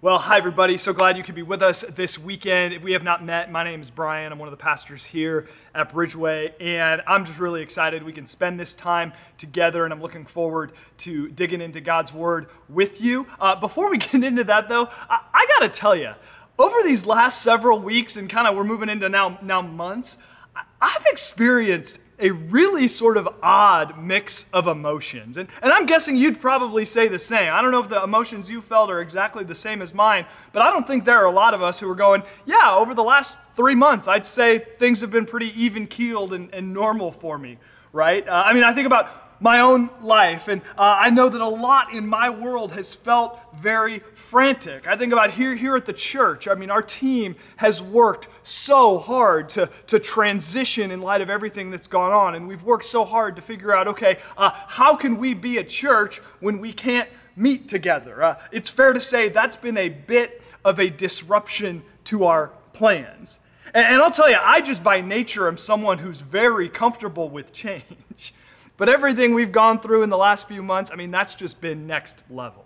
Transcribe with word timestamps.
Well, 0.00 0.18
hi, 0.18 0.38
everybody. 0.38 0.78
So 0.78 0.92
glad 0.92 1.16
you 1.16 1.24
could 1.24 1.34
be 1.34 1.42
with 1.42 1.60
us 1.60 1.82
this 1.82 2.20
weekend. 2.20 2.72
If 2.72 2.84
we 2.84 2.92
have 2.92 3.02
not 3.02 3.24
met, 3.24 3.50
my 3.50 3.64
name 3.64 3.80
is 3.80 3.90
Brian. 3.90 4.30
I'm 4.30 4.38
one 4.38 4.46
of 4.46 4.52
the 4.52 4.62
pastors 4.62 5.04
here 5.04 5.48
at 5.74 5.90
Bridgeway, 5.90 6.52
and 6.60 7.02
I'm 7.04 7.24
just 7.24 7.40
really 7.40 7.62
excited 7.62 8.04
we 8.04 8.12
can 8.12 8.24
spend 8.24 8.60
this 8.60 8.76
time 8.76 9.12
together, 9.38 9.82
and 9.82 9.92
I'm 9.92 10.00
looking 10.00 10.24
forward 10.24 10.70
to 10.98 11.28
digging 11.30 11.60
into 11.60 11.80
God's 11.80 12.14
Word 12.14 12.46
with 12.68 13.00
you. 13.00 13.26
Uh, 13.40 13.56
before 13.56 13.90
we 13.90 13.98
get 13.98 14.22
into 14.22 14.44
that, 14.44 14.68
though, 14.68 14.88
I, 15.10 15.18
I 15.34 15.46
got 15.58 15.66
to 15.66 15.68
tell 15.68 15.96
you, 15.96 16.12
over 16.60 16.76
these 16.84 17.04
last 17.04 17.42
several 17.42 17.80
weeks, 17.80 18.16
and 18.16 18.30
kind 18.30 18.46
of 18.46 18.54
we're 18.54 18.62
moving 18.62 18.88
into 18.88 19.08
now, 19.08 19.40
now 19.42 19.62
months, 19.62 20.18
I, 20.54 20.62
I've 20.80 21.06
experienced 21.06 21.98
a 22.20 22.30
really 22.30 22.88
sort 22.88 23.16
of 23.16 23.28
odd 23.42 24.02
mix 24.02 24.48
of 24.52 24.66
emotions. 24.66 25.36
And, 25.36 25.48
and 25.62 25.72
I'm 25.72 25.86
guessing 25.86 26.16
you'd 26.16 26.40
probably 26.40 26.84
say 26.84 27.08
the 27.08 27.18
same. 27.18 27.52
I 27.52 27.62
don't 27.62 27.70
know 27.70 27.80
if 27.80 27.88
the 27.88 28.02
emotions 28.02 28.50
you 28.50 28.60
felt 28.60 28.90
are 28.90 29.00
exactly 29.00 29.44
the 29.44 29.54
same 29.54 29.82
as 29.82 29.94
mine, 29.94 30.26
but 30.52 30.62
I 30.62 30.70
don't 30.70 30.86
think 30.86 31.04
there 31.04 31.18
are 31.18 31.26
a 31.26 31.30
lot 31.30 31.54
of 31.54 31.62
us 31.62 31.78
who 31.80 31.90
are 31.90 31.94
going, 31.94 32.22
yeah, 32.46 32.74
over 32.74 32.94
the 32.94 33.04
last 33.04 33.38
three 33.56 33.74
months, 33.74 34.08
I'd 34.08 34.26
say 34.26 34.58
things 34.78 35.00
have 35.00 35.10
been 35.10 35.26
pretty 35.26 35.52
even 35.60 35.86
keeled 35.86 36.32
and, 36.32 36.52
and 36.52 36.72
normal 36.72 37.12
for 37.12 37.38
me, 37.38 37.58
right? 37.92 38.26
Uh, 38.26 38.42
I 38.46 38.52
mean, 38.52 38.64
I 38.64 38.72
think 38.72 38.86
about 38.86 39.27
my 39.40 39.60
own 39.60 39.90
life. 40.00 40.48
And 40.48 40.62
uh, 40.76 40.96
I 41.00 41.10
know 41.10 41.28
that 41.28 41.40
a 41.40 41.48
lot 41.48 41.94
in 41.94 42.06
my 42.06 42.30
world 42.30 42.72
has 42.72 42.94
felt 42.94 43.38
very 43.56 44.00
frantic. 44.12 44.86
I 44.86 44.96
think 44.96 45.12
about 45.12 45.32
here, 45.32 45.54
here 45.54 45.76
at 45.76 45.86
the 45.86 45.92
church. 45.92 46.48
I 46.48 46.54
mean, 46.54 46.70
our 46.70 46.82
team 46.82 47.36
has 47.56 47.80
worked 47.80 48.28
so 48.42 48.98
hard 48.98 49.48
to, 49.50 49.70
to 49.88 49.98
transition 49.98 50.90
in 50.90 51.00
light 51.00 51.20
of 51.20 51.30
everything 51.30 51.70
that's 51.70 51.88
gone 51.88 52.12
on. 52.12 52.34
And 52.34 52.48
we've 52.48 52.62
worked 52.62 52.84
so 52.84 53.04
hard 53.04 53.36
to 53.36 53.42
figure 53.42 53.74
out 53.74 53.88
okay, 53.88 54.18
uh, 54.36 54.50
how 54.52 54.96
can 54.96 55.18
we 55.18 55.34
be 55.34 55.58
a 55.58 55.64
church 55.64 56.18
when 56.40 56.58
we 56.58 56.72
can't 56.72 57.08
meet 57.36 57.68
together? 57.68 58.22
Uh, 58.22 58.40
it's 58.50 58.70
fair 58.70 58.92
to 58.92 59.00
say 59.00 59.28
that's 59.28 59.56
been 59.56 59.78
a 59.78 59.88
bit 59.88 60.42
of 60.64 60.78
a 60.78 60.90
disruption 60.90 61.82
to 62.04 62.24
our 62.24 62.48
plans. 62.72 63.38
And, 63.72 63.86
and 63.86 64.02
I'll 64.02 64.10
tell 64.10 64.28
you, 64.30 64.38
I 64.40 64.60
just 64.60 64.82
by 64.82 65.00
nature 65.00 65.48
am 65.48 65.56
someone 65.56 65.98
who's 65.98 66.20
very 66.20 66.68
comfortable 66.68 67.28
with 67.28 67.52
change. 67.52 68.34
But 68.78 68.88
everything 68.88 69.34
we've 69.34 69.52
gone 69.52 69.80
through 69.80 70.04
in 70.04 70.08
the 70.08 70.16
last 70.16 70.48
few 70.48 70.62
months, 70.62 70.90
I 70.90 70.96
mean, 70.96 71.10
that's 71.10 71.34
just 71.34 71.60
been 71.60 71.86
next 71.86 72.22
level. 72.30 72.64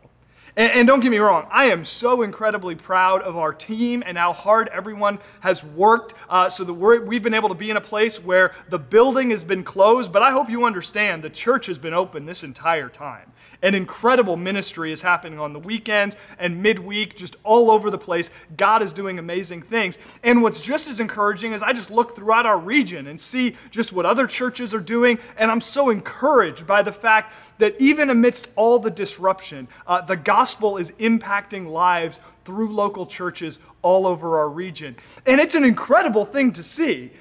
And, 0.55 0.71
and, 0.73 0.87
don't 0.87 1.01
get 1.01 1.11
me 1.11 1.17
wrong, 1.17 1.47
I 1.51 1.67
am 1.67 1.83
so 1.83 2.21
incredibly 2.21 2.75
proud 2.75 3.23
of 3.23 3.39
our 3.39 3.55
team 3.55 4.03
and 4.05 4.19
how 4.19 4.35
hard 4.35 4.69
everyone 4.69 5.19
has 5.41 5.65
worked 5.65 6.13
uh, 6.29 6.51
so 6.51 6.63
that 6.65 6.75
we 6.75 7.17
have 7.17 7.23
been 7.23 7.33
able 7.33 7.49
to 7.49 7.55
be 7.55 7.71
in 7.71 7.79
a 7.79 7.81
place 7.81 8.23
where 8.23 8.55
the 8.69 8.79
building 8.79 9.31
has 9.31 9.45
been 9.45 9.65
closed. 9.65 10.13
But 10.13 10.23
I 10.23 10.31
hope 10.31 10.51
you 10.51 10.67
understand 10.67 11.25
the 11.25 11.31
church 11.31 11.67
has 11.67 11.79
been 11.79 11.95
open 11.95 12.27
this 12.27 12.45
entire 12.45 12.91
time. 12.91 13.33
An 13.63 13.75
incredible 13.75 14.37
ministry 14.37 14.93
is 14.93 15.03
happening 15.03 15.39
on 15.39 15.53
the 15.53 15.59
weekends 15.59 16.17
and 16.39 16.63
midweek, 16.63 17.17
just 17.17 17.37
all 17.45 17.71
over 17.71 17.91
the 17.91 17.99
place. 17.99 18.31
God 18.57 18.83
is 18.83 18.93
doing 18.93 19.19
amazing 19.19 19.63
things. 19.63 19.99
And 20.25 20.43
what's 20.43 20.61
just 20.61 20.89
as 20.89 20.99
encouraging 20.99 21.53
is 21.53 21.63
I 21.63 21.73
just 21.73 21.91
look 21.91 22.17
throughout 22.17 22.45
our 22.45 22.59
region 22.59 23.07
and 23.07 23.21
see 23.21 23.57
just 23.71 23.93
what 23.93 24.05
other 24.05 24.27
churches 24.27 24.75
are 24.75 24.81
doing. 24.81 25.19
And 25.37 25.51
I'm 25.51 25.61
so 25.61 25.91
encouraged 25.91 26.67
by 26.67 26.83
the 26.83 26.93
fact 26.93 27.35
that 27.59 27.77
even 27.81 28.11
amidst 28.11 28.49
all 28.57 28.81
the 28.81 28.91
disruption, 28.91 29.69
uh, 29.87 30.01
the 30.01 30.17
gospel 30.17 30.77
is 30.77 30.91
impacting 30.93 31.71
lives 31.71 32.19
through 32.45 32.75
local 32.75 33.07
churches 33.07 33.61
all 33.83 34.07
over 34.07 34.39
our 34.39 34.49
region. 34.49 34.97
And 35.25 35.41
it's 35.41 35.55
an 35.55 35.65
incredible 35.65 36.25
thing 36.25 36.51
to 36.53 36.63
see. 36.65 37.13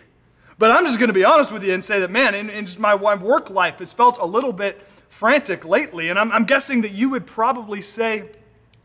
But 0.57 0.69
I'm 0.69 0.85
just 0.85 0.99
going 0.99 1.09
to 1.09 1.13
be 1.13 1.23
honest 1.23 1.51
with 1.51 1.63
you 1.63 1.73
and 1.73 1.83
say 1.83 1.99
that, 1.99 2.11
man, 2.11 2.35
in, 2.35 2.49
in 2.49 2.67
my 2.77 2.93
work 2.93 3.49
life 3.49 3.79
has 3.79 3.93
felt 3.93 4.19
a 4.19 4.25
little 4.25 4.53
bit 4.53 4.79
frantic 5.11 5.65
lately, 5.65 6.07
and 6.07 6.17
I'm, 6.17 6.31
I'm 6.31 6.45
guessing 6.45 6.81
that 6.81 6.93
you 6.93 7.09
would 7.09 7.27
probably 7.27 7.81
say 7.81 8.29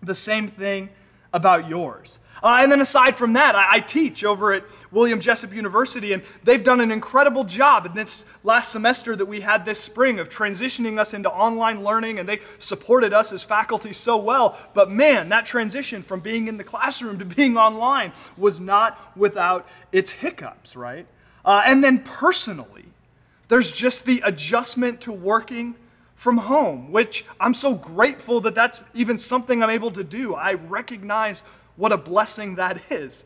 the 0.03 0.15
same 0.15 0.49
thing 0.49 0.91
about 1.33 1.69
yours. 1.69 2.19
Uh, 2.43 2.59
and 2.61 2.71
then 2.71 2.81
aside 2.81 3.17
from 3.17 3.35
that, 3.35 3.55
I, 3.55 3.77
I, 3.77 3.81
teach 3.81 4.25
over 4.25 4.53
at 4.53 4.65
William 4.91 5.21
Jessup 5.21 5.55
University, 5.55 6.13
and 6.13 6.23
they've 6.43 6.63
done 6.63 6.81
an 6.81 6.91
incredible 6.91 7.45
job 7.45 7.87
in 7.87 7.95
this 7.95 8.25
last 8.43 8.73
semester 8.73 9.15
that 9.15 9.27
we 9.27 9.41
had 9.41 9.65
this 9.65 9.81
spring 9.81 10.19
of 10.19 10.29
transitioning 10.29 10.99
us 10.99 11.15
into 11.15 11.31
online 11.31 11.85
learning, 11.85 12.19
and 12.19 12.29
they 12.29 12.41
supported 12.59 13.13
us 13.13 13.33
as 13.33 13.45
faculty 13.45 13.93
so 13.93 14.17
well. 14.17 14.59
But 14.75 14.91
man, 14.91 15.29
that 15.29 15.47
transition 15.47 16.03
from 16.03 16.21
being 16.21 16.49
in 16.49 16.57
the 16.57 16.65
classroom 16.65 17.19
to 17.21 17.25
being 17.25 17.57
online 17.57 18.13
was 18.37 18.61
not 18.61 19.17
without 19.17 19.67
its 19.93 20.11
hiccups, 20.11 20.75
right? 20.75 21.07
Uh, 21.45 21.63
and 21.65 21.85
then 21.85 22.01
personally, 22.01 22.87
there's 23.47 23.71
just 23.71 24.05
the 24.05 24.21
adjustment 24.25 25.01
to 25.03 25.13
working 25.13 25.77
from 26.17 26.39
home, 26.39 26.91
which 26.91 27.25
I'm 27.39 27.55
so 27.55 27.75
grateful 27.75 28.41
that 28.41 28.55
that's 28.55 28.83
even 28.95 29.19
something 29.19 29.63
I'm 29.63 29.71
able 29.71 29.93
to 29.93 30.03
do. 30.03 30.35
I 30.35 30.55
recognize 30.55 31.43
what 31.77 31.93
a 31.93 31.97
blessing 31.97 32.57
that 32.57 32.91
is. 32.91 33.25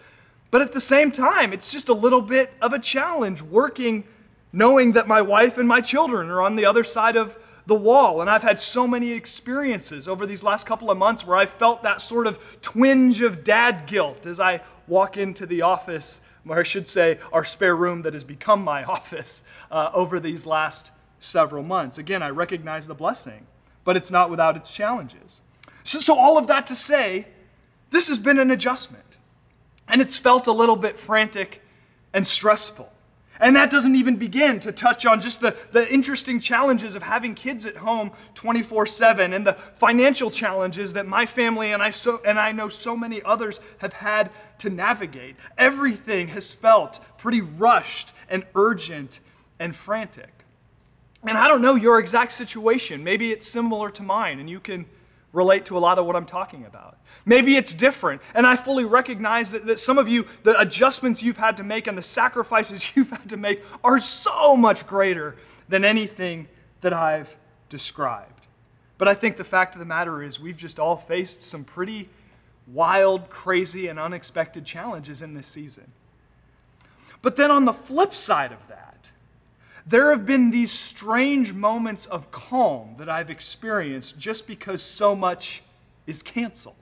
But 0.50 0.60
at 0.60 0.72
the 0.72 0.80
same 0.80 1.12
time, 1.12 1.52
it's 1.52 1.72
just 1.72 1.88
a 1.88 1.94
little 1.94 2.20
bit 2.20 2.52
of 2.60 2.72
a 2.72 2.78
challenge 2.78 3.40
working 3.40 4.04
knowing 4.52 4.92
that 4.92 5.06
my 5.06 5.22
wife 5.22 5.56
and 5.58 5.68
my 5.68 5.80
children 5.80 6.28
are 6.28 6.42
on 6.42 6.56
the 6.56 6.64
other 6.64 6.82
side 6.82 7.16
of 7.16 7.38
the 7.66 7.74
wall. 7.76 8.20
And 8.20 8.28
I've 8.28 8.42
had 8.42 8.58
so 8.58 8.88
many 8.88 9.12
experiences 9.12 10.08
over 10.08 10.26
these 10.26 10.42
last 10.42 10.66
couple 10.66 10.90
of 10.90 10.98
months 10.98 11.24
where 11.24 11.36
I 11.36 11.46
felt 11.46 11.84
that 11.84 12.00
sort 12.00 12.26
of 12.26 12.60
twinge 12.60 13.22
of 13.22 13.44
dad 13.44 13.86
guilt 13.86 14.26
as 14.26 14.40
I 14.40 14.62
walk 14.88 15.16
into 15.16 15.46
the 15.46 15.62
office, 15.62 16.20
or 16.48 16.58
I 16.58 16.62
should 16.64 16.88
say, 16.88 17.20
our 17.32 17.44
spare 17.44 17.76
room 17.76 18.02
that 18.02 18.12
has 18.12 18.24
become 18.24 18.64
my 18.64 18.82
office 18.96 19.44
uh, 19.70 19.90
over 19.94 20.18
these 20.18 20.46
last 20.46 20.90
several 21.20 21.62
months. 21.62 21.98
Again, 21.98 22.22
I 22.22 22.30
recognize 22.30 22.86
the 22.86 22.94
blessing, 22.94 23.46
but 23.84 23.96
it's 23.96 24.10
not 24.10 24.30
without 24.30 24.56
its 24.56 24.70
challenges. 24.70 25.40
So, 25.84 26.00
so 26.00 26.18
all 26.18 26.36
of 26.36 26.48
that 26.48 26.66
to 26.66 26.74
say, 26.74 27.28
this 27.90 28.08
has 28.08 28.18
been 28.18 28.38
an 28.38 28.50
adjustment. 28.50 29.04
And 29.86 30.00
it's 30.00 30.18
felt 30.18 30.46
a 30.46 30.52
little 30.52 30.76
bit 30.76 30.98
frantic 30.98 31.62
and 32.12 32.26
stressful. 32.26 32.90
And 33.40 33.56
that 33.56 33.70
doesn't 33.70 33.96
even 33.96 34.16
begin 34.16 34.60
to 34.60 34.70
touch 34.70 35.06
on 35.06 35.20
just 35.20 35.40
the, 35.40 35.56
the 35.72 35.90
interesting 35.90 36.40
challenges 36.40 36.94
of 36.94 37.02
having 37.02 37.34
kids 37.34 37.64
at 37.64 37.76
home 37.76 38.12
24 38.34 38.86
7 38.86 39.32
and 39.32 39.46
the 39.46 39.54
financial 39.54 40.30
challenges 40.30 40.92
that 40.92 41.06
my 41.06 41.24
family 41.24 41.72
and 41.72 41.82
I, 41.82 41.90
so, 41.90 42.20
and 42.24 42.38
I 42.38 42.52
know 42.52 42.68
so 42.68 42.94
many 42.94 43.22
others 43.22 43.60
have 43.78 43.94
had 43.94 44.30
to 44.58 44.68
navigate. 44.68 45.36
Everything 45.56 46.28
has 46.28 46.52
felt 46.52 47.00
pretty 47.16 47.40
rushed 47.40 48.12
and 48.28 48.44
urgent 48.54 49.20
and 49.58 49.74
frantic. 49.74 50.39
And 51.26 51.36
I 51.36 51.48
don't 51.48 51.60
know 51.60 51.74
your 51.74 51.98
exact 51.98 52.32
situation. 52.32 53.04
Maybe 53.04 53.30
it's 53.30 53.46
similar 53.46 53.90
to 53.90 54.02
mine, 54.02 54.38
and 54.40 54.48
you 54.48 54.60
can 54.60 54.86
relate 55.32 55.64
to 55.66 55.76
a 55.76 55.80
lot 55.80 55.98
of 55.98 56.06
what 56.06 56.16
I'm 56.16 56.26
talking 56.26 56.64
about. 56.64 56.98
Maybe 57.24 57.56
it's 57.56 57.74
different, 57.74 58.22
and 58.34 58.46
I 58.46 58.56
fully 58.56 58.84
recognize 58.84 59.52
that, 59.52 59.66
that 59.66 59.78
some 59.78 59.98
of 59.98 60.08
you, 60.08 60.26
the 60.42 60.58
adjustments 60.58 61.22
you've 61.22 61.36
had 61.36 61.56
to 61.58 61.64
make 61.64 61.86
and 61.86 61.96
the 61.96 62.02
sacrifices 62.02 62.92
you've 62.96 63.10
had 63.10 63.28
to 63.28 63.36
make 63.36 63.62
are 63.84 64.00
so 64.00 64.56
much 64.56 64.86
greater 64.86 65.36
than 65.68 65.84
anything 65.84 66.48
that 66.80 66.92
I've 66.92 67.36
described. 67.68 68.46
But 68.98 69.08
I 69.08 69.14
think 69.14 69.36
the 69.36 69.44
fact 69.44 69.74
of 69.74 69.78
the 69.78 69.84
matter 69.84 70.22
is, 70.22 70.40
we've 70.40 70.56
just 70.56 70.78
all 70.78 70.96
faced 70.96 71.42
some 71.42 71.64
pretty 71.64 72.08
wild, 72.66 73.30
crazy, 73.30 73.88
and 73.88 73.98
unexpected 73.98 74.64
challenges 74.64 75.22
in 75.22 75.34
this 75.34 75.46
season. 75.46 75.92
But 77.22 77.36
then 77.36 77.50
on 77.50 77.64
the 77.64 77.72
flip 77.72 78.14
side 78.14 78.52
of 78.52 78.66
there 79.90 80.10
have 80.10 80.24
been 80.24 80.50
these 80.50 80.70
strange 80.70 81.52
moments 81.52 82.06
of 82.06 82.30
calm 82.30 82.94
that 82.98 83.08
I've 83.08 83.28
experienced 83.28 84.16
just 84.20 84.46
because 84.46 84.80
so 84.80 85.16
much 85.16 85.64
is 86.06 86.22
canceled. 86.22 86.76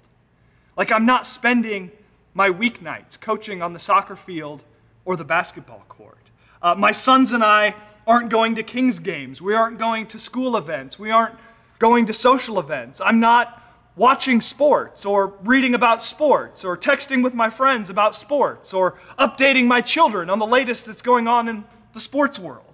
Like 0.76 0.92
I'm 0.92 1.06
not 1.06 1.26
spending 1.26 1.90
my 2.34 2.50
weeknights 2.50 3.18
coaching 3.18 3.62
on 3.62 3.72
the 3.72 3.78
soccer 3.78 4.14
field 4.14 4.62
or 5.06 5.16
the 5.16 5.24
basketball 5.24 5.84
court. 5.88 6.18
Uh, 6.60 6.74
my 6.74 6.92
sons 6.92 7.32
and 7.32 7.42
I 7.42 7.74
aren't 8.06 8.28
going 8.28 8.54
to 8.56 8.62
Kings 8.62 9.00
games. 9.00 9.40
We 9.40 9.54
aren't 9.54 9.78
going 9.78 10.06
to 10.08 10.18
school 10.18 10.54
events. 10.54 10.98
We 10.98 11.10
aren't 11.10 11.34
going 11.78 12.04
to 12.06 12.12
social 12.12 12.60
events. 12.60 13.00
I'm 13.02 13.20
not 13.20 13.62
watching 13.96 14.42
sports 14.42 15.06
or 15.06 15.34
reading 15.44 15.74
about 15.74 16.02
sports 16.02 16.62
or 16.62 16.76
texting 16.76 17.24
with 17.24 17.32
my 17.32 17.48
friends 17.48 17.88
about 17.88 18.14
sports 18.14 18.74
or 18.74 18.98
updating 19.18 19.66
my 19.66 19.80
children 19.80 20.28
on 20.28 20.38
the 20.38 20.46
latest 20.46 20.84
that's 20.84 21.02
going 21.02 21.26
on 21.26 21.48
in 21.48 21.64
the 21.94 22.00
sports 22.00 22.38
world. 22.38 22.67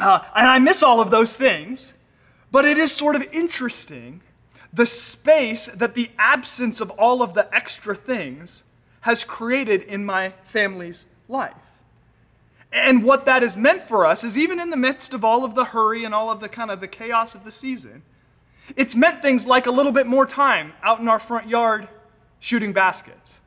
Uh, 0.00 0.24
and 0.34 0.48
I 0.48 0.58
miss 0.58 0.82
all 0.82 1.00
of 1.00 1.10
those 1.10 1.36
things, 1.36 1.92
but 2.50 2.64
it 2.64 2.78
is 2.78 2.90
sort 2.90 3.16
of 3.16 3.22
interesting 3.32 4.20
the 4.72 4.86
space 4.86 5.66
that 5.66 5.94
the 5.94 6.10
absence 6.18 6.80
of 6.80 6.90
all 6.90 7.22
of 7.22 7.34
the 7.34 7.52
extra 7.54 7.94
things 7.94 8.64
has 9.02 9.24
created 9.24 9.82
in 9.82 10.04
my 10.04 10.34
family's 10.44 11.06
life. 11.28 11.54
And 12.72 13.02
what 13.02 13.24
that 13.24 13.42
has 13.42 13.56
meant 13.56 13.88
for 13.88 14.06
us 14.06 14.22
is 14.22 14.38
even 14.38 14.60
in 14.60 14.70
the 14.70 14.76
midst 14.76 15.12
of 15.12 15.24
all 15.24 15.44
of 15.44 15.54
the 15.54 15.66
hurry 15.66 16.04
and 16.04 16.14
all 16.14 16.30
of 16.30 16.40
the 16.40 16.48
kind 16.48 16.70
of 16.70 16.80
the 16.80 16.86
chaos 16.88 17.34
of 17.34 17.42
the 17.42 17.50
season, 17.50 18.02
it's 18.76 18.94
meant 18.94 19.22
things 19.22 19.46
like 19.46 19.66
a 19.66 19.70
little 19.70 19.90
bit 19.90 20.06
more 20.06 20.26
time 20.26 20.72
out 20.82 21.00
in 21.00 21.08
our 21.08 21.18
front 21.18 21.48
yard 21.48 21.88
shooting 22.38 22.72
baskets. 22.72 23.40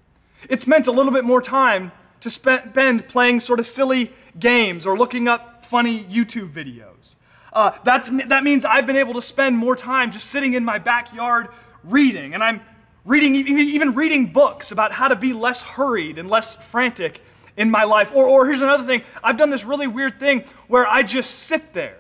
It's 0.50 0.68
meant 0.68 0.88
a 0.88 0.92
little 0.92 1.12
bit 1.12 1.24
more 1.24 1.42
time 1.42 1.94
to 2.20 2.30
spend 2.30 3.08
playing 3.08 3.40
sort 3.40 3.60
of 3.60 3.66
silly 3.66 4.12
games 4.40 4.86
or 4.86 4.98
looking 4.98 5.28
up 5.28 5.66
funny 5.66 6.04
YouTube 6.04 6.52
videos. 6.52 7.16
Uh, 7.52 7.72
that's, 7.84 8.10
that 8.10 8.44
means 8.44 8.66
I've 8.66 8.88
been 8.88 8.96
able 8.96 9.14
to 9.14 9.22
spend 9.22 9.58
more 9.58 9.76
time 9.76 10.12
just 10.12 10.32
sitting 10.32 10.54
in 10.54 10.66
my 10.66 10.80
backyard 10.80 11.50
reading. 11.84 12.34
And 12.34 12.44
I'm 12.44 12.62
Reading, 13.06 13.36
even 13.36 13.96
reading 13.96 14.32
books 14.32 14.72
about 14.72 14.94
how 14.94 15.10
to 15.10 15.18
be 15.18 15.34
less 15.34 15.62
hurried 15.62 16.18
and 16.18 16.30
less 16.30 16.56
frantic 16.56 17.22
in 17.58 17.70
my 17.70 17.84
life. 17.84 18.14
Or, 18.16 18.26
or 18.26 18.46
here's 18.46 18.62
another 18.62 18.86
thing 18.86 19.02
I've 19.22 19.36
done 19.36 19.50
this 19.50 19.66
really 19.66 19.88
weird 19.88 20.22
thing 20.22 20.46
where 20.70 20.88
I 20.88 21.04
just 21.04 21.32
sit 21.32 21.74
there 21.74 21.98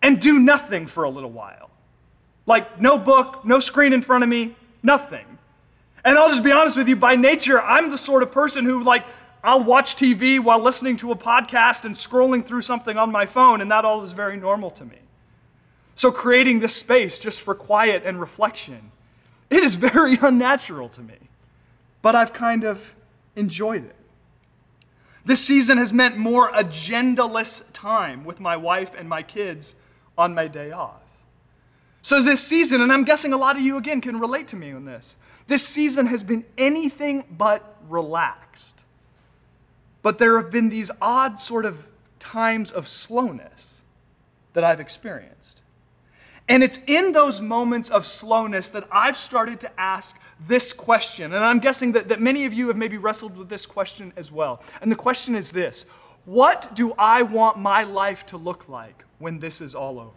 and 0.00 0.20
do 0.20 0.38
nothing 0.38 0.86
for 0.86 1.02
a 1.02 1.10
little 1.10 1.32
while. 1.32 1.70
Like, 2.46 2.80
no 2.80 2.98
book, 2.98 3.44
no 3.44 3.58
screen 3.58 3.92
in 3.92 4.00
front 4.00 4.22
of 4.22 4.30
me, 4.30 4.54
nothing. 4.80 5.26
And 6.04 6.16
I'll 6.16 6.28
just 6.28 6.44
be 6.44 6.52
honest 6.52 6.76
with 6.76 6.88
you, 6.88 6.94
by 6.94 7.16
nature, 7.16 7.60
I'm 7.60 7.90
the 7.90 7.98
sort 7.98 8.22
of 8.22 8.30
person 8.30 8.64
who, 8.64 8.84
like, 8.84 9.04
I'll 9.44 9.64
watch 9.64 9.96
TV 9.96 10.38
while 10.38 10.60
listening 10.60 10.96
to 10.98 11.10
a 11.10 11.16
podcast 11.16 11.84
and 11.84 11.94
scrolling 11.94 12.44
through 12.44 12.62
something 12.62 12.96
on 12.96 13.10
my 13.10 13.26
phone, 13.26 13.60
and 13.60 13.70
that 13.70 13.84
all 13.84 14.02
is 14.02 14.12
very 14.12 14.36
normal 14.36 14.70
to 14.72 14.84
me. 14.84 14.98
So, 15.94 16.12
creating 16.12 16.60
this 16.60 16.74
space 16.74 17.18
just 17.18 17.40
for 17.40 17.54
quiet 17.54 18.02
and 18.04 18.20
reflection, 18.20 18.92
it 19.50 19.64
is 19.64 19.74
very 19.92 20.16
unnatural 20.20 20.88
to 20.90 21.00
me. 21.00 21.16
But 22.02 22.14
I've 22.14 22.32
kind 22.32 22.64
of 22.64 22.94
enjoyed 23.36 23.84
it. 23.84 23.96
This 25.24 25.44
season 25.44 25.78
has 25.78 25.92
meant 25.92 26.16
more 26.16 26.50
agendaless 26.50 27.64
time 27.72 28.24
with 28.24 28.40
my 28.40 28.56
wife 28.56 28.92
and 28.96 29.08
my 29.08 29.22
kids 29.22 29.74
on 30.18 30.34
my 30.34 30.48
day 30.48 30.72
off. 30.72 31.00
So, 32.00 32.22
this 32.22 32.46
season, 32.46 32.80
and 32.80 32.92
I'm 32.92 33.04
guessing 33.04 33.32
a 33.32 33.36
lot 33.36 33.56
of 33.56 33.62
you 33.62 33.76
again 33.76 34.00
can 34.00 34.20
relate 34.20 34.48
to 34.48 34.56
me 34.56 34.72
on 34.72 34.84
this, 34.84 35.16
this 35.48 35.66
season 35.66 36.06
has 36.06 36.22
been 36.22 36.44
anything 36.56 37.24
but 37.30 37.76
relaxed. 37.88 38.81
But 40.02 40.18
there 40.18 40.40
have 40.40 40.50
been 40.50 40.68
these 40.68 40.90
odd 41.00 41.38
sort 41.38 41.64
of 41.64 41.86
times 42.18 42.70
of 42.72 42.88
slowness 42.88 43.82
that 44.52 44.64
I've 44.64 44.80
experienced. 44.80 45.62
And 46.48 46.62
it's 46.62 46.80
in 46.86 47.12
those 47.12 47.40
moments 47.40 47.88
of 47.88 48.04
slowness 48.04 48.68
that 48.70 48.86
I've 48.90 49.16
started 49.16 49.60
to 49.60 49.80
ask 49.80 50.18
this 50.46 50.72
question. 50.72 51.32
And 51.32 51.44
I'm 51.44 51.60
guessing 51.60 51.92
that, 51.92 52.08
that 52.08 52.20
many 52.20 52.44
of 52.44 52.52
you 52.52 52.68
have 52.68 52.76
maybe 52.76 52.98
wrestled 52.98 53.36
with 53.36 53.48
this 53.48 53.64
question 53.64 54.12
as 54.16 54.32
well. 54.32 54.62
And 54.80 54.90
the 54.90 54.96
question 54.96 55.34
is 55.34 55.52
this 55.52 55.86
What 56.24 56.74
do 56.74 56.94
I 56.98 57.22
want 57.22 57.58
my 57.58 57.84
life 57.84 58.26
to 58.26 58.36
look 58.36 58.68
like 58.68 59.04
when 59.18 59.38
this 59.38 59.60
is 59.60 59.74
all 59.74 60.00
over? 60.00 60.10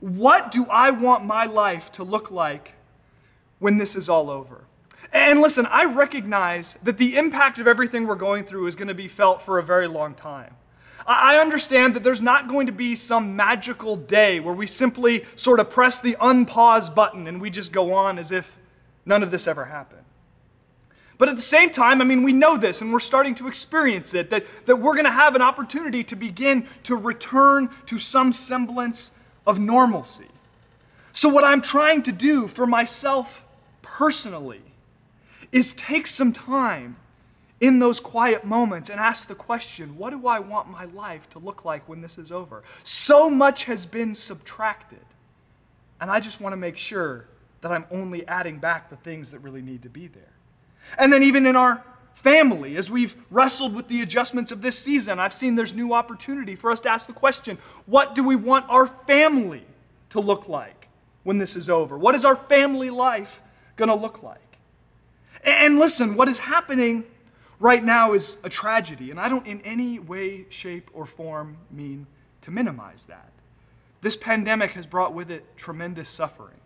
What 0.00 0.50
do 0.50 0.64
I 0.66 0.90
want 0.90 1.24
my 1.24 1.44
life 1.44 1.92
to 1.92 2.04
look 2.04 2.30
like 2.30 2.72
when 3.58 3.78
this 3.78 3.96
is 3.96 4.08
all 4.08 4.30
over? 4.30 4.64
And 5.12 5.40
listen, 5.40 5.66
I 5.66 5.84
recognize 5.86 6.74
that 6.82 6.96
the 6.96 7.16
impact 7.16 7.58
of 7.58 7.66
everything 7.66 8.06
we're 8.06 8.14
going 8.14 8.44
through 8.44 8.66
is 8.66 8.76
going 8.76 8.88
to 8.88 8.94
be 8.94 9.08
felt 9.08 9.42
for 9.42 9.58
a 9.58 9.62
very 9.62 9.88
long 9.88 10.14
time. 10.14 10.54
I 11.06 11.38
understand 11.38 11.94
that 11.94 12.04
there's 12.04 12.20
not 12.20 12.46
going 12.46 12.66
to 12.66 12.72
be 12.72 12.94
some 12.94 13.34
magical 13.34 13.96
day 13.96 14.38
where 14.38 14.54
we 14.54 14.66
simply 14.66 15.24
sort 15.34 15.58
of 15.58 15.70
press 15.70 15.98
the 16.00 16.16
unpause 16.20 16.94
button 16.94 17.26
and 17.26 17.40
we 17.40 17.50
just 17.50 17.72
go 17.72 17.94
on 17.94 18.18
as 18.18 18.30
if 18.30 18.58
none 19.04 19.22
of 19.22 19.30
this 19.30 19.48
ever 19.48 19.64
happened. 19.64 20.04
But 21.18 21.28
at 21.28 21.36
the 21.36 21.42
same 21.42 21.70
time, 21.70 22.00
I 22.00 22.04
mean, 22.04 22.22
we 22.22 22.32
know 22.32 22.56
this 22.56 22.80
and 22.80 22.92
we're 22.92 23.00
starting 23.00 23.34
to 23.36 23.48
experience 23.48 24.14
it 24.14 24.30
that, 24.30 24.46
that 24.66 24.76
we're 24.76 24.94
going 24.94 25.04
to 25.04 25.10
have 25.10 25.34
an 25.34 25.42
opportunity 25.42 26.04
to 26.04 26.16
begin 26.16 26.66
to 26.84 26.96
return 26.96 27.70
to 27.86 27.98
some 27.98 28.32
semblance 28.32 29.12
of 29.46 29.58
normalcy. 29.58 30.28
So, 31.12 31.28
what 31.28 31.44
I'm 31.44 31.60
trying 31.60 32.02
to 32.04 32.12
do 32.12 32.46
for 32.46 32.66
myself 32.66 33.44
personally 33.82 34.62
is 35.52 35.72
take 35.72 36.06
some 36.06 36.32
time 36.32 36.96
in 37.60 37.78
those 37.78 38.00
quiet 38.00 38.44
moments 38.44 38.88
and 38.88 38.98
ask 38.98 39.28
the 39.28 39.34
question 39.34 39.96
what 39.96 40.10
do 40.10 40.26
I 40.26 40.38
want 40.38 40.70
my 40.70 40.86
life 40.86 41.28
to 41.30 41.38
look 41.38 41.64
like 41.64 41.88
when 41.88 42.00
this 42.00 42.18
is 42.18 42.32
over? 42.32 42.62
So 42.82 43.28
much 43.28 43.64
has 43.64 43.86
been 43.86 44.14
subtracted. 44.14 45.04
And 46.00 46.10
I 46.10 46.20
just 46.20 46.40
want 46.40 46.54
to 46.54 46.56
make 46.56 46.76
sure 46.76 47.26
that 47.60 47.70
I'm 47.70 47.84
only 47.90 48.26
adding 48.26 48.58
back 48.58 48.88
the 48.88 48.96
things 48.96 49.30
that 49.30 49.40
really 49.40 49.60
need 49.60 49.82
to 49.82 49.90
be 49.90 50.06
there. 50.06 50.32
And 50.98 51.12
then, 51.12 51.22
even 51.22 51.46
in 51.46 51.56
our 51.56 51.84
family, 52.14 52.76
as 52.76 52.90
we've 52.90 53.14
wrestled 53.30 53.74
with 53.74 53.88
the 53.88 54.00
adjustments 54.00 54.50
of 54.50 54.62
this 54.62 54.78
season, 54.78 55.18
I've 55.18 55.32
seen 55.32 55.54
there's 55.54 55.74
new 55.74 55.92
opportunity 55.92 56.56
for 56.56 56.70
us 56.72 56.80
to 56.80 56.90
ask 56.90 57.06
the 57.06 57.12
question 57.12 57.58
what 57.86 58.14
do 58.14 58.24
we 58.24 58.34
want 58.34 58.68
our 58.68 58.86
family 58.86 59.64
to 60.10 60.20
look 60.20 60.48
like 60.48 60.88
when 61.22 61.38
this 61.38 61.54
is 61.54 61.68
over? 61.68 61.98
What 61.98 62.14
is 62.14 62.24
our 62.24 62.36
family 62.36 62.90
life 62.90 63.42
going 63.76 63.88
to 63.90 63.94
look 63.94 64.22
like? 64.22 64.49
And 65.60 65.78
listen, 65.78 66.14
what 66.14 66.26
is 66.26 66.38
happening 66.38 67.04
right 67.58 67.84
now 67.84 68.14
is 68.14 68.38
a 68.42 68.48
tragedy, 68.48 69.10
and 69.10 69.20
I 69.20 69.28
don't 69.28 69.46
in 69.46 69.60
any 69.60 69.98
way, 69.98 70.46
shape, 70.48 70.90
or 70.94 71.04
form 71.04 71.58
mean 71.70 72.06
to 72.40 72.50
minimize 72.50 73.04
that. 73.04 73.30
This 74.00 74.16
pandemic 74.16 74.70
has 74.70 74.86
brought 74.86 75.12
with 75.12 75.30
it 75.30 75.44
tremendous 75.58 76.08
suffering. 76.08 76.56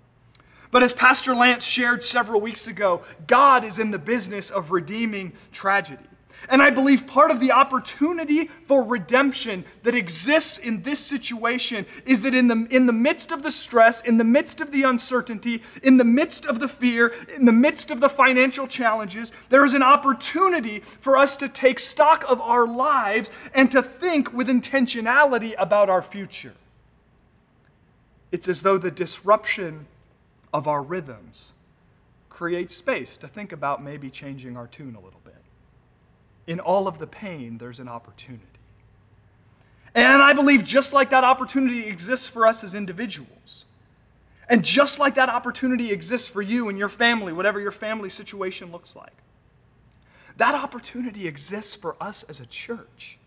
But 0.70 0.84
as 0.84 0.94
Pastor 0.94 1.34
Lance 1.34 1.64
shared 1.64 2.04
several 2.04 2.40
weeks 2.40 2.68
ago, 2.68 3.02
God 3.26 3.64
is 3.64 3.80
in 3.80 3.90
the 3.90 3.98
business 3.98 4.48
of 4.48 4.70
redeeming 4.70 5.32
tragedy. 5.50 6.06
And 6.48 6.62
I 6.62 6.70
believe 6.70 7.06
part 7.06 7.30
of 7.30 7.40
the 7.40 7.52
opportunity 7.52 8.46
for 8.66 8.82
redemption 8.82 9.64
that 9.82 9.94
exists 9.94 10.58
in 10.58 10.82
this 10.82 11.00
situation 11.00 11.86
is 12.04 12.22
that 12.22 12.34
in 12.34 12.48
the, 12.48 12.66
in 12.70 12.86
the 12.86 12.92
midst 12.92 13.32
of 13.32 13.42
the 13.42 13.50
stress, 13.50 14.00
in 14.02 14.18
the 14.18 14.24
midst 14.24 14.60
of 14.60 14.70
the 14.70 14.82
uncertainty, 14.82 15.62
in 15.82 15.96
the 15.96 16.04
midst 16.04 16.44
of 16.44 16.60
the 16.60 16.68
fear, 16.68 17.12
in 17.34 17.44
the 17.44 17.52
midst 17.52 17.90
of 17.90 18.00
the 18.00 18.08
financial 18.08 18.66
challenges, 18.66 19.32
there 19.48 19.64
is 19.64 19.74
an 19.74 19.82
opportunity 19.82 20.80
for 21.00 21.16
us 21.16 21.36
to 21.36 21.48
take 21.48 21.78
stock 21.78 22.24
of 22.28 22.40
our 22.40 22.66
lives 22.66 23.30
and 23.54 23.70
to 23.70 23.82
think 23.82 24.32
with 24.32 24.48
intentionality 24.48 25.54
about 25.58 25.88
our 25.88 26.02
future. 26.02 26.54
It's 28.32 28.48
as 28.48 28.62
though 28.62 28.78
the 28.78 28.90
disruption 28.90 29.86
of 30.52 30.68
our 30.68 30.82
rhythms 30.82 31.52
creates 32.28 32.74
space 32.74 33.16
to 33.18 33.28
think 33.28 33.52
about 33.52 33.82
maybe 33.82 34.10
changing 34.10 34.56
our 34.56 34.66
tune 34.66 34.96
a 34.96 35.00
little 35.00 35.20
in 36.46 36.60
all 36.60 36.86
of 36.86 36.98
the 36.98 37.06
pain, 37.06 37.58
there's 37.58 37.80
an 37.80 37.88
opportunity. 37.88 38.44
And 39.94 40.22
I 40.22 40.32
believe 40.32 40.64
just 40.64 40.92
like 40.92 41.10
that 41.10 41.24
opportunity 41.24 41.86
exists 41.86 42.28
for 42.28 42.46
us 42.46 42.64
as 42.64 42.74
individuals, 42.74 43.64
and 44.48 44.64
just 44.64 44.98
like 44.98 45.14
that 45.14 45.28
opportunity 45.28 45.92
exists 45.92 46.28
for 46.28 46.42
you 46.42 46.68
and 46.68 46.76
your 46.76 46.88
family, 46.88 47.32
whatever 47.32 47.60
your 47.60 47.72
family 47.72 48.10
situation 48.10 48.72
looks 48.72 48.94
like, 48.94 49.12
that 50.36 50.54
opportunity 50.54 51.28
exists 51.28 51.76
for 51.76 51.96
us 52.00 52.24
as 52.24 52.40
a 52.40 52.46
church. 52.46 53.18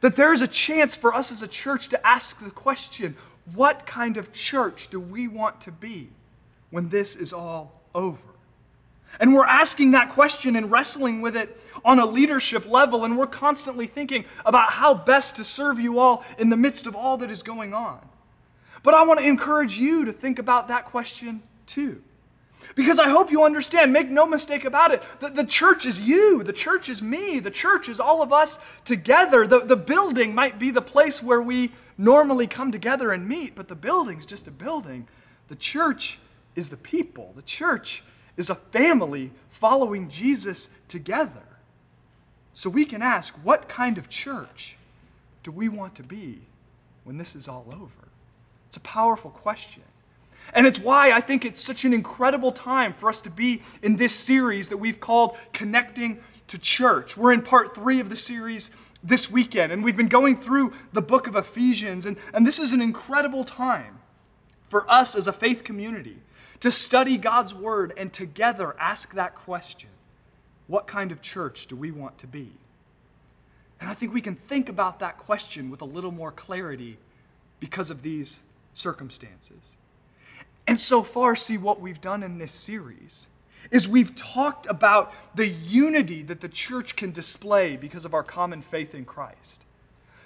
That 0.00 0.16
there 0.16 0.32
is 0.32 0.40
a 0.40 0.48
chance 0.48 0.96
for 0.96 1.14
us 1.14 1.30
as 1.30 1.42
a 1.42 1.48
church 1.48 1.88
to 1.88 2.06
ask 2.06 2.42
the 2.42 2.50
question 2.50 3.16
what 3.54 3.86
kind 3.86 4.16
of 4.16 4.32
church 4.32 4.88
do 4.88 5.00
we 5.00 5.28
want 5.28 5.60
to 5.62 5.72
be 5.72 6.08
when 6.70 6.88
this 6.88 7.16
is 7.16 7.32
all 7.32 7.82
over? 7.94 8.31
And 9.20 9.34
we're 9.34 9.44
asking 9.44 9.92
that 9.92 10.10
question 10.10 10.56
and 10.56 10.70
wrestling 10.70 11.20
with 11.20 11.36
it 11.36 11.60
on 11.84 11.98
a 11.98 12.06
leadership 12.06 12.66
level, 12.66 13.04
and 13.04 13.18
we're 13.18 13.26
constantly 13.26 13.86
thinking 13.86 14.24
about 14.46 14.70
how 14.70 14.94
best 14.94 15.36
to 15.36 15.44
serve 15.44 15.80
you 15.80 15.98
all 15.98 16.24
in 16.38 16.48
the 16.48 16.56
midst 16.56 16.86
of 16.86 16.94
all 16.94 17.16
that 17.18 17.30
is 17.30 17.42
going 17.42 17.74
on. 17.74 18.00
But 18.82 18.94
I 18.94 19.04
want 19.04 19.20
to 19.20 19.26
encourage 19.26 19.76
you 19.76 20.04
to 20.04 20.12
think 20.12 20.38
about 20.38 20.68
that 20.68 20.86
question 20.86 21.42
too. 21.66 22.02
Because 22.74 22.98
I 22.98 23.08
hope 23.08 23.30
you 23.30 23.44
understand, 23.44 23.92
make 23.92 24.08
no 24.08 24.24
mistake 24.26 24.64
about 24.64 24.92
it, 24.92 25.02
that 25.20 25.34
the 25.34 25.44
church 25.44 25.84
is 25.84 26.00
you, 26.00 26.42
the 26.42 26.52
church 26.52 26.88
is 26.88 27.02
me, 27.02 27.38
the 27.38 27.50
church 27.50 27.88
is 27.88 28.00
all 28.00 28.22
of 28.22 28.32
us 28.32 28.58
together. 28.84 29.46
The, 29.46 29.60
the 29.60 29.76
building 29.76 30.34
might 30.34 30.58
be 30.58 30.70
the 30.70 30.80
place 30.80 31.22
where 31.22 31.42
we 31.42 31.72
normally 31.98 32.46
come 32.46 32.72
together 32.72 33.12
and 33.12 33.28
meet, 33.28 33.54
but 33.54 33.68
the 33.68 33.74
building's 33.74 34.24
just 34.24 34.48
a 34.48 34.50
building. 34.50 35.06
The 35.48 35.56
church 35.56 36.18
is 36.54 36.70
the 36.70 36.76
people. 36.76 37.32
The 37.36 37.42
church 37.42 38.02
is 38.36 38.50
a 38.50 38.54
family 38.54 39.30
following 39.50 40.08
Jesus 40.08 40.68
together. 40.88 41.42
So 42.54 42.70
we 42.70 42.84
can 42.84 43.02
ask, 43.02 43.34
what 43.42 43.68
kind 43.68 43.98
of 43.98 44.08
church 44.08 44.76
do 45.42 45.50
we 45.50 45.68
want 45.68 45.94
to 45.96 46.02
be 46.02 46.40
when 47.04 47.18
this 47.18 47.34
is 47.34 47.48
all 47.48 47.66
over? 47.68 48.08
It's 48.66 48.76
a 48.76 48.80
powerful 48.80 49.30
question. 49.30 49.82
And 50.54 50.66
it's 50.66 50.78
why 50.78 51.12
I 51.12 51.20
think 51.20 51.44
it's 51.44 51.62
such 51.62 51.84
an 51.84 51.92
incredible 51.92 52.52
time 52.52 52.92
for 52.92 53.08
us 53.08 53.20
to 53.22 53.30
be 53.30 53.62
in 53.82 53.96
this 53.96 54.14
series 54.14 54.68
that 54.68 54.76
we've 54.76 55.00
called 55.00 55.36
Connecting 55.52 56.20
to 56.48 56.58
Church. 56.58 57.16
We're 57.16 57.32
in 57.32 57.42
part 57.42 57.74
three 57.74 58.00
of 58.00 58.08
the 58.08 58.16
series 58.16 58.70
this 59.02 59.30
weekend, 59.30 59.72
and 59.72 59.82
we've 59.82 59.96
been 59.96 60.08
going 60.08 60.40
through 60.40 60.72
the 60.92 61.02
book 61.02 61.26
of 61.26 61.36
Ephesians, 61.36 62.06
and, 62.06 62.16
and 62.34 62.46
this 62.46 62.58
is 62.58 62.72
an 62.72 62.80
incredible 62.80 63.44
time 63.44 63.98
for 64.68 64.90
us 64.90 65.14
as 65.16 65.26
a 65.26 65.32
faith 65.32 65.64
community 65.64 66.18
to 66.62 66.70
study 66.70 67.18
God's 67.18 67.52
Word 67.52 67.92
and 67.96 68.12
together 68.12 68.76
ask 68.78 69.14
that 69.14 69.34
question 69.34 69.90
What 70.68 70.86
kind 70.86 71.10
of 71.10 71.20
church 71.20 71.66
do 71.66 71.74
we 71.74 71.90
want 71.90 72.18
to 72.18 72.28
be? 72.28 72.52
And 73.80 73.90
I 73.90 73.94
think 73.94 74.14
we 74.14 74.20
can 74.20 74.36
think 74.36 74.68
about 74.68 75.00
that 75.00 75.18
question 75.18 75.70
with 75.70 75.80
a 75.80 75.84
little 75.84 76.12
more 76.12 76.30
clarity 76.30 76.98
because 77.58 77.90
of 77.90 78.02
these 78.02 78.42
circumstances. 78.74 79.74
And 80.68 80.78
so 80.78 81.02
far, 81.02 81.34
see 81.34 81.58
what 81.58 81.80
we've 81.80 82.00
done 82.00 82.22
in 82.22 82.38
this 82.38 82.52
series 82.52 83.26
is 83.72 83.88
we've 83.88 84.14
talked 84.14 84.66
about 84.66 85.12
the 85.34 85.48
unity 85.48 86.22
that 86.22 86.40
the 86.40 86.48
church 86.48 86.94
can 86.94 87.10
display 87.10 87.76
because 87.76 88.04
of 88.04 88.14
our 88.14 88.22
common 88.22 88.62
faith 88.62 88.94
in 88.94 89.04
Christ. 89.04 89.62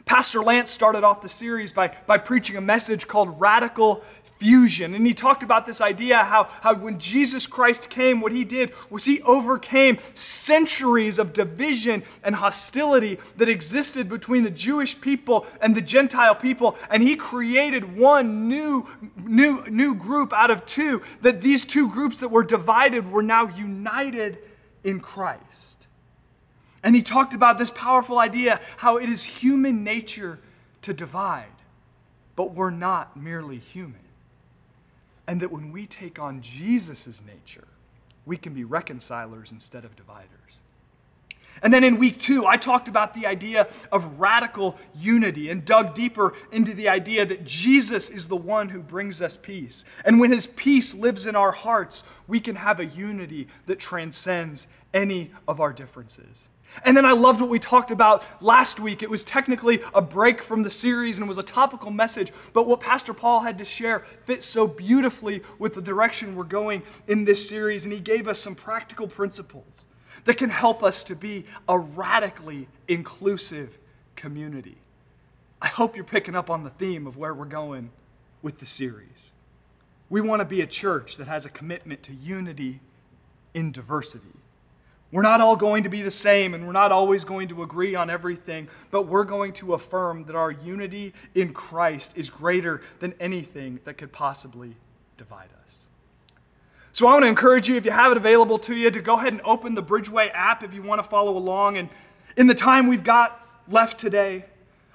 Pastor 0.05 0.43
Lance 0.43 0.71
started 0.71 1.03
off 1.03 1.23
the 1.23 1.31
series 1.31 1.73
by, 1.73 1.97
by 2.07 2.19
preaching 2.19 2.57
a 2.57 2.61
message 2.61 3.09
called 3.09 3.41
Radical 3.41 4.05
fusion. 4.39 4.95
And 4.95 5.07
he 5.07 5.15
talked 5.15 5.43
about 5.43 5.67
this 5.67 5.81
idea 5.81 6.19
how, 6.19 6.45
how 6.61 6.75
when 6.75 6.99
Jesus 6.99 7.47
Christ 7.47 7.89
came, 7.89 8.21
what 8.21 8.33
he 8.33 8.45
did 8.45 8.73
was 8.91 9.05
he 9.05 9.23
overcame 9.23 9.99
centuries 10.15 11.19
of 11.19 11.33
division 11.33 12.03
and 12.23 12.35
hostility 12.35 13.19
that 13.37 13.49
existed 13.49 14.09
between 14.09 14.43
the 14.43 14.51
Jewish 14.51 15.01
people 15.01 15.47
and 15.61 15.75
the 15.75 15.81
Gentile 15.81 16.35
people. 16.35 16.77
And 16.91 17.03
he 17.03 17.17
created 17.17 17.97
one 17.97 18.49
new, 18.49 18.87
new, 19.17 19.65
new 19.69 19.95
group 19.95 20.33
out 20.33 20.51
of 20.51 20.67
two, 20.67 21.03
that 21.23 21.41
these 21.41 21.65
two 21.65 21.89
groups 21.89 22.21
that 22.21 22.29
were 22.29 22.45
divided 22.45 23.11
were 23.11 23.23
now 23.23 23.49
united 23.49 24.39
in 24.85 25.01
Christ. 25.01 25.87
And 26.83 26.95
he 26.95 27.03
talked 27.03 27.33
about 27.33 27.59
this 27.59 27.71
powerful 27.71 28.19
idea 28.19 28.61
how 28.77 28.99
it 28.99 29.09
is 29.09 29.25
human 29.25 29.83
nature 29.83 30.39
to 30.83 30.95
divide, 30.95 31.47
but 32.37 32.55
we're 32.55 32.71
not 32.71 33.17
merely 33.17 33.59
human 33.59 34.06
and 35.27 35.41
that 35.41 35.51
when 35.51 35.73
we 35.73 35.87
take 35.87 36.19
on 36.19 36.41
Jesus' 36.41 37.23
nature, 37.27 37.67
we 38.25 38.37
can 38.37 38.55
be 38.55 38.65
reconcilers 38.65 39.53
instead 39.53 39.85
of 39.85 39.97
dividers. 39.97 40.59
And 41.63 41.73
then 41.73 41.85
in 41.85 41.99
week 41.99 42.19
two, 42.19 42.47
I 42.47 42.59
talked 42.59 42.87
about 42.87 43.15
the 43.15 43.27
idea 43.27 43.69
of 43.91 44.21
radical 44.21 44.77
unity 44.95 45.49
and 45.51 45.65
dug 45.65 45.95
deeper 45.95 46.35
into 46.53 46.75
the 46.75 46.89
idea 46.89 47.25
that 47.25 47.45
Jesus 47.45 48.11
is 48.11 48.29
the 48.29 48.37
one 48.37 48.69
who 48.69 48.81
brings 48.81 49.23
us 49.23 49.37
peace. 49.37 49.85
And 50.05 50.21
when 50.21 50.33
his 50.33 50.47
peace 50.47 50.95
lives 50.95 51.25
in 51.25 51.35
our 51.35 51.53
hearts, 51.53 52.05
we 52.29 52.41
can 52.41 52.57
have 52.57 52.79
a 52.79 52.85
unity 52.85 53.49
that 53.67 53.79
transcends 53.79 54.69
any 54.93 55.31
of 55.49 55.61
our 55.61 55.73
differences. 55.73 56.49
And 56.85 56.97
then 56.97 57.05
I 57.05 57.13
loved 57.13 57.41
what 57.41 57.51
we 57.51 57.59
talked 57.59 57.91
about 57.91 58.25
last 58.43 58.79
week. 58.79 59.03
It 59.03 59.11
was 59.11 59.25
technically 59.25 59.81
a 59.95 60.03
break 60.03 60.43
from 60.43 60.63
the 60.63 60.71
series 60.71 61.19
and 61.19 61.27
it 61.27 61.29
was 61.29 61.39
a 61.39 61.43
topical 61.43 61.91
message, 61.91 62.33
but 62.53 62.67
what 62.67 62.81
Pastor 62.81 63.15
Paul 63.15 63.41
had 63.41 63.59
to 63.59 63.65
share 63.65 64.01
fits 64.25 64.45
so 64.45 64.67
beautifully 64.67 65.43
with 65.59 65.75
the 65.75 65.83
direction 65.83 66.37
we're 66.37 66.45
going 66.45 66.83
in 67.09 67.25
this 67.25 67.49
series. 67.49 67.85
And 67.85 67.93
he 67.93 68.01
gave 68.01 68.29
us 68.29 68.39
some 68.39 68.55
practical 68.55 69.09
principles 69.09 69.87
that 70.25 70.37
can 70.37 70.51
help 70.51 70.83
us 70.83 71.03
to 71.05 71.17
be 71.17 71.45
a 71.69 71.79
radically 71.79 72.69
inclusive 72.89 73.79
community. 74.15 74.77
I 75.61 75.69
hope 75.69 75.97
you're 75.97 76.05
picking 76.05 76.37
up 76.37 76.51
on 76.51 76.65
the 76.65 76.71
theme 76.71 77.07
of 77.07 77.17
where 77.17 77.33
we're 77.33 77.47
going 77.47 77.91
with 78.43 78.59
the 78.59 78.67
series. 78.67 79.33
We 80.09 80.21
want 80.21 80.41
to 80.41 80.45
be 80.45 80.61
a 80.61 80.67
church 80.67 81.17
that 81.17 81.27
has 81.27 81.47
a 81.47 81.51
commitment 81.51 82.03
to 82.05 82.15
unity 82.15 82.81
in 83.55 83.73
diversity. 83.73 84.36
We're 85.17 85.23
not 85.23 85.41
all 85.41 85.57
going 85.57 85.85
to 85.85 85.89
be 85.89 86.03
the 86.03 86.11
same 86.11 86.53
and 86.53 86.67
we're 86.67 86.75
not 86.75 86.93
always 86.93 87.25
going 87.25 87.49
to 87.49 87.63
agree 87.63 87.95
on 87.95 88.11
everything, 88.11 88.69
but 88.91 89.07
we're 89.07 89.25
going 89.25 89.55
to 89.55 89.73
affirm 89.73 90.25
that 90.25 90.37
our 90.37 90.51
unity 90.51 91.15
in 91.35 91.55
Christ 91.55 92.13
is 92.19 92.29
greater 92.29 92.83
than 92.99 93.15
anything 93.19 93.81
that 93.85 93.97
could 93.97 94.13
possibly 94.13 94.77
divide 95.17 95.49
us. 95.65 95.87
So 96.93 97.07
I 97.07 97.15
want 97.15 97.23
to 97.23 97.31
encourage 97.31 97.67
you, 97.67 97.77
if 97.77 97.87
you 97.87 97.93
have 97.93 98.13
it 98.13 98.19
available 98.19 98.59
to 98.59 98.75
you, 98.75 98.91
to 98.91 99.01
go 99.01 99.15
ahead 99.15 99.33
and 99.33 99.41
open 99.47 99.75
the 99.75 99.83
Bridgeway 99.83 100.31
app 100.35 100.63
if 100.63 100.75
you 100.75 100.83
want 100.83 101.03
to 101.03 101.09
follow 101.09 101.39
along. 101.39 101.79
And 101.79 101.89
in 102.37 102.47
the 102.47 102.55
time 102.55 102.87
we've 102.87 103.03
got 103.03 103.41
left 103.71 103.99
today, 103.99 104.45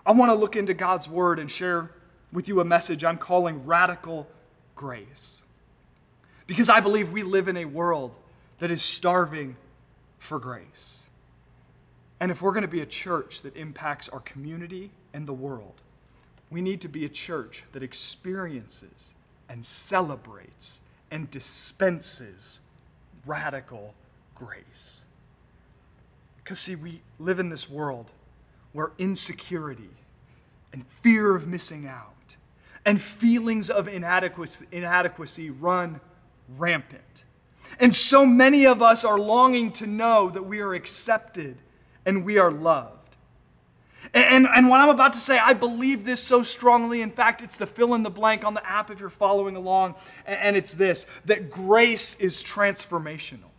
I 0.06 0.12
want 0.12 0.30
to 0.30 0.36
look 0.36 0.56
into 0.56 0.76
God's 0.76 1.10
Word 1.10 1.40
and 1.40 1.50
share 1.50 1.90
with 2.32 2.48
you 2.48 2.60
a 2.60 2.64
message 2.64 3.04
I'm 3.04 3.18
calling 3.18 3.66
radical 3.66 4.28
grace. 4.76 5.42
Because 6.46 6.70
I 6.70 6.80
believe 6.80 7.10
we 7.12 7.24
live 7.24 7.48
in 7.48 7.58
a 7.58 7.66
world 7.66 8.14
that 8.60 8.70
is 8.70 8.84
starving 8.84 9.56
for 10.22 10.40
grace. 10.40 11.08
And 12.20 12.32
if 12.32 12.44
we're 12.44 12.52
going 12.52 12.62
to 12.62 12.68
be 12.68 12.82
a 12.82 12.86
church 12.86 13.42
that 13.42 13.56
impacts 13.58 14.08
our 14.08 14.20
community 14.20 14.92
and 15.16 15.28
the 15.28 15.34
world, 15.34 15.82
we 16.52 16.62
need 16.62 16.80
to 16.82 16.88
be 16.88 17.06
a 17.06 17.10
church 17.10 17.64
that 17.72 17.82
experiences 17.82 19.16
and 19.50 19.66
celebrates 19.66 20.80
and 21.10 21.28
dispenses 21.32 22.60
radical 23.26 23.96
grace. 24.36 25.06
Because, 26.38 26.60
see, 26.60 26.76
we 26.76 27.02
live 27.18 27.40
in 27.40 27.50
this 27.50 27.68
world 27.68 28.12
where 28.74 28.92
insecurity 29.00 29.90
and 30.72 30.86
fear 31.02 31.36
of 31.36 31.48
missing 31.48 31.88
out 31.88 32.36
and 32.86 33.02
feelings 33.02 33.72
of 33.72 33.88
inadequacy, 33.88 34.68
inadequacy 34.72 35.50
run 35.50 36.00
rampant. 36.58 37.24
And 37.80 37.96
so 37.96 38.26
many 38.26 38.66
of 38.66 38.82
us 38.82 39.04
are 39.04 39.20
longing 39.20 39.72
to 39.74 39.88
know 39.88 40.30
that 40.30 40.44
we 40.44 40.60
are 40.60 40.74
accepted 40.74 41.58
and 42.06 42.26
we 42.26 42.38
are 42.38 42.52
loved. 42.52 42.98
And, 44.14 44.48
and, 44.48 44.68
what 44.68 44.82
I'm 44.82 44.90
about 44.90 45.14
to 45.14 45.22
say, 45.22 45.40
I 45.40 45.54
believe 45.54 46.04
this 46.04 46.22
so 46.22 46.44
strongly. 46.44 47.02
In 47.02 47.12
fact, 47.12 47.42
it's 47.42 47.56
the 47.56 47.68
fill 47.68 47.94
in 47.94 48.04
the 48.04 48.10
blank 48.10 48.44
on 48.44 48.54
the 48.54 48.68
app 48.68 48.92
if 48.92 49.00
you're 49.00 49.10
following 49.10 49.56
along. 49.56 49.96
And 50.26 50.58
it's 50.58 50.74
this 50.74 51.06
that 51.26 51.50
grace 51.50 52.16
is 52.16 52.44
transformational 52.44 53.51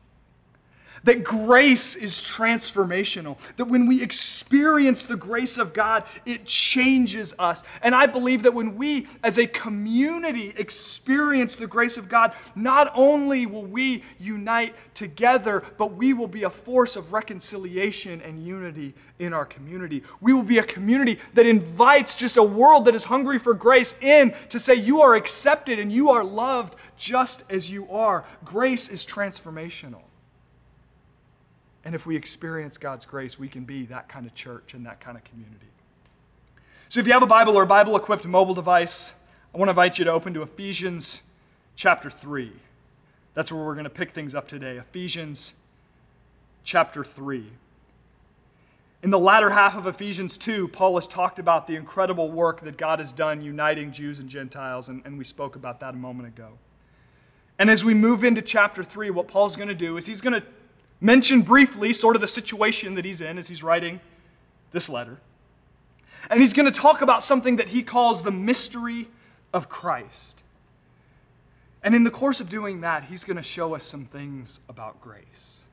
that 1.05 1.25
grace 1.25 1.97
is 1.97 2.23
transformational, 2.23 3.39
that 3.57 3.65
when 3.65 3.87
we 3.87 4.03
experience 4.03 5.05
the 5.05 5.17
grace 5.17 5.59
of 5.59 5.73
God, 5.73 6.05
it 6.25 6.45
changes 6.45 7.35
us. 7.39 7.63
And 7.83 7.95
I 7.95 8.07
believe 8.07 8.43
that 8.45 8.55
when 8.55 8.77
we 8.77 9.07
as 9.23 9.39
a 9.39 9.47
community 9.47 10.55
experience 10.57 11.57
the 11.57 11.67
grace 11.67 11.97
of 11.97 12.09
God, 12.09 12.35
not 12.55 12.93
only 12.95 13.47
will 13.47 13.65
we 13.65 14.05
unite 14.19 14.75
together, 14.95 15.63
but 15.79 15.95
we 15.95 16.13
will 16.13 16.29
be 16.29 16.45
a 16.45 16.51
force 16.51 16.97
of 16.97 17.13
reconciliation 17.13 18.21
and 18.23 18.45
unity 18.45 18.95
in 19.19 19.33
our 19.33 19.45
community. 19.45 20.03
We 20.21 20.33
will 20.33 20.43
be 20.43 20.59
a 20.59 20.65
community 20.65 21.19
that 21.35 21.47
invites 21.47 22.15
just 22.15 22.37
a 22.37 22.43
world 22.43 22.85
that 22.85 22.95
is 22.95 23.05
hungry 23.05 23.39
for 23.39 23.55
grace 23.55 23.95
in 24.01 24.35
to 24.51 24.59
say, 24.59 24.75
You 24.75 25.01
are 25.03 25.15
accepted 25.15 25.79
and 25.79 25.91
you 25.91 26.11
are 26.11 26.25
loved 26.25 26.77
just 26.97 27.45
as 27.51 27.71
you 27.71 27.89
are. 27.91 28.25
Grace 28.45 28.89
is 28.89 29.07
transformational. 29.07 30.03
And 31.85 31.95
if 31.95 32.07
we 32.07 32.17
experience 32.17 32.79
God's 32.79 33.05
grace, 33.05 33.39
we 33.39 33.49
can 33.49 33.65
be 33.65 33.87
that 33.87 34.09
kind 34.09 34.27
of 34.27 34.35
church 34.35 34.75
and 34.75 34.87
that 34.87 35.01
kind 35.01 35.17
of 35.17 35.25
community. 35.25 35.67
So 36.89 37.01
if 37.01 37.07
you 37.07 37.13
have 37.13 37.23
a 37.23 37.27
Bible 37.27 37.57
or 37.57 37.63
a 37.63 37.67
Bible 37.67 37.97
equipped 37.97 38.27
mobile 38.27 38.55
device, 38.55 39.15
I 39.55 39.59
want 39.59 39.69
to 39.69 39.73
invite 39.73 39.99
you 39.99 40.05
to 40.05 40.13
open 40.13 40.35
to 40.35 40.43
Ephesians 40.43 41.23
chapter 41.75 42.11
3. 42.11 42.53
That's 43.35 43.51
where 43.51 43.65
we're 43.65 43.75
going 43.75 43.85
to 43.85 43.91
pick 43.91 44.11
things 44.11 44.35
up 44.35 44.47
today. 44.47 44.77
Ephesians 44.77 45.55
chapter 46.65 47.03
3. 47.03 47.47
In 49.03 49.11
the 49.11 49.19
latter 49.19 49.51
half 49.51 49.77
of 49.77 49.87
Ephesians 49.87 50.39
2, 50.39 50.69
Paul 50.69 50.95
has 50.95 51.09
talked 51.09 51.41
about 51.41 51.67
the 51.67 51.75
incredible 51.75 52.31
work 52.31 52.61
that 52.61 52.77
God 52.77 53.01
has 53.01 53.11
done 53.11 53.41
uniting 53.41 53.91
Jews 53.91 54.21
and 54.21 54.29
Gentiles, 54.29 54.89
and, 54.89 55.03
and 55.05 55.19
we 55.19 55.25
spoke 55.25 55.57
about 55.57 55.81
that 55.81 55.95
a 55.95 55.97
moment 55.97 56.29
ago. 56.29 56.51
And 57.59 57.69
as 57.69 57.85
we 57.85 57.95
move 57.95 58.23
into 58.23 58.43
chapter 58.43 58.85
3, 58.85 59.11
what 59.11 59.27
Paul's 59.27 59.57
going 59.57 59.69
to 59.69 59.75
do 59.75 59.97
is 59.97 60.07
he's 60.07 60.21
going 60.21 60.41
to 60.41 60.47
mention 61.03 61.43
briefly 61.43 61.93
sort 61.93 62.17
of 62.17 62.23
the 62.23 62.29
situation 62.29 62.95
that 62.95 63.05
he's 63.05 63.21
in 63.21 63.37
as 63.37 63.49
he's 63.49 63.63
writing 63.63 64.01
this 64.71 64.89
letter. 64.89 65.19
And 66.31 66.41
he's 66.41 66.55
going 66.55 66.71
to 66.71 66.81
talk 66.81 67.03
about 67.03 67.25
something 67.25 67.57
that 67.57 67.71
he 67.71 67.83
calls 67.83 68.23
the 68.23 68.31
mystery 68.31 69.09
of 69.53 69.69
Christ. 69.69 70.45
And 71.83 71.97
in 71.97 72.05
the 72.05 72.11
course 72.11 72.41
of 72.41 72.49
doing 72.49 72.81
that, 72.83 73.05
he's 73.05 73.25
going 73.25 73.37
to 73.37 73.43
show 73.43 73.75
us 73.75 73.85
some 73.85 74.05
things 74.05 74.61
about 74.69 75.01
grace. 75.01 75.65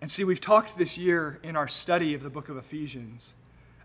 And 0.00 0.08
see, 0.08 0.22
we've 0.22 0.40
talked 0.40 0.78
this 0.78 0.96
year 0.96 1.40
in 1.42 1.56
our 1.56 1.66
study 1.66 2.14
of 2.14 2.22
the 2.22 2.30
book 2.30 2.48
of 2.48 2.56
Ephesians 2.56 3.34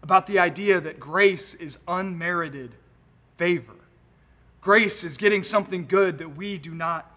about 0.04 0.28
the 0.28 0.38
idea 0.38 0.80
that 0.80 1.00
grace 1.00 1.56
is 1.56 1.80
unmerited 1.88 2.72
favor. 3.38 3.74
Grace 4.62 5.04
is 5.04 5.18
getting 5.18 5.42
something 5.42 5.88
good 5.88 6.20
that 6.20 6.36
we 6.36 6.60
do 6.60 6.76
not 6.76 7.12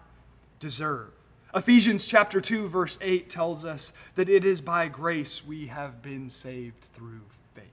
deserve. 0.57 1.12
Ephesians 1.55 2.07
chapter 2.07 2.41
2 2.41 2.67
verse 2.67 2.97
8 2.99 3.29
tells 3.29 3.63
us 3.63 3.93
that 4.15 4.27
it 4.27 4.43
is 4.43 4.59
by 4.59 4.87
grace 4.87 5.45
we 5.45 5.67
have 5.67 6.01
been 6.01 6.27
saved 6.27 6.81
through 6.95 7.21
faith. 7.53 7.65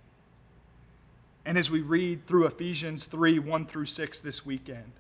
And 1.47 1.57
as 1.57 1.71
we 1.71 1.81
read 1.81 2.27
through 2.27 2.47
Ephesians 2.47 3.07
3 3.07 3.39
1 3.39 3.67
through 3.67 3.87
6 3.87 4.21
this 4.21 4.45
weekend, 4.45 4.93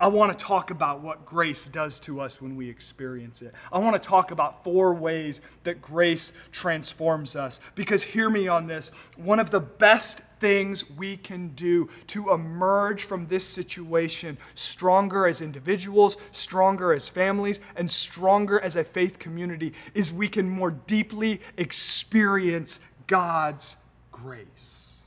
I 0.00 0.06
want 0.08 0.36
to 0.36 0.44
talk 0.44 0.70
about 0.70 1.00
what 1.00 1.26
grace 1.26 1.66
does 1.66 1.98
to 2.00 2.20
us 2.20 2.40
when 2.40 2.56
we 2.56 2.68
experience 2.68 3.42
it. 3.42 3.54
I 3.72 3.78
want 3.78 4.00
to 4.00 4.08
talk 4.08 4.30
about 4.30 4.62
four 4.62 4.94
ways 4.94 5.40
that 5.64 5.82
grace 5.82 6.32
transforms 6.52 7.34
us. 7.34 7.58
Because 7.74 8.04
hear 8.04 8.30
me 8.30 8.46
on 8.46 8.66
this 8.66 8.90
one 9.16 9.40
of 9.40 9.50
the 9.50 9.60
best 9.60 10.20
things 10.38 10.88
we 10.90 11.16
can 11.16 11.48
do 11.48 11.88
to 12.06 12.32
emerge 12.32 13.02
from 13.02 13.26
this 13.26 13.46
situation 13.46 14.38
stronger 14.54 15.26
as 15.26 15.40
individuals, 15.40 16.16
stronger 16.30 16.92
as 16.92 17.08
families, 17.08 17.58
and 17.74 17.90
stronger 17.90 18.60
as 18.60 18.76
a 18.76 18.84
faith 18.84 19.18
community 19.18 19.72
is 19.94 20.12
we 20.12 20.28
can 20.28 20.48
more 20.48 20.70
deeply 20.70 21.40
experience 21.56 22.80
God's 23.08 23.76
grace. 24.12 24.97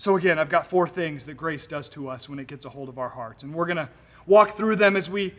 So, 0.00 0.16
again, 0.16 0.38
I've 0.38 0.48
got 0.48 0.66
four 0.66 0.88
things 0.88 1.26
that 1.26 1.34
grace 1.34 1.66
does 1.66 1.86
to 1.90 2.08
us 2.08 2.26
when 2.26 2.38
it 2.38 2.46
gets 2.46 2.64
a 2.64 2.70
hold 2.70 2.88
of 2.88 2.98
our 2.98 3.10
hearts. 3.10 3.42
And 3.42 3.52
we're 3.52 3.66
going 3.66 3.76
to 3.76 3.90
walk 4.24 4.56
through 4.56 4.76
them 4.76 4.96
as 4.96 5.10
we 5.10 5.34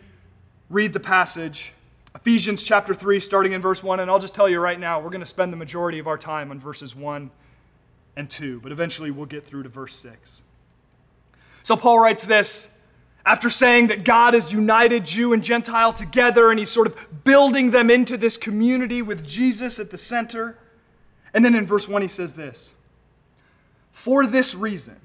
read 0.70 0.94
the 0.94 1.00
passage. 1.00 1.74
Ephesians 2.14 2.62
chapter 2.62 2.94
3, 2.94 3.20
starting 3.20 3.54
in 3.54 3.62
verse 3.62 3.84
1. 3.84 4.00
And 4.00 4.12
I'll 4.12 4.20
just 4.20 4.36
tell 4.36 4.48
you 4.48 4.60
right 4.60 4.80
now, 4.80 5.00
we're 5.00 5.10
going 5.10 5.22
to 5.22 5.26
spend 5.26 5.52
the 5.52 5.58
majority 5.58 5.98
of 5.98 6.06
our 6.06 6.16
time 6.16 6.52
on 6.52 6.60
verses 6.60 6.96
1 6.96 7.32
and 8.16 8.30
2, 8.30 8.60
but 8.60 8.72
eventually 8.72 9.10
we'll 9.10 9.26
get 9.26 9.44
through 9.44 9.64
to 9.64 9.70
verse 9.70 9.96
6. 9.96 10.44
So 11.64 11.76
Paul 11.76 11.98
writes 11.98 12.28
this 12.28 12.78
after 13.26 13.50
saying 13.50 13.88
that 13.88 14.04
God 14.04 14.36
has 14.36 14.54
united 14.54 15.06
Jew 15.06 15.34
and 15.34 15.44
Gentile 15.44 15.92
together 15.92 16.52
and 16.52 16.60
he's 16.60 16.70
sort 16.70 16.86
of 16.86 17.24
building 17.24 17.72
them 17.72 17.90
into 17.90 18.16
this 18.16 18.38
community 18.38 19.02
with 19.02 19.26
Jesus 19.26 19.80
at 19.80 19.90
the 19.90 19.98
center. 19.98 20.56
And 21.34 21.44
then 21.44 21.56
in 21.56 21.66
verse 21.66 21.88
1, 21.88 22.04
he 22.04 22.08
says 22.08 22.34
this 22.34 22.76
For 23.92 24.26
this 24.26 24.56
reason, 24.56 24.96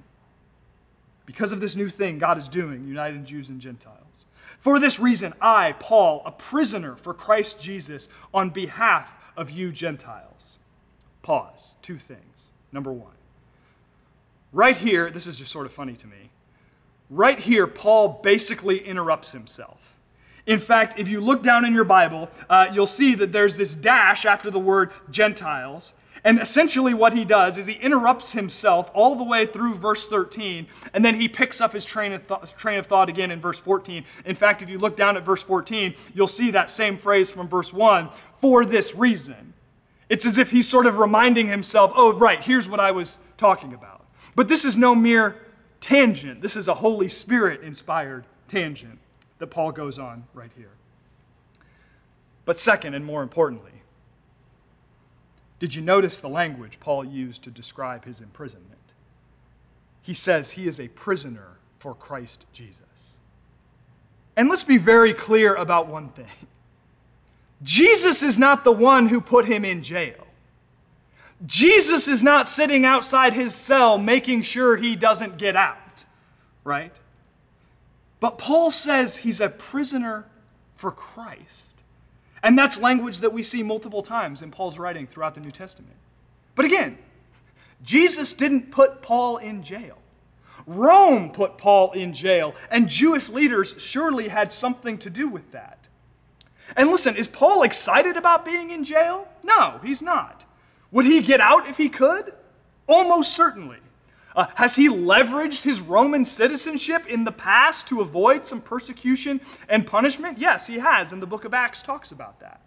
because 1.26 1.52
of 1.52 1.60
this 1.60 1.76
new 1.76 1.88
thing 1.88 2.18
God 2.18 2.38
is 2.38 2.48
doing, 2.48 2.86
uniting 2.86 3.24
Jews 3.24 3.48
and 3.50 3.60
Gentiles, 3.60 4.26
for 4.60 4.78
this 4.80 4.98
reason, 4.98 5.34
I, 5.40 5.72
Paul, 5.78 6.22
a 6.24 6.32
prisoner 6.32 6.96
for 6.96 7.14
Christ 7.14 7.60
Jesus, 7.60 8.08
on 8.32 8.50
behalf 8.50 9.14
of 9.36 9.50
you 9.50 9.70
Gentiles. 9.70 10.58
Pause. 11.22 11.76
Two 11.82 11.98
things. 11.98 12.50
Number 12.72 12.92
one, 12.92 13.14
right 14.52 14.76
here, 14.76 15.10
this 15.10 15.26
is 15.26 15.38
just 15.38 15.50
sort 15.50 15.66
of 15.66 15.72
funny 15.72 15.94
to 15.94 16.06
me. 16.06 16.30
Right 17.10 17.38
here, 17.38 17.66
Paul 17.66 18.20
basically 18.22 18.78
interrupts 18.78 19.32
himself. 19.32 19.96
In 20.46 20.60
fact, 20.60 20.98
if 20.98 21.08
you 21.08 21.20
look 21.20 21.42
down 21.42 21.64
in 21.64 21.74
your 21.74 21.84
Bible, 21.84 22.28
uh, 22.48 22.68
you'll 22.72 22.86
see 22.86 23.14
that 23.14 23.32
there's 23.32 23.56
this 23.56 23.74
dash 23.74 24.24
after 24.24 24.50
the 24.50 24.58
word 24.58 24.92
Gentiles. 25.10 25.94
And 26.26 26.40
essentially, 26.40 26.92
what 26.92 27.14
he 27.14 27.24
does 27.24 27.56
is 27.56 27.68
he 27.68 27.74
interrupts 27.74 28.32
himself 28.32 28.90
all 28.94 29.14
the 29.14 29.22
way 29.22 29.46
through 29.46 29.74
verse 29.74 30.08
13, 30.08 30.66
and 30.92 31.04
then 31.04 31.14
he 31.14 31.28
picks 31.28 31.60
up 31.60 31.72
his 31.72 31.86
train 31.86 32.12
of, 32.12 32.26
th- 32.26 32.52
train 32.56 32.80
of 32.80 32.86
thought 32.86 33.08
again 33.08 33.30
in 33.30 33.40
verse 33.40 33.60
14. 33.60 34.04
In 34.24 34.34
fact, 34.34 34.60
if 34.60 34.68
you 34.68 34.76
look 34.76 34.96
down 34.96 35.16
at 35.16 35.24
verse 35.24 35.44
14, 35.44 35.94
you'll 36.16 36.26
see 36.26 36.50
that 36.50 36.68
same 36.68 36.96
phrase 36.96 37.30
from 37.30 37.46
verse 37.46 37.72
1 37.72 38.10
for 38.40 38.64
this 38.64 38.92
reason. 38.92 39.54
It's 40.08 40.26
as 40.26 40.36
if 40.36 40.50
he's 40.50 40.68
sort 40.68 40.86
of 40.86 40.98
reminding 40.98 41.46
himself, 41.46 41.92
oh, 41.94 42.12
right, 42.14 42.42
here's 42.42 42.68
what 42.68 42.80
I 42.80 42.90
was 42.90 43.20
talking 43.36 43.72
about. 43.72 44.04
But 44.34 44.48
this 44.48 44.64
is 44.64 44.76
no 44.76 44.96
mere 44.96 45.36
tangent, 45.80 46.42
this 46.42 46.56
is 46.56 46.66
a 46.66 46.74
Holy 46.74 47.08
Spirit 47.08 47.60
inspired 47.62 48.24
tangent 48.48 48.98
that 49.38 49.46
Paul 49.46 49.70
goes 49.70 49.96
on 49.96 50.24
right 50.34 50.50
here. 50.56 50.72
But 52.44 52.58
second, 52.58 52.94
and 52.94 53.04
more 53.04 53.22
importantly, 53.22 53.70
did 55.58 55.74
you 55.74 55.82
notice 55.82 56.20
the 56.20 56.28
language 56.28 56.78
Paul 56.80 57.04
used 57.04 57.42
to 57.44 57.50
describe 57.50 58.04
his 58.04 58.20
imprisonment? 58.20 58.72
He 60.02 60.14
says 60.14 60.52
he 60.52 60.68
is 60.68 60.78
a 60.78 60.88
prisoner 60.88 61.56
for 61.78 61.94
Christ 61.94 62.46
Jesus. 62.52 63.18
And 64.36 64.48
let's 64.48 64.64
be 64.64 64.76
very 64.76 65.14
clear 65.14 65.54
about 65.54 65.88
one 65.88 66.10
thing 66.10 66.26
Jesus 67.62 68.22
is 68.22 68.38
not 68.38 68.64
the 68.64 68.72
one 68.72 69.08
who 69.08 69.20
put 69.20 69.46
him 69.46 69.64
in 69.64 69.82
jail. 69.82 70.26
Jesus 71.44 72.08
is 72.08 72.22
not 72.22 72.48
sitting 72.48 72.84
outside 72.84 73.34
his 73.34 73.54
cell 73.54 73.98
making 73.98 74.42
sure 74.42 74.76
he 74.76 74.96
doesn't 74.96 75.36
get 75.36 75.56
out, 75.56 76.04
right? 76.64 76.94
But 78.20 78.38
Paul 78.38 78.70
says 78.70 79.18
he's 79.18 79.40
a 79.40 79.48
prisoner 79.48 80.26
for 80.74 80.90
Christ. 80.90 81.75
And 82.46 82.56
that's 82.56 82.78
language 82.80 83.18
that 83.20 83.32
we 83.32 83.42
see 83.42 83.64
multiple 83.64 84.02
times 84.02 84.40
in 84.40 84.52
Paul's 84.52 84.78
writing 84.78 85.08
throughout 85.08 85.34
the 85.34 85.40
New 85.40 85.50
Testament. 85.50 85.96
But 86.54 86.64
again, 86.64 86.96
Jesus 87.82 88.34
didn't 88.34 88.70
put 88.70 89.02
Paul 89.02 89.38
in 89.38 89.64
jail. 89.64 89.98
Rome 90.64 91.32
put 91.32 91.58
Paul 91.58 91.90
in 91.90 92.14
jail, 92.14 92.54
and 92.70 92.88
Jewish 92.88 93.28
leaders 93.28 93.74
surely 93.78 94.28
had 94.28 94.52
something 94.52 94.96
to 94.98 95.10
do 95.10 95.26
with 95.26 95.50
that. 95.50 95.88
And 96.76 96.88
listen, 96.88 97.16
is 97.16 97.26
Paul 97.26 97.64
excited 97.64 98.16
about 98.16 98.44
being 98.44 98.70
in 98.70 98.84
jail? 98.84 99.26
No, 99.42 99.80
he's 99.82 100.00
not. 100.00 100.44
Would 100.92 101.04
he 101.04 101.22
get 101.22 101.40
out 101.40 101.68
if 101.68 101.78
he 101.78 101.88
could? 101.88 102.32
Almost 102.86 103.34
certainly. 103.34 103.78
Uh, 104.36 104.46
has 104.56 104.76
he 104.76 104.86
leveraged 104.88 105.62
his 105.62 105.80
Roman 105.80 106.22
citizenship 106.22 107.06
in 107.06 107.24
the 107.24 107.32
past 107.32 107.88
to 107.88 108.02
avoid 108.02 108.44
some 108.44 108.60
persecution 108.60 109.40
and 109.66 109.86
punishment? 109.86 110.36
Yes, 110.36 110.66
he 110.66 110.78
has, 110.78 111.10
and 111.10 111.22
the 111.22 111.26
book 111.26 111.46
of 111.46 111.54
Acts 111.54 111.82
talks 111.82 112.12
about 112.12 112.38
that. 112.40 112.60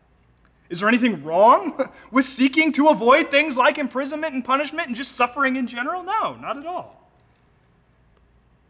Is 0.69 0.79
there 0.79 0.89
anything 0.89 1.23
wrong 1.23 1.89
with 2.11 2.25
seeking 2.25 2.71
to 2.73 2.87
avoid 2.87 3.29
things 3.29 3.55
like 3.55 3.77
imprisonment 3.77 4.33
and 4.33 4.43
punishment 4.43 4.87
and 4.87 4.95
just 4.95 5.11
suffering 5.11 5.55
in 5.55 5.67
general? 5.67 6.01
No, 6.01 6.35
not 6.35 6.57
at 6.57 6.65
all. 6.65 7.07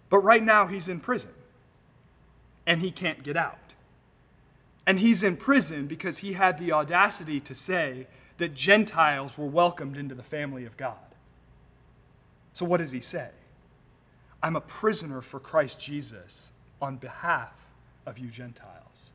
But 0.09 0.19
right 0.19 0.43
now, 0.43 0.67
he's 0.67 0.89
in 0.89 0.99
prison, 0.99 1.31
and 2.65 2.81
he 2.81 2.91
can't 2.91 3.23
get 3.23 3.37
out. 3.37 3.57
And 4.85 4.99
he's 4.99 5.23
in 5.23 5.37
prison 5.37 5.87
because 5.87 6.17
he 6.17 6.33
had 6.33 6.57
the 6.57 6.73
audacity 6.73 7.39
to 7.41 7.55
say 7.55 8.07
that 8.39 8.55
Gentiles 8.55 9.37
were 9.37 9.45
welcomed 9.45 9.95
into 9.95 10.15
the 10.15 10.23
family 10.23 10.65
of 10.65 10.75
God. 10.75 10.97
So, 12.53 12.65
what 12.65 12.77
does 12.77 12.91
he 12.91 13.01
say? 13.01 13.29
I'm 14.41 14.55
a 14.55 14.61
prisoner 14.61 15.21
for 15.21 15.39
Christ 15.39 15.79
Jesus 15.79 16.51
on 16.81 16.97
behalf 16.97 17.53
of 18.05 18.17
you 18.17 18.27
Gentiles. 18.29 19.11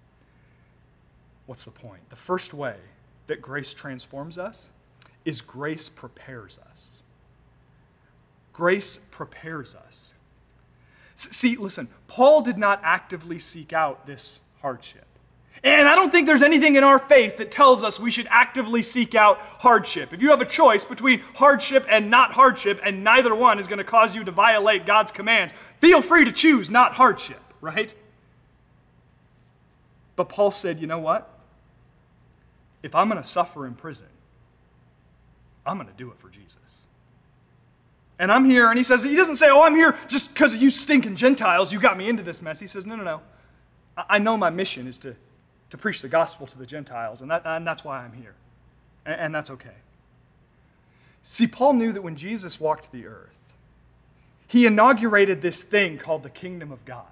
What's 1.46 1.64
the 1.64 1.70
point? 1.70 2.08
The 2.10 2.16
first 2.16 2.54
way 2.54 2.76
that 3.26 3.42
grace 3.42 3.74
transforms 3.74 4.38
us 4.38 4.70
is 5.24 5.40
grace 5.40 5.88
prepares 5.88 6.58
us. 6.70 7.02
Grace 8.52 8.98
prepares 9.10 9.74
us. 9.74 10.14
See, 11.14 11.56
listen, 11.56 11.88
Paul 12.06 12.42
did 12.42 12.58
not 12.58 12.80
actively 12.82 13.38
seek 13.38 13.72
out 13.72 14.06
this 14.06 14.40
hardship. 14.60 15.06
And 15.64 15.88
I 15.88 15.94
don't 15.94 16.12
think 16.12 16.26
there's 16.26 16.42
anything 16.42 16.76
in 16.76 16.84
our 16.84 16.98
faith 16.98 17.38
that 17.38 17.50
tells 17.50 17.82
us 17.82 17.98
we 17.98 18.10
should 18.10 18.26
actively 18.28 18.82
seek 18.82 19.14
out 19.14 19.38
hardship. 19.38 20.12
If 20.12 20.20
you 20.20 20.28
have 20.28 20.42
a 20.42 20.46
choice 20.46 20.84
between 20.84 21.20
hardship 21.34 21.86
and 21.88 22.10
not 22.10 22.32
hardship, 22.32 22.80
and 22.84 23.02
neither 23.02 23.34
one 23.34 23.58
is 23.58 23.66
going 23.66 23.78
to 23.78 23.84
cause 23.84 24.14
you 24.14 24.24
to 24.24 24.30
violate 24.30 24.84
God's 24.84 25.10
commands, 25.10 25.54
feel 25.80 26.02
free 26.02 26.26
to 26.26 26.32
choose 26.32 26.68
not 26.68 26.92
hardship, 26.92 27.40
right? 27.62 27.94
But 30.16 30.28
Paul 30.28 30.50
said, 30.50 30.80
you 30.80 30.86
know 30.86 30.98
what? 30.98 31.30
If 32.82 32.94
I'm 32.94 33.08
going 33.08 33.20
to 33.20 33.26
suffer 33.26 33.66
in 33.66 33.74
prison, 33.74 34.08
I'm 35.64 35.78
going 35.78 35.88
to 35.88 35.94
do 35.94 36.10
it 36.10 36.18
for 36.18 36.28
Jesus. 36.28 36.58
And 38.18 38.30
I'm 38.30 38.44
here, 38.44 38.68
and 38.68 38.76
he 38.76 38.84
says, 38.84 39.02
he 39.02 39.16
doesn't 39.16 39.36
say, 39.36 39.48
oh, 39.48 39.62
I'm 39.62 39.74
here 39.74 39.96
just 40.08 40.34
because 40.34 40.52
of 40.52 40.60
you 40.60 40.68
stinking 40.68 41.16
Gentiles. 41.16 41.72
You 41.72 41.80
got 41.80 41.96
me 41.96 42.06
into 42.06 42.22
this 42.22 42.42
mess. 42.42 42.60
He 42.60 42.66
says, 42.66 42.84
no, 42.84 42.96
no, 42.96 43.02
no. 43.02 43.22
I 43.96 44.18
know 44.18 44.36
my 44.36 44.50
mission 44.50 44.86
is 44.86 44.98
to 44.98 45.16
to 45.74 45.78
preach 45.78 46.02
the 46.02 46.08
gospel 46.08 46.46
to 46.46 46.56
the 46.56 46.66
Gentiles, 46.66 47.20
and, 47.20 47.28
that, 47.32 47.42
and 47.44 47.66
that's 47.66 47.82
why 47.82 47.98
I'm 47.98 48.12
here. 48.12 48.36
And, 49.04 49.20
and 49.20 49.34
that's 49.34 49.50
okay. 49.50 49.74
See, 51.20 51.48
Paul 51.48 51.72
knew 51.72 51.90
that 51.90 52.02
when 52.02 52.14
Jesus 52.14 52.60
walked 52.60 52.92
the 52.92 53.06
earth, 53.06 53.34
he 54.46 54.66
inaugurated 54.66 55.42
this 55.42 55.64
thing 55.64 55.98
called 55.98 56.22
the 56.22 56.30
kingdom 56.30 56.70
of 56.70 56.84
God. 56.84 57.08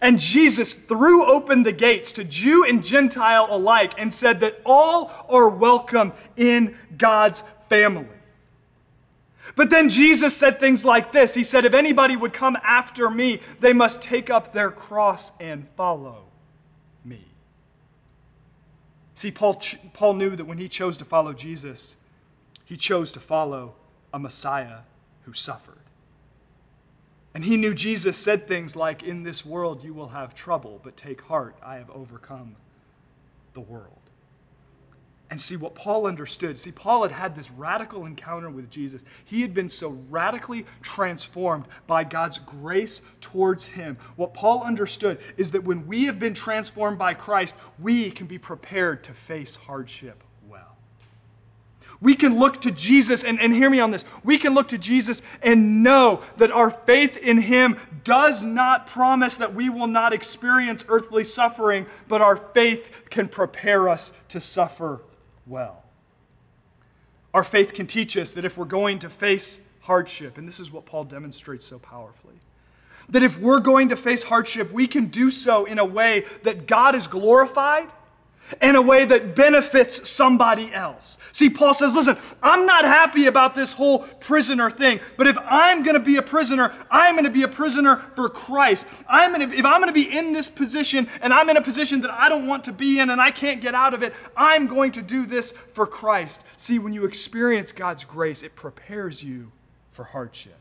And 0.00 0.18
Jesus 0.18 0.72
threw 0.72 1.24
open 1.24 1.62
the 1.62 1.70
gates 1.70 2.10
to 2.12 2.24
Jew 2.24 2.64
and 2.64 2.82
Gentile 2.82 3.46
alike 3.48 3.92
and 3.96 4.12
said 4.12 4.40
that 4.40 4.60
all 4.66 5.12
are 5.28 5.48
welcome 5.48 6.14
in 6.36 6.76
God's 6.98 7.44
family. 7.68 8.08
But 9.54 9.70
then 9.70 9.88
Jesus 9.88 10.36
said 10.36 10.58
things 10.58 10.84
like 10.84 11.12
this 11.12 11.32
He 11.32 11.44
said, 11.44 11.64
If 11.64 11.74
anybody 11.74 12.16
would 12.16 12.32
come 12.32 12.58
after 12.64 13.08
me, 13.08 13.38
they 13.60 13.72
must 13.72 14.02
take 14.02 14.30
up 14.30 14.52
their 14.52 14.72
cross 14.72 15.30
and 15.38 15.68
follow. 15.76 16.24
See, 19.22 19.30
Paul, 19.30 19.62
Paul 19.92 20.14
knew 20.14 20.34
that 20.34 20.46
when 20.46 20.58
he 20.58 20.68
chose 20.68 20.96
to 20.96 21.04
follow 21.04 21.32
Jesus, 21.32 21.96
he 22.64 22.76
chose 22.76 23.12
to 23.12 23.20
follow 23.20 23.76
a 24.12 24.18
Messiah 24.18 24.78
who 25.22 25.32
suffered. 25.32 25.78
And 27.32 27.44
he 27.44 27.56
knew 27.56 27.72
Jesus 27.72 28.16
said 28.16 28.48
things 28.48 28.74
like, 28.74 29.04
In 29.04 29.22
this 29.22 29.46
world 29.46 29.84
you 29.84 29.94
will 29.94 30.08
have 30.08 30.34
trouble, 30.34 30.80
but 30.82 30.96
take 30.96 31.20
heart, 31.20 31.54
I 31.64 31.76
have 31.76 31.88
overcome 31.90 32.56
the 33.54 33.60
world. 33.60 34.01
And 35.32 35.40
see 35.40 35.56
what 35.56 35.74
Paul 35.74 36.06
understood. 36.06 36.58
See, 36.58 36.72
Paul 36.72 37.04
had 37.04 37.12
had 37.12 37.34
this 37.34 37.50
radical 37.50 38.04
encounter 38.04 38.50
with 38.50 38.68
Jesus. 38.68 39.02
He 39.24 39.40
had 39.40 39.54
been 39.54 39.70
so 39.70 39.98
radically 40.10 40.66
transformed 40.82 41.64
by 41.86 42.04
God's 42.04 42.38
grace 42.38 43.00
towards 43.22 43.68
him. 43.68 43.96
What 44.16 44.34
Paul 44.34 44.62
understood 44.62 45.20
is 45.38 45.52
that 45.52 45.64
when 45.64 45.86
we 45.86 46.04
have 46.04 46.18
been 46.18 46.34
transformed 46.34 46.98
by 46.98 47.14
Christ, 47.14 47.54
we 47.78 48.10
can 48.10 48.26
be 48.26 48.36
prepared 48.36 49.04
to 49.04 49.14
face 49.14 49.56
hardship 49.56 50.22
well. 50.46 50.76
We 52.02 52.14
can 52.14 52.38
look 52.38 52.60
to 52.60 52.70
Jesus, 52.70 53.24
and, 53.24 53.40
and 53.40 53.54
hear 53.54 53.70
me 53.70 53.80
on 53.80 53.90
this. 53.90 54.04
We 54.22 54.36
can 54.36 54.52
look 54.52 54.68
to 54.68 54.76
Jesus 54.76 55.22
and 55.40 55.82
know 55.82 56.20
that 56.36 56.50
our 56.50 56.70
faith 56.70 57.16
in 57.16 57.38
him 57.38 57.78
does 58.04 58.44
not 58.44 58.86
promise 58.86 59.36
that 59.36 59.54
we 59.54 59.70
will 59.70 59.86
not 59.86 60.12
experience 60.12 60.84
earthly 60.88 61.24
suffering, 61.24 61.86
but 62.06 62.20
our 62.20 62.36
faith 62.36 63.06
can 63.08 63.28
prepare 63.28 63.88
us 63.88 64.12
to 64.28 64.38
suffer 64.38 65.00
well. 65.46 65.82
Our 67.34 67.44
faith 67.44 67.72
can 67.72 67.86
teach 67.86 68.16
us 68.16 68.32
that 68.32 68.44
if 68.44 68.58
we're 68.58 68.64
going 68.64 68.98
to 69.00 69.10
face 69.10 69.60
hardship, 69.80 70.38
and 70.38 70.46
this 70.46 70.60
is 70.60 70.70
what 70.70 70.86
Paul 70.86 71.04
demonstrates 71.04 71.64
so 71.64 71.78
powerfully, 71.78 72.34
that 73.08 73.22
if 73.22 73.38
we're 73.38 73.60
going 73.60 73.88
to 73.88 73.96
face 73.96 74.22
hardship, 74.22 74.72
we 74.72 74.86
can 74.86 75.06
do 75.06 75.30
so 75.30 75.64
in 75.64 75.78
a 75.78 75.84
way 75.84 76.24
that 76.42 76.66
God 76.66 76.94
is 76.94 77.06
glorified, 77.06 77.88
in 78.60 78.76
a 78.76 78.82
way 78.82 79.04
that 79.04 79.34
benefits 79.34 80.10
somebody 80.10 80.72
else. 80.72 81.18
See, 81.32 81.48
Paul 81.48 81.74
says, 81.74 81.94
listen, 81.94 82.16
I'm 82.42 82.66
not 82.66 82.84
happy 82.84 83.26
about 83.26 83.54
this 83.54 83.72
whole 83.72 84.00
prisoner 84.00 84.70
thing, 84.70 85.00
but 85.16 85.26
if 85.26 85.36
I'm 85.46 85.82
going 85.82 85.94
to 85.94 86.00
be 86.00 86.16
a 86.16 86.22
prisoner, 86.22 86.72
I'm 86.90 87.14
going 87.14 87.24
to 87.24 87.30
be 87.30 87.42
a 87.42 87.48
prisoner 87.48 87.96
for 88.14 88.28
Christ. 88.28 88.86
I'm 89.08 89.32
going 89.32 89.48
to, 89.48 89.56
if 89.56 89.64
I'm 89.64 89.80
going 89.80 89.92
to 89.92 89.94
be 89.94 90.16
in 90.16 90.32
this 90.32 90.48
position 90.48 91.08
and 91.20 91.32
I'm 91.32 91.48
in 91.48 91.56
a 91.56 91.62
position 91.62 92.00
that 92.02 92.10
I 92.10 92.28
don't 92.28 92.46
want 92.46 92.64
to 92.64 92.72
be 92.72 92.98
in 92.98 93.10
and 93.10 93.20
I 93.20 93.30
can't 93.30 93.60
get 93.60 93.74
out 93.74 93.94
of 93.94 94.02
it, 94.02 94.14
I'm 94.36 94.66
going 94.66 94.92
to 94.92 95.02
do 95.02 95.24
this 95.24 95.52
for 95.52 95.86
Christ. 95.86 96.44
See, 96.56 96.78
when 96.78 96.92
you 96.92 97.04
experience 97.04 97.72
God's 97.72 98.04
grace, 98.04 98.42
it 98.42 98.54
prepares 98.54 99.22
you 99.22 99.52
for 99.92 100.04
hardship. 100.04 100.56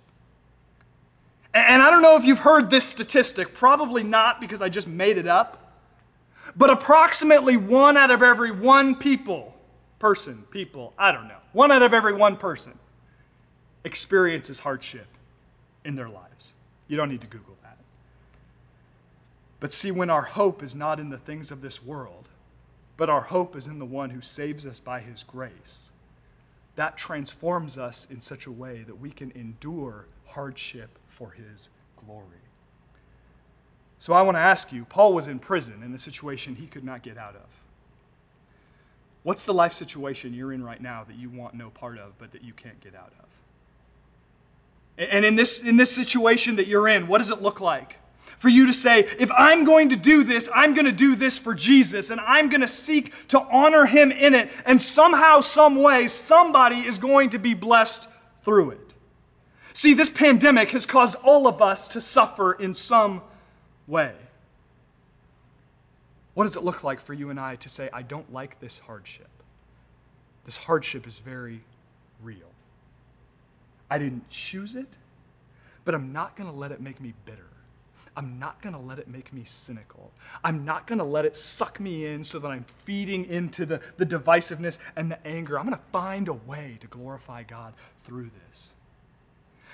And 1.53 1.81
I 1.81 1.89
don't 1.89 2.01
know 2.01 2.15
if 2.15 2.23
you've 2.23 2.39
heard 2.39 2.69
this 2.69 2.85
statistic, 2.85 3.53
probably 3.53 4.03
not 4.03 4.39
because 4.39 4.61
I 4.61 4.69
just 4.69 4.87
made 4.87 5.17
it 5.17 5.27
up. 5.27 5.70
But 6.55 6.69
approximately 6.69 7.57
one 7.57 7.97
out 7.97 8.11
of 8.11 8.21
every 8.21 8.51
one 8.51 8.95
people, 8.95 9.53
person, 9.99 10.43
people, 10.51 10.93
I 10.97 11.11
don't 11.11 11.27
know, 11.27 11.37
one 11.53 11.71
out 11.71 11.83
of 11.83 11.93
every 11.93 12.13
one 12.13 12.37
person 12.37 12.77
experiences 13.83 14.59
hardship 14.59 15.07
in 15.85 15.95
their 15.95 16.09
lives. 16.09 16.53
You 16.87 16.97
don't 16.97 17.09
need 17.09 17.21
to 17.21 17.27
Google 17.27 17.55
that. 17.63 17.77
But 19.59 19.71
see, 19.71 19.91
when 19.91 20.09
our 20.09 20.23
hope 20.23 20.61
is 20.61 20.75
not 20.75 20.99
in 20.99 21.09
the 21.09 21.17
things 21.17 21.51
of 21.51 21.61
this 21.61 21.83
world, 21.83 22.27
but 22.97 23.09
our 23.09 23.21
hope 23.21 23.55
is 23.55 23.67
in 23.67 23.79
the 23.79 23.85
one 23.85 24.09
who 24.09 24.21
saves 24.21 24.65
us 24.65 24.79
by 24.79 24.99
his 24.99 25.23
grace, 25.23 25.91
that 26.75 26.97
transforms 26.97 27.77
us 27.77 28.07
in 28.09 28.21
such 28.21 28.45
a 28.45 28.51
way 28.51 28.83
that 28.85 28.99
we 28.99 29.11
can 29.11 29.31
endure 29.31 30.05
hardship 30.27 30.99
for 31.07 31.31
his 31.31 31.69
glory. 32.05 32.25
So 34.01 34.13
I 34.13 34.23
want 34.23 34.35
to 34.35 34.41
ask 34.41 34.73
you 34.73 34.83
Paul 34.85 35.13
was 35.13 35.27
in 35.27 35.37
prison 35.37 35.83
in 35.85 35.93
a 35.93 35.97
situation 35.99 36.55
he 36.55 36.65
could 36.65 36.83
not 36.83 37.03
get 37.03 37.19
out 37.19 37.35
of. 37.35 37.45
What's 39.21 39.45
the 39.45 39.53
life 39.53 39.73
situation 39.73 40.33
you're 40.33 40.51
in 40.51 40.63
right 40.63 40.81
now 40.81 41.03
that 41.03 41.17
you 41.17 41.29
want 41.29 41.53
no 41.53 41.69
part 41.69 41.99
of, 41.99 42.17
but 42.17 42.31
that 42.31 42.43
you 42.43 42.51
can't 42.51 42.81
get 42.81 42.95
out 42.95 43.13
of? 43.19 43.25
And 44.97 45.23
in 45.23 45.35
this, 45.35 45.61
in 45.61 45.77
this 45.77 45.91
situation 45.91 46.55
that 46.55 46.65
you're 46.65 46.87
in, 46.87 47.07
what 47.07 47.19
does 47.19 47.29
it 47.29 47.43
look 47.43 47.61
like? 47.61 47.97
For 48.39 48.49
you 48.49 48.65
to 48.65 48.73
say, 48.73 49.01
if 49.19 49.29
I'm 49.37 49.65
going 49.65 49.89
to 49.89 49.95
do 49.95 50.23
this, 50.23 50.49
I'm 50.55 50.73
going 50.73 50.87
to 50.87 50.91
do 50.91 51.15
this 51.15 51.37
for 51.37 51.53
Jesus, 51.53 52.09
and 52.09 52.19
I'm 52.21 52.49
going 52.49 52.61
to 52.61 52.67
seek 52.67 53.27
to 53.27 53.39
honor 53.39 53.85
him 53.85 54.11
in 54.11 54.33
it, 54.33 54.49
and 54.65 54.81
somehow, 54.81 55.41
some 55.41 55.75
way, 55.75 56.07
somebody 56.07 56.77
is 56.77 56.97
going 56.97 57.29
to 57.29 57.37
be 57.37 57.53
blessed 57.53 58.09
through 58.41 58.71
it. 58.71 58.93
See, 59.73 59.93
this 59.93 60.09
pandemic 60.09 60.71
has 60.71 60.87
caused 60.87 61.13
all 61.23 61.45
of 61.45 61.61
us 61.61 61.87
to 61.89 62.01
suffer 62.01 62.53
in 62.53 62.73
some 62.73 63.21
way. 63.91 64.13
What 66.33 66.45
does 66.45 66.55
it 66.55 66.63
look 66.63 66.83
like 66.83 67.01
for 67.01 67.13
you 67.13 67.29
and 67.29 67.39
I 67.39 67.57
to 67.57 67.69
say, 67.69 67.89
I 67.91 68.01
don't 68.01 68.31
like 68.31 68.59
this 68.59 68.79
hardship? 68.79 69.27
This 70.45 70.57
hardship 70.57 71.05
is 71.05 71.19
very 71.19 71.61
real. 72.23 72.49
I 73.89 73.97
didn't 73.97 74.29
choose 74.29 74.75
it, 74.75 74.87
but 75.83 75.93
I'm 75.93 76.13
not 76.13 76.37
going 76.37 76.49
to 76.49 76.55
let 76.55 76.71
it 76.71 76.81
make 76.81 77.01
me 77.01 77.13
bitter. 77.25 77.45
I'm 78.15 78.39
not 78.39 78.61
going 78.61 78.73
to 78.73 78.79
let 78.79 78.99
it 78.99 79.07
make 79.07 79.31
me 79.31 79.43
cynical. 79.45 80.11
I'm 80.43 80.65
not 80.65 80.87
going 80.87 80.99
to 80.99 81.05
let 81.05 81.25
it 81.25 81.35
suck 81.35 81.79
me 81.79 82.05
in 82.05 82.23
so 82.23 82.39
that 82.39 82.47
I'm 82.47 82.65
feeding 82.85 83.25
into 83.25 83.65
the, 83.65 83.81
the 83.97 84.05
divisiveness 84.05 84.79
and 84.95 85.11
the 85.11 85.25
anger. 85.27 85.59
I'm 85.59 85.65
going 85.65 85.77
to 85.77 85.83
find 85.91 86.27
a 86.27 86.33
way 86.33 86.77
to 86.81 86.87
glorify 86.87 87.43
God 87.43 87.73
through 88.03 88.31
this. 88.47 88.73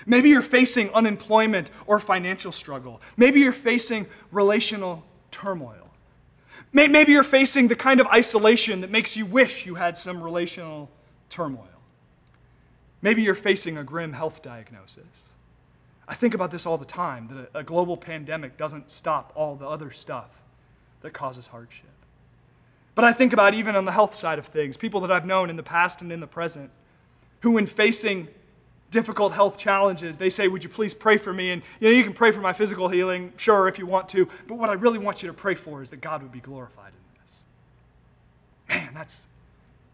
Maybe 0.06 0.30
you're 0.30 0.42
facing 0.42 0.90
unemployment 0.90 1.70
or 1.86 1.98
financial 1.98 2.52
struggle. 2.52 3.00
Maybe 3.16 3.40
you're 3.40 3.52
facing 3.52 4.06
relational 4.30 5.04
turmoil. 5.30 5.88
Maybe 6.72 7.12
you're 7.12 7.22
facing 7.22 7.68
the 7.68 7.76
kind 7.76 8.00
of 8.00 8.06
isolation 8.08 8.82
that 8.82 8.90
makes 8.90 9.16
you 9.16 9.26
wish 9.26 9.66
you 9.66 9.74
had 9.74 9.96
some 9.96 10.22
relational 10.22 10.90
turmoil. 11.30 11.66
Maybe 13.00 13.22
you're 13.22 13.34
facing 13.34 13.78
a 13.78 13.84
grim 13.84 14.12
health 14.12 14.42
diagnosis. 14.42 15.32
I 16.06 16.14
think 16.14 16.34
about 16.34 16.50
this 16.50 16.66
all 16.66 16.78
the 16.78 16.84
time 16.84 17.28
that 17.28 17.58
a 17.58 17.62
global 17.62 17.96
pandemic 17.96 18.56
doesn't 18.56 18.90
stop 18.90 19.32
all 19.34 19.56
the 19.56 19.66
other 19.66 19.90
stuff 19.90 20.42
that 21.02 21.12
causes 21.12 21.46
hardship. 21.46 21.84
But 22.94 23.04
I 23.04 23.12
think 23.12 23.32
about 23.32 23.54
even 23.54 23.76
on 23.76 23.84
the 23.84 23.92
health 23.92 24.14
side 24.14 24.38
of 24.38 24.46
things, 24.46 24.76
people 24.76 25.00
that 25.02 25.12
I've 25.12 25.26
known 25.26 25.50
in 25.50 25.56
the 25.56 25.62
past 25.62 26.00
and 26.00 26.10
in 26.10 26.20
the 26.20 26.26
present 26.26 26.70
who, 27.40 27.56
in 27.56 27.66
facing 27.66 28.28
difficult 28.90 29.32
health 29.32 29.58
challenges, 29.58 30.18
they 30.18 30.30
say, 30.30 30.48
Would 30.48 30.64
you 30.64 30.70
please 30.70 30.94
pray 30.94 31.16
for 31.16 31.32
me? 31.32 31.50
And 31.50 31.62
you 31.80 31.88
know, 31.88 31.96
you 31.96 32.04
can 32.04 32.12
pray 32.12 32.30
for 32.30 32.40
my 32.40 32.52
physical 32.52 32.88
healing, 32.88 33.32
sure, 33.36 33.68
if 33.68 33.78
you 33.78 33.86
want 33.86 34.08
to, 34.10 34.28
but 34.46 34.56
what 34.56 34.70
I 34.70 34.74
really 34.74 34.98
want 34.98 35.22
you 35.22 35.28
to 35.28 35.34
pray 35.34 35.54
for 35.54 35.82
is 35.82 35.90
that 35.90 36.00
God 36.00 36.22
would 36.22 36.32
be 36.32 36.40
glorified 36.40 36.92
in 36.92 37.22
this. 37.22 37.42
Man, 38.68 38.94
that's 38.94 39.26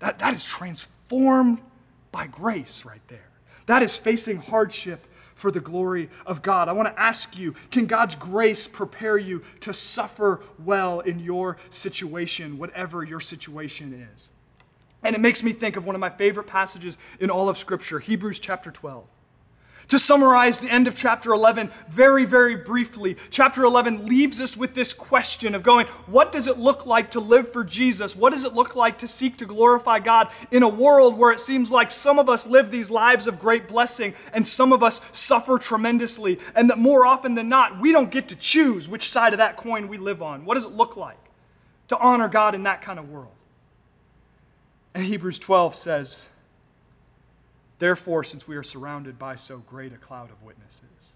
that, 0.01 0.19
that 0.19 0.35
is 0.35 0.45
transformed 0.45 1.59
by 2.13 2.27
grace 2.27 2.85
right 2.85 3.01
there. 3.09 3.31
That 3.67 3.83
is 3.83 3.97
facing 3.97 4.37
hardship 4.37 5.07
for 5.35 5.51
the 5.51 5.61
glory 5.61 6.11
of 6.27 6.43
God. 6.43 6.69
I 6.69 6.73
want 6.73 6.95
to 6.95 7.01
ask 7.01 7.39
you 7.39 7.55
can 7.71 7.87
God's 7.87 8.15
grace 8.15 8.69
prepare 8.69 9.19
you 9.19 9.43
to 9.61 9.73
suffer 9.73 10.41
well 10.65 11.01
in 11.01 11.19
your 11.19 11.57
situation, 11.71 12.59
whatever 12.59 13.03
your 13.03 13.21
situation 13.21 14.07
is? 14.15 14.29
And 15.05 15.15
it 15.15 15.21
makes 15.21 15.43
me 15.43 15.53
think 15.53 15.77
of 15.77 15.85
one 15.85 15.95
of 15.95 16.01
my 16.01 16.11
favorite 16.11 16.47
passages 16.47 16.99
in 17.21 17.31
all 17.31 17.49
of 17.49 17.59
Scripture, 17.59 17.99
Hebrews 18.01 18.39
chapter 18.39 18.71
12. 18.71 19.05
To 19.89 19.99
summarize 19.99 20.61
the 20.61 20.71
end 20.71 20.89
of 20.89 20.95
chapter 20.95 21.35
11 21.35 21.71
very, 21.91 22.25
very 22.25 22.57
briefly, 22.57 23.19
chapter 23.29 23.65
11 23.65 24.07
leaves 24.07 24.41
us 24.41 24.57
with 24.57 24.75
this 24.75 24.95
question 24.95 25.55
of 25.55 25.63
going, 25.63 25.87
what 26.07 26.33
does 26.33 26.47
it 26.47 26.59
look 26.59 26.87
like 26.87 27.11
to 27.11 27.21
live 27.21 27.53
for 27.53 27.65
Jesus? 27.65 28.17
What 28.17 28.33
does 28.33 28.47
it 28.47 28.55
look 28.55 28.75
like 28.75 28.97
to 28.99 29.07
seek 29.07 29.37
to 29.37 29.45
glorify 29.45 29.99
God 29.99 30.31
in 30.51 30.63
a 30.63 30.69
world 30.69 31.19
where 31.19 31.33
it 31.33 31.41
seems 31.41 31.71
like 31.71 31.91
some 31.91 32.19
of 32.19 32.31
us 32.31 32.47
live 32.47 32.71
these 32.71 32.91
lives 32.91 33.27
of 33.27 33.39
great 33.39 33.69
blessing 33.69 34.15
and 34.33 34.49
some 34.49 34.73
of 34.73 34.83
us 34.83 35.03
suffer 35.13 35.59
tremendously, 35.59 36.39
and 36.55 36.71
that 36.71 36.79
more 36.79 37.05
often 37.05 37.35
than 37.35 37.51
not, 37.51 37.79
we 37.79 37.93
don't 37.93 38.11
get 38.11 38.29
to 38.29 38.37
choose 38.37 38.89
which 38.89 39.11
side 39.11 39.35
of 39.35 39.39
that 39.39 39.59
coin 39.59 39.89
we 39.89 39.99
live 39.99 40.23
on? 40.23 40.47
What 40.47 40.55
does 40.55 40.65
it 40.65 40.73
look 40.73 40.97
like 40.97 41.21
to 41.89 41.99
honor 41.99 42.29
God 42.29 42.55
in 42.55 42.63
that 42.63 42.81
kind 42.81 42.99
of 42.99 43.11
world? 43.11 43.34
And 44.95 45.05
Hebrews 45.05 45.39
12 45.41 45.75
says, 45.75 46.29
Therefore, 47.81 48.23
since 48.23 48.47
we 48.47 48.57
are 48.57 48.63
surrounded 48.63 49.19
by 49.19 49.35
so 49.35 49.59
great 49.59 49.93
a 49.93 49.97
cloud 49.97 50.31
of 50.31 50.43
witnesses, 50.43 51.15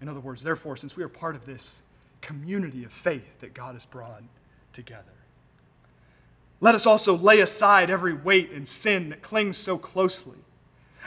in 0.00 0.08
other 0.08 0.20
words, 0.20 0.42
therefore, 0.42 0.76
since 0.76 0.96
we 0.96 1.04
are 1.04 1.08
part 1.08 1.36
of 1.36 1.44
this 1.46 1.82
community 2.22 2.84
of 2.84 2.92
faith 2.92 3.40
that 3.40 3.54
God 3.54 3.74
has 3.74 3.84
brought 3.84 4.22
together, 4.72 5.04
let 6.60 6.74
us 6.74 6.86
also 6.86 7.16
lay 7.16 7.40
aside 7.40 7.90
every 7.90 8.14
weight 8.14 8.50
and 8.50 8.66
sin 8.66 9.10
that 9.10 9.20
clings 9.20 9.56
so 9.56 9.76
closely. 9.76 10.38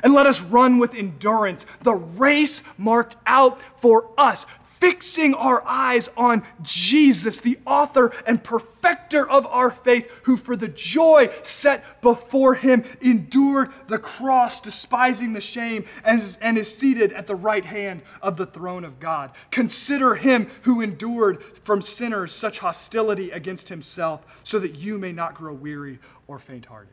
And 0.04 0.14
let 0.14 0.28
us 0.28 0.42
run 0.42 0.78
with 0.78 0.94
endurance 0.94 1.66
the 1.82 1.94
race 1.94 2.62
marked 2.78 3.16
out 3.26 3.62
for 3.82 4.10
us, 4.18 4.46
fixing 4.80 5.34
our 5.34 5.64
eyes 5.66 6.10
on 6.18 6.44
Jesus, 6.62 7.40
the 7.40 7.58
author 7.66 8.12
and 8.26 8.44
perfecter 8.44 9.28
of 9.28 9.46
our 9.48 9.72
faith, 9.72 10.12
who 10.24 10.38
for 10.38 10.56
the 10.56 10.68
joy 10.68 11.30
set 11.44 12.02
before 12.02 12.56
him 12.56 12.84
endured 13.02 13.72
the 13.88 13.98
cross, 13.98 14.60
despising 14.60 15.34
the 15.34 15.42
shame, 15.42 15.86
and 16.04 16.22
is, 16.22 16.38
and 16.38 16.58
is 16.58 16.76
seated 16.76 17.14
at 17.14 17.28
the 17.28 17.36
right 17.36 17.66
hand 17.66 18.02
of 18.22 18.38
the 18.38 18.46
throne 18.46 18.84
of 18.84 19.00
God. 19.00 19.32
Consider 19.52 20.16
him 20.16 20.48
who 20.64 20.82
endured 20.82 21.42
from 21.44 21.82
sinners 21.82 22.34
such 22.34 22.60
hostility 22.60 23.32
against 23.32 23.70
himself, 23.70 24.42
so 24.44 24.60
that 24.60 24.76
you 24.76 24.98
may 24.98 25.12
not 25.12 25.36
grow 25.36 25.54
weary 25.54 26.00
or 26.28 26.40
faint 26.40 26.66
hearted. 26.66 26.92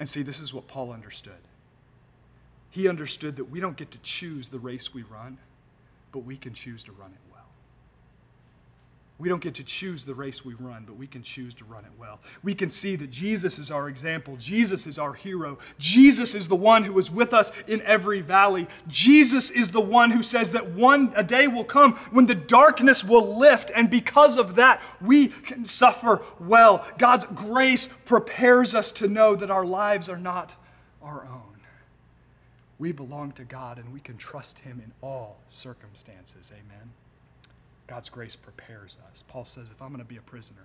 And 0.00 0.08
see, 0.08 0.22
this 0.22 0.40
is 0.40 0.52
what 0.52 0.66
Paul 0.66 0.90
understood. 0.90 1.32
He 2.70 2.88
understood 2.88 3.36
that 3.36 3.44
we 3.50 3.60
don't 3.60 3.76
get 3.76 3.90
to 3.92 3.98
choose 3.98 4.48
the 4.48 4.58
race 4.58 4.92
we 4.92 5.02
run 5.02 5.38
but 6.12 6.20
we 6.20 6.36
can 6.36 6.52
choose 6.52 6.84
to 6.84 6.92
run 6.92 7.10
it 7.10 7.32
well. 7.32 7.42
We 9.18 9.28
don't 9.28 9.40
get 9.40 9.54
to 9.54 9.62
choose 9.62 10.04
the 10.04 10.14
race 10.14 10.44
we 10.44 10.54
run, 10.54 10.82
but 10.84 10.96
we 10.96 11.06
can 11.06 11.22
choose 11.22 11.54
to 11.54 11.64
run 11.64 11.84
it 11.84 11.92
well. 11.96 12.18
We 12.42 12.56
can 12.56 12.70
see 12.70 12.96
that 12.96 13.10
Jesus 13.10 13.56
is 13.58 13.70
our 13.70 13.88
example. 13.88 14.36
Jesus 14.36 14.84
is 14.86 14.98
our 14.98 15.12
hero. 15.12 15.58
Jesus 15.78 16.34
is 16.34 16.48
the 16.48 16.56
one 16.56 16.82
who 16.82 16.98
is 16.98 17.08
with 17.08 17.32
us 17.32 17.52
in 17.68 17.82
every 17.82 18.20
valley. 18.20 18.66
Jesus 18.88 19.50
is 19.50 19.70
the 19.70 19.80
one 19.80 20.10
who 20.10 20.24
says 20.24 20.50
that 20.52 20.70
one 20.70 21.12
a 21.14 21.22
day 21.22 21.46
will 21.46 21.64
come 21.64 21.92
when 22.10 22.26
the 22.26 22.34
darkness 22.34 23.04
will 23.04 23.38
lift, 23.38 23.70
and 23.76 23.88
because 23.88 24.38
of 24.38 24.56
that, 24.56 24.82
we 25.00 25.28
can 25.28 25.64
suffer 25.64 26.20
well. 26.40 26.84
God's 26.98 27.24
grace 27.26 27.88
prepares 28.04 28.74
us 28.74 28.90
to 28.92 29.06
know 29.06 29.36
that 29.36 29.52
our 29.52 29.64
lives 29.64 30.08
are 30.08 30.18
not 30.18 30.56
our 31.00 31.24
own. 31.30 31.52
We 32.82 32.90
belong 32.90 33.30
to 33.34 33.44
God 33.44 33.78
and 33.78 33.92
we 33.92 34.00
can 34.00 34.16
trust 34.16 34.58
Him 34.58 34.82
in 34.84 34.90
all 35.02 35.38
circumstances. 35.48 36.50
Amen. 36.52 36.90
God's 37.86 38.08
grace 38.08 38.34
prepares 38.34 38.96
us. 39.08 39.22
Paul 39.28 39.44
says, 39.44 39.70
if 39.70 39.80
I'm 39.80 39.90
going 39.90 40.00
to 40.00 40.04
be 40.04 40.16
a 40.16 40.22
prisoner, 40.22 40.64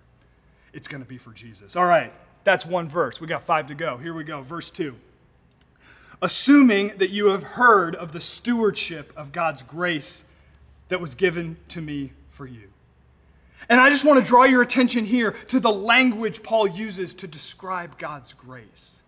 it's 0.74 0.88
going 0.88 1.04
to 1.04 1.08
be 1.08 1.20
for 1.20 1.32
Jesus. 1.32 1.76
All 1.76 1.86
right, 1.86 2.12
that's 2.44 2.66
one 2.66 2.90
verse. 2.90 3.22
We 3.22 3.28
got 3.28 3.44
five 3.44 3.68
to 3.68 3.76
go. 3.76 3.98
Here 3.98 4.16
we 4.16 4.24
go. 4.24 4.42
Verse 4.42 4.72
2. 4.72 4.96
Assuming 6.20 6.94
that 6.98 7.12
you 7.12 7.28
have 7.28 7.44
heard 7.44 7.96
of 7.96 8.14
the 8.14 8.22
stewardship 8.22 9.14
of 9.16 9.32
God's 9.32 9.62
grace 9.62 10.26
that 10.88 11.00
was 11.00 11.14
given 11.14 11.56
to 11.68 11.82
me 11.82 12.14
for 12.32 12.48
you. 12.48 12.70
And 13.70 13.80
I 13.80 13.92
just 13.92 14.04
want 14.04 14.20
to 14.20 14.28
draw 14.28 14.46
your 14.46 14.64
attention 14.64 15.06
here 15.06 15.34
to 15.50 15.60
the 15.60 15.72
language 15.72 16.42
Paul 16.42 16.68
uses 16.68 17.14
to 17.14 17.28
describe 17.28 18.00
God's 18.00 18.34
grace. 18.34 19.04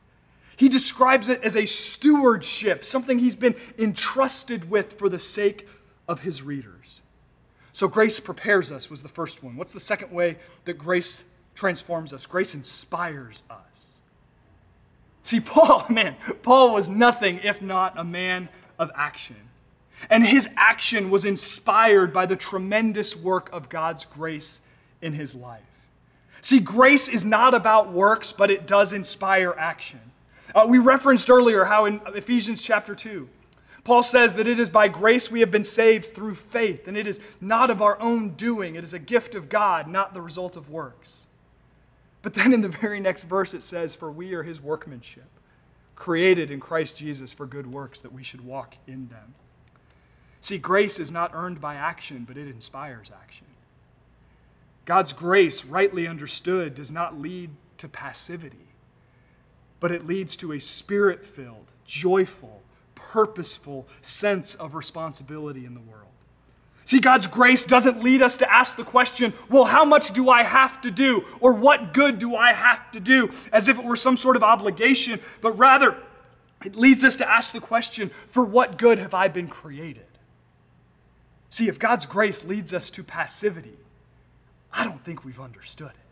He 0.59 0.67
describes 0.67 1.29
it 1.29 1.41
as 1.41 1.55
a 1.55 1.65
stewardship, 1.65 2.83
something 2.83 3.17
he's 3.17 3.33
been 3.33 3.55
entrusted 3.77 4.69
with 4.69 4.91
for 4.99 5.07
the 5.07 5.17
sake 5.17 5.65
of 6.05 6.19
his 6.19 6.43
readers. 6.43 7.01
So, 7.71 7.87
grace 7.87 8.19
prepares 8.19 8.69
us 8.69 8.89
was 8.89 9.01
the 9.01 9.07
first 9.07 9.41
one. 9.41 9.55
What's 9.55 9.71
the 9.71 9.79
second 9.79 10.11
way 10.11 10.37
that 10.65 10.73
grace 10.73 11.23
transforms 11.55 12.11
us? 12.11 12.25
Grace 12.25 12.55
inspires 12.55 13.43
us. 13.49 14.01
See, 15.23 15.39
Paul, 15.39 15.85
man, 15.89 16.17
Paul 16.43 16.73
was 16.73 16.89
nothing 16.89 17.39
if 17.41 17.61
not 17.61 17.97
a 17.97 18.03
man 18.03 18.49
of 18.77 18.91
action. 18.95 19.37
And 20.09 20.25
his 20.25 20.49
action 20.57 21.09
was 21.09 21.23
inspired 21.23 22.11
by 22.11 22.25
the 22.25 22.35
tremendous 22.35 23.15
work 23.15 23.49
of 23.53 23.69
God's 23.69 24.03
grace 24.03 24.59
in 25.01 25.13
his 25.13 25.33
life. 25.33 25.61
See, 26.41 26.59
grace 26.59 27.07
is 27.07 27.23
not 27.23 27.53
about 27.53 27.93
works, 27.93 28.33
but 28.33 28.51
it 28.51 28.67
does 28.67 28.91
inspire 28.91 29.55
action. 29.57 30.01
Uh, 30.53 30.65
we 30.67 30.79
referenced 30.79 31.29
earlier 31.29 31.65
how 31.65 31.85
in 31.85 32.01
Ephesians 32.07 32.61
chapter 32.61 32.95
2, 32.95 33.29
Paul 33.83 34.03
says 34.03 34.35
that 34.35 34.47
it 34.47 34.59
is 34.59 34.69
by 34.69 34.87
grace 34.87 35.31
we 35.31 35.39
have 35.39 35.51
been 35.51 35.63
saved 35.63 36.13
through 36.13 36.35
faith, 36.35 36.87
and 36.87 36.97
it 36.97 37.07
is 37.07 37.21
not 37.39 37.69
of 37.69 37.81
our 37.81 37.99
own 38.01 38.31
doing. 38.31 38.75
It 38.75 38.83
is 38.83 38.93
a 38.93 38.99
gift 38.99 39.35
of 39.35 39.49
God, 39.49 39.87
not 39.87 40.13
the 40.13 40.21
result 40.21 40.55
of 40.55 40.69
works. 40.69 41.27
But 42.21 42.33
then 42.33 42.53
in 42.53 42.61
the 42.61 42.69
very 42.69 42.99
next 42.99 43.23
verse 43.23 43.53
it 43.53 43.63
says, 43.63 43.95
For 43.95 44.11
we 44.11 44.33
are 44.33 44.43
his 44.43 44.61
workmanship, 44.61 45.29
created 45.95 46.51
in 46.51 46.59
Christ 46.59 46.97
Jesus 46.97 47.31
for 47.31 47.45
good 47.45 47.71
works, 47.71 48.01
that 48.01 48.13
we 48.13 48.23
should 48.23 48.45
walk 48.45 48.75
in 48.87 49.07
them. 49.07 49.35
See, 50.41 50.57
grace 50.57 50.99
is 50.99 51.11
not 51.11 51.31
earned 51.33 51.61
by 51.61 51.75
action, 51.75 52.25
but 52.27 52.37
it 52.37 52.47
inspires 52.47 53.11
action. 53.11 53.47
God's 54.85 55.13
grace, 55.13 55.65
rightly 55.65 56.07
understood, 56.07 56.75
does 56.75 56.91
not 56.91 57.19
lead 57.19 57.51
to 57.77 57.87
passivity, 57.87 58.68
but 59.79 59.91
it 59.91 60.05
leads 60.05 60.35
to 60.37 60.53
a 60.53 60.59
spirit 60.59 61.25
filled, 61.25 61.67
joyful, 61.85 62.61
purposeful 62.95 63.87
sense 64.01 64.55
of 64.55 64.75
responsibility 64.75 65.65
in 65.65 65.73
the 65.73 65.79
world. 65.81 66.05
See, 66.83 66.99
God's 66.99 67.27
grace 67.27 67.65
doesn't 67.65 68.01
lead 68.01 68.23
us 68.23 68.37
to 68.37 68.51
ask 68.51 68.75
the 68.75 68.83
question, 68.83 69.33
well, 69.47 69.65
how 69.65 69.85
much 69.85 70.11
do 70.11 70.29
I 70.29 70.41
have 70.41 70.81
to 70.81 70.89
do? 70.89 71.23
Or 71.39 71.53
what 71.53 71.93
good 71.93 72.17
do 72.17 72.35
I 72.35 72.51
have 72.51 72.91
to 72.93 72.99
do? 72.99 73.29
As 73.51 73.67
if 73.67 73.77
it 73.77 73.85
were 73.85 73.95
some 73.95 74.17
sort 74.17 74.35
of 74.35 74.41
obligation, 74.41 75.19
but 75.41 75.55
rather, 75.57 75.97
it 76.65 76.75
leads 76.75 77.03
us 77.03 77.15
to 77.17 77.29
ask 77.29 77.53
the 77.53 77.59
question, 77.61 78.09
for 78.09 78.43
what 78.43 78.79
good 78.79 78.97
have 78.97 79.13
I 79.13 79.27
been 79.27 79.47
created? 79.47 80.07
See, 81.51 81.67
if 81.67 81.77
God's 81.77 82.07
grace 82.07 82.43
leads 82.43 82.73
us 82.73 82.89
to 82.89 83.03
passivity, 83.03 83.77
I 84.73 84.83
don't 84.83 85.03
think 85.03 85.23
we've 85.23 85.39
understood 85.39 85.91
it. 85.91 86.08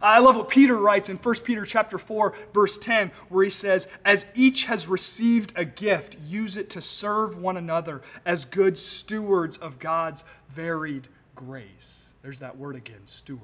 I 0.00 0.20
love 0.20 0.36
what 0.36 0.48
Peter 0.48 0.76
writes 0.76 1.08
in 1.08 1.16
1 1.16 1.34
Peter 1.44 1.64
chapter 1.64 1.98
4 1.98 2.34
verse 2.52 2.78
10 2.78 3.10
where 3.28 3.44
he 3.44 3.50
says, 3.50 3.88
"As 4.04 4.26
each 4.34 4.64
has 4.64 4.86
received 4.88 5.52
a 5.56 5.64
gift, 5.64 6.16
use 6.24 6.56
it 6.56 6.70
to 6.70 6.80
serve 6.80 7.36
one 7.36 7.56
another 7.56 8.02
as 8.24 8.44
good 8.44 8.78
stewards 8.78 9.56
of 9.56 9.78
God's 9.78 10.24
varied 10.48 11.08
grace." 11.34 12.12
There's 12.22 12.40
that 12.40 12.56
word 12.56 12.76
again, 12.76 13.06
steward. 13.06 13.42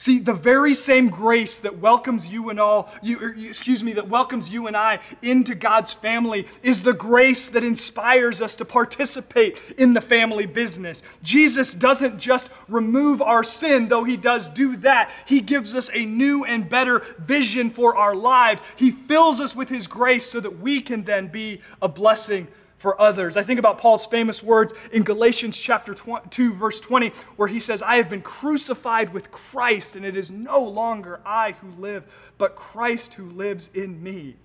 See, 0.00 0.18
the 0.18 0.32
very 0.32 0.74
same 0.74 1.10
grace 1.10 1.58
that 1.58 1.76
welcomes 1.76 2.32
you 2.32 2.48
and 2.48 2.58
all, 2.58 2.90
you, 3.02 3.18
er, 3.20 3.36
excuse 3.38 3.84
me, 3.84 3.92
that 3.92 4.08
welcomes 4.08 4.48
you 4.48 4.66
and 4.66 4.74
I 4.74 5.00
into 5.20 5.54
God's 5.54 5.92
family 5.92 6.46
is 6.62 6.80
the 6.80 6.94
grace 6.94 7.48
that 7.48 7.62
inspires 7.62 8.40
us 8.40 8.54
to 8.54 8.64
participate 8.64 9.58
in 9.76 9.92
the 9.92 10.00
family 10.00 10.46
business. 10.46 11.02
Jesus 11.22 11.74
doesn't 11.74 12.18
just 12.18 12.48
remove 12.66 13.20
our 13.20 13.44
sin, 13.44 13.88
though 13.88 14.04
he 14.04 14.16
does 14.16 14.48
do 14.48 14.74
that. 14.76 15.10
He 15.26 15.42
gives 15.42 15.74
us 15.74 15.90
a 15.92 16.06
new 16.06 16.46
and 16.46 16.66
better 16.66 17.04
vision 17.18 17.68
for 17.68 17.94
our 17.94 18.14
lives. 18.14 18.62
He 18.76 18.92
fills 18.92 19.38
us 19.38 19.54
with 19.54 19.68
his 19.68 19.86
grace 19.86 20.24
so 20.24 20.40
that 20.40 20.60
we 20.60 20.80
can 20.80 21.04
then 21.04 21.28
be 21.28 21.60
a 21.82 21.88
blessing 21.88 22.48
for 22.80 22.98
others. 22.98 23.36
I 23.36 23.42
think 23.42 23.60
about 23.60 23.76
Paul's 23.76 24.06
famous 24.06 24.42
words 24.42 24.72
in 24.90 25.02
Galatians 25.02 25.58
chapter 25.58 25.94
2 25.94 26.54
verse 26.54 26.80
20 26.80 27.10
where 27.36 27.46
he 27.46 27.60
says, 27.60 27.82
"I 27.82 27.96
have 27.96 28.08
been 28.08 28.22
crucified 28.22 29.12
with 29.12 29.30
Christ 29.30 29.96
and 29.96 30.04
it 30.04 30.16
is 30.16 30.30
no 30.30 30.62
longer 30.62 31.20
I 31.26 31.52
who 31.52 31.68
live, 31.72 32.04
but 32.38 32.56
Christ 32.56 33.14
who 33.14 33.26
lives 33.26 33.68
in 33.74 34.02
me." 34.02 34.36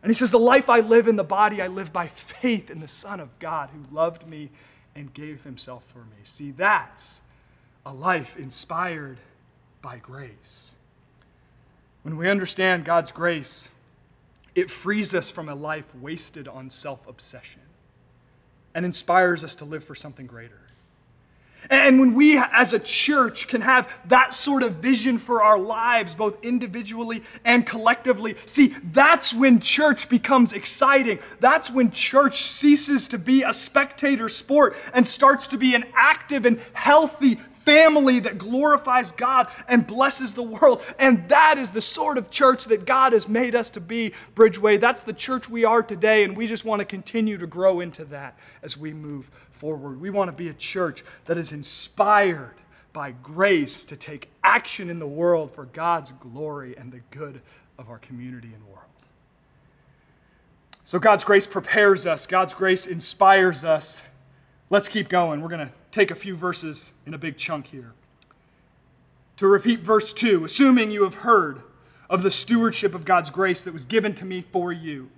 And 0.00 0.10
he 0.10 0.14
says, 0.14 0.30
"The 0.30 0.38
life 0.38 0.70
I 0.70 0.78
live 0.78 1.08
in 1.08 1.16
the 1.16 1.24
body 1.24 1.60
I 1.60 1.66
live 1.66 1.92
by 1.92 2.06
faith 2.06 2.70
in 2.70 2.78
the 2.78 2.86
Son 2.86 3.18
of 3.18 3.36
God 3.40 3.70
who 3.70 3.94
loved 3.94 4.28
me 4.28 4.52
and 4.94 5.12
gave 5.12 5.42
himself 5.42 5.84
for 5.86 6.04
me." 6.04 6.18
See, 6.22 6.52
that's 6.52 7.20
a 7.84 7.92
life 7.92 8.36
inspired 8.36 9.18
by 9.82 9.98
grace. 9.98 10.76
When 12.04 12.16
we 12.16 12.30
understand 12.30 12.84
God's 12.84 13.10
grace, 13.10 13.68
it 14.56 14.70
frees 14.70 15.14
us 15.14 15.30
from 15.30 15.48
a 15.48 15.54
life 15.54 15.94
wasted 15.94 16.48
on 16.48 16.70
self 16.70 17.06
obsession 17.06 17.60
and 18.74 18.84
inspires 18.84 19.44
us 19.44 19.54
to 19.56 19.64
live 19.64 19.84
for 19.84 19.94
something 19.94 20.26
greater. 20.26 20.60
And 21.68 21.98
when 21.98 22.14
we 22.14 22.38
as 22.38 22.72
a 22.72 22.78
church 22.78 23.48
can 23.48 23.60
have 23.60 23.92
that 24.06 24.34
sort 24.34 24.62
of 24.62 24.76
vision 24.76 25.18
for 25.18 25.42
our 25.42 25.58
lives, 25.58 26.14
both 26.14 26.42
individually 26.44 27.22
and 27.44 27.66
collectively, 27.66 28.36
see, 28.46 28.68
that's 28.92 29.34
when 29.34 29.58
church 29.58 30.08
becomes 30.08 30.52
exciting. 30.52 31.18
That's 31.40 31.70
when 31.70 31.90
church 31.90 32.42
ceases 32.42 33.08
to 33.08 33.18
be 33.18 33.42
a 33.42 33.52
spectator 33.52 34.28
sport 34.28 34.76
and 34.94 35.06
starts 35.06 35.48
to 35.48 35.58
be 35.58 35.74
an 35.74 35.84
active 35.94 36.46
and 36.46 36.60
healthy 36.72 37.38
family 37.66 38.20
that 38.20 38.38
glorifies 38.38 39.12
God 39.12 39.48
and 39.68 39.86
blesses 39.86 40.32
the 40.32 40.42
world. 40.42 40.82
And 40.98 41.28
that 41.28 41.58
is 41.58 41.70
the 41.70 41.82
sort 41.82 42.16
of 42.16 42.30
church 42.30 42.64
that 42.66 42.86
God 42.86 43.12
has 43.12 43.28
made 43.28 43.54
us 43.54 43.68
to 43.70 43.80
be, 43.80 44.12
Bridgeway. 44.34 44.80
That's 44.80 45.02
the 45.02 45.12
church 45.12 45.50
we 45.50 45.66
are 45.66 45.82
today, 45.82 46.24
and 46.24 46.34
we 46.34 46.46
just 46.46 46.64
want 46.64 46.80
to 46.80 46.86
continue 46.86 47.36
to 47.36 47.46
grow 47.46 47.80
into 47.80 48.06
that 48.06 48.38
as 48.62 48.78
we 48.78 48.94
move 48.94 49.30
forward. 49.50 50.00
We 50.00 50.08
want 50.08 50.28
to 50.28 50.32
be 50.32 50.48
a 50.48 50.54
church 50.54 51.04
that 51.26 51.36
is 51.36 51.52
inspired 51.52 52.54
by 52.94 53.10
grace 53.10 53.84
to 53.84 53.96
take 53.96 54.30
action 54.42 54.88
in 54.88 54.98
the 54.98 55.06
world 55.06 55.50
for 55.50 55.66
God's 55.66 56.12
glory 56.12 56.74
and 56.78 56.90
the 56.90 57.00
good 57.10 57.42
of 57.76 57.90
our 57.90 57.98
community 57.98 58.52
and 58.54 58.64
world. 58.64 58.84
So 60.84 60.98
God's 60.98 61.24
grace 61.24 61.46
prepares 61.46 62.06
us, 62.06 62.26
God's 62.26 62.54
grace 62.54 62.86
inspires 62.86 63.64
us. 63.64 64.02
Let's 64.70 64.88
keep 64.88 65.08
going. 65.08 65.42
We're 65.42 65.48
going 65.48 65.66
to 65.66 65.72
take 65.96 66.10
a 66.10 66.14
few 66.14 66.36
verses 66.36 66.92
in 67.06 67.14
a 67.14 67.18
big 67.18 67.38
chunk 67.38 67.68
here. 67.68 67.94
To 69.38 69.46
repeat 69.46 69.80
verse 69.80 70.12
2 70.12 70.44
assuming 70.44 70.90
you 70.90 71.04
have 71.04 71.14
heard 71.14 71.62
of 72.10 72.22
the 72.22 72.30
stewardship 72.30 72.94
of 72.94 73.06
God's 73.06 73.30
grace 73.30 73.62
that 73.62 73.72
was 73.72 73.86
given 73.86 74.14
to 74.16 74.26
me 74.26 74.42
for 74.42 74.70
you, 74.72 75.08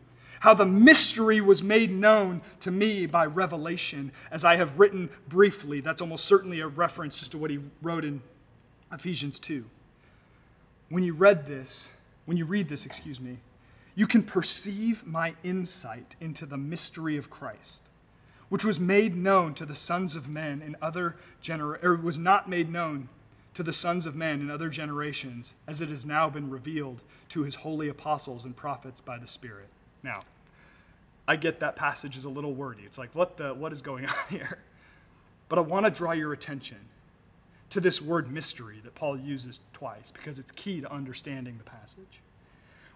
how 0.40 0.54
the 0.54 0.64
mystery 0.64 1.40
was 1.40 1.64
made 1.64 1.90
known 1.90 2.40
to 2.60 2.70
me 2.70 3.06
by 3.06 3.26
revelation, 3.26 4.12
as 4.30 4.44
I 4.44 4.54
have 4.54 4.78
written 4.78 5.10
briefly. 5.28 5.80
That's 5.80 6.00
almost 6.00 6.24
certainly 6.24 6.60
a 6.60 6.68
reference 6.68 7.18
just 7.18 7.32
to 7.32 7.38
what 7.38 7.50
he 7.50 7.58
wrote 7.82 8.04
in 8.04 8.22
Ephesians 8.92 9.40
2. 9.40 9.64
When 10.90 11.02
you 11.02 11.12
read 11.12 11.46
this, 11.46 11.92
when 12.24 12.36
you 12.36 12.44
read 12.44 12.68
this, 12.68 12.86
excuse 12.86 13.20
me, 13.20 13.38
you 13.96 14.06
can 14.06 14.22
perceive 14.22 15.04
my 15.04 15.34
insight 15.42 16.14
into 16.20 16.46
the 16.46 16.56
mystery 16.56 17.16
of 17.16 17.28
Christ 17.28 17.88
which 18.48 18.64
was 18.64 18.80
made 18.80 19.16
known 19.16 19.54
to 19.54 19.66
the 19.66 19.74
sons 19.74 20.16
of 20.16 20.28
men 20.28 20.62
in 20.62 20.76
other 20.80 21.16
gener- 21.42 21.82
or 21.82 21.96
was 21.96 22.18
not 22.18 22.48
made 22.48 22.70
known 22.70 23.08
to 23.54 23.62
the 23.62 23.72
sons 23.72 24.06
of 24.06 24.14
men 24.14 24.40
in 24.40 24.50
other 24.50 24.68
generations, 24.68 25.54
as 25.66 25.80
it 25.80 25.88
has 25.88 26.06
now 26.06 26.30
been 26.30 26.48
revealed 26.48 27.02
to 27.28 27.42
his 27.42 27.56
holy 27.56 27.88
apostles 27.88 28.44
and 28.44 28.56
prophets 28.56 29.00
by 29.00 29.18
the 29.18 29.26
Spirit. 29.26 29.68
Now, 30.02 30.22
I 31.26 31.37
get 31.37 31.61
that 31.61 31.76
passage 31.76 32.16
is 32.16 32.24
a 32.24 32.30
little 32.30 32.54
wordy. 32.54 32.84
It's 32.84 32.98
like, 32.98 33.14
what 33.14 33.37
the 33.37 33.52
what 33.52 33.72
is 33.72 33.82
going 33.82 34.06
on 34.06 34.14
here? 34.30 34.58
But 35.48 35.58
I 35.58 35.62
want 35.62 35.87
to 35.87 35.90
draw 35.90 36.12
your 36.12 36.32
attention 36.32 36.78
to 37.70 37.80
this 37.80 38.00
word 38.00 38.30
mystery 38.30 38.80
that 38.84 38.94
Paul 38.94 39.18
uses 39.18 39.61
twice 39.72 40.11
because 40.11 40.38
it's 40.38 40.50
key 40.52 40.80
to 40.80 40.92
understanding 40.92 41.58
the 41.58 41.64
passage. 41.64 42.20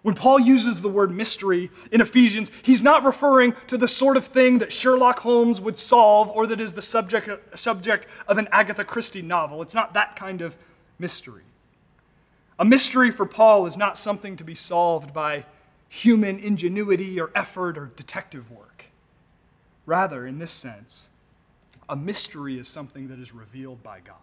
When 0.03 0.15
Paul 0.15 0.39
uses 0.39 0.81
the 0.81 0.89
word 0.89 1.11
mystery 1.11 1.71
in 1.91 2.01
Ephesians, 2.01 2.51
he's 2.61 2.83
not 2.83 3.05
referring 3.05 3.55
to 3.67 3.77
the 3.77 3.87
sort 3.87 4.17
of 4.17 4.25
thing 4.25 4.57
that 4.59 4.71
Sherlock 4.71 5.19
Holmes 5.19 5.61
would 5.61 5.79
solve 5.79 6.29
or 6.29 6.45
that 6.47 6.59
is 6.59 6.73
the 6.73 6.81
subject, 6.81 7.57
subject 7.57 8.07
of 8.27 8.37
an 8.37 8.49
Agatha 8.51 8.83
Christie 8.83 9.21
novel. 9.21 9.61
It's 9.61 9.73
not 9.73 9.93
that 9.93 10.17
kind 10.17 10.41
of 10.41 10.57
mystery. 10.99 11.43
A 12.59 12.65
mystery 12.65 13.11
for 13.11 13.25
Paul 13.25 13.65
is 13.65 13.77
not 13.77 13.97
something 13.97 14.35
to 14.35 14.43
be 14.43 14.55
solved 14.55 15.13
by 15.13 15.45
human 15.87 16.37
ingenuity 16.37 17.19
or 17.19 17.31
effort 17.33 17.77
or 17.77 17.91
detective 17.95 18.51
work. 18.51 18.85
Rather, 19.85 20.27
in 20.27 20.37
this 20.37 20.51
sense, 20.51 21.07
a 21.87 21.95
mystery 21.95 22.59
is 22.59 22.67
something 22.67 23.07
that 23.07 23.19
is 23.19 23.33
revealed 23.33 23.81
by 23.83 24.01
God. 24.01 24.17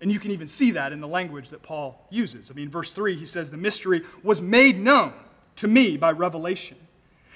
And 0.00 0.12
you 0.12 0.20
can 0.20 0.30
even 0.30 0.46
see 0.46 0.70
that 0.72 0.92
in 0.92 1.00
the 1.00 1.08
language 1.08 1.50
that 1.50 1.62
Paul 1.62 2.06
uses. 2.10 2.50
I 2.50 2.54
mean, 2.54 2.70
verse 2.70 2.92
3, 2.92 3.16
he 3.16 3.26
says, 3.26 3.50
The 3.50 3.56
mystery 3.56 4.04
was 4.22 4.40
made 4.40 4.78
known 4.78 5.12
to 5.56 5.66
me 5.66 5.96
by 5.96 6.12
revelation. 6.12 6.76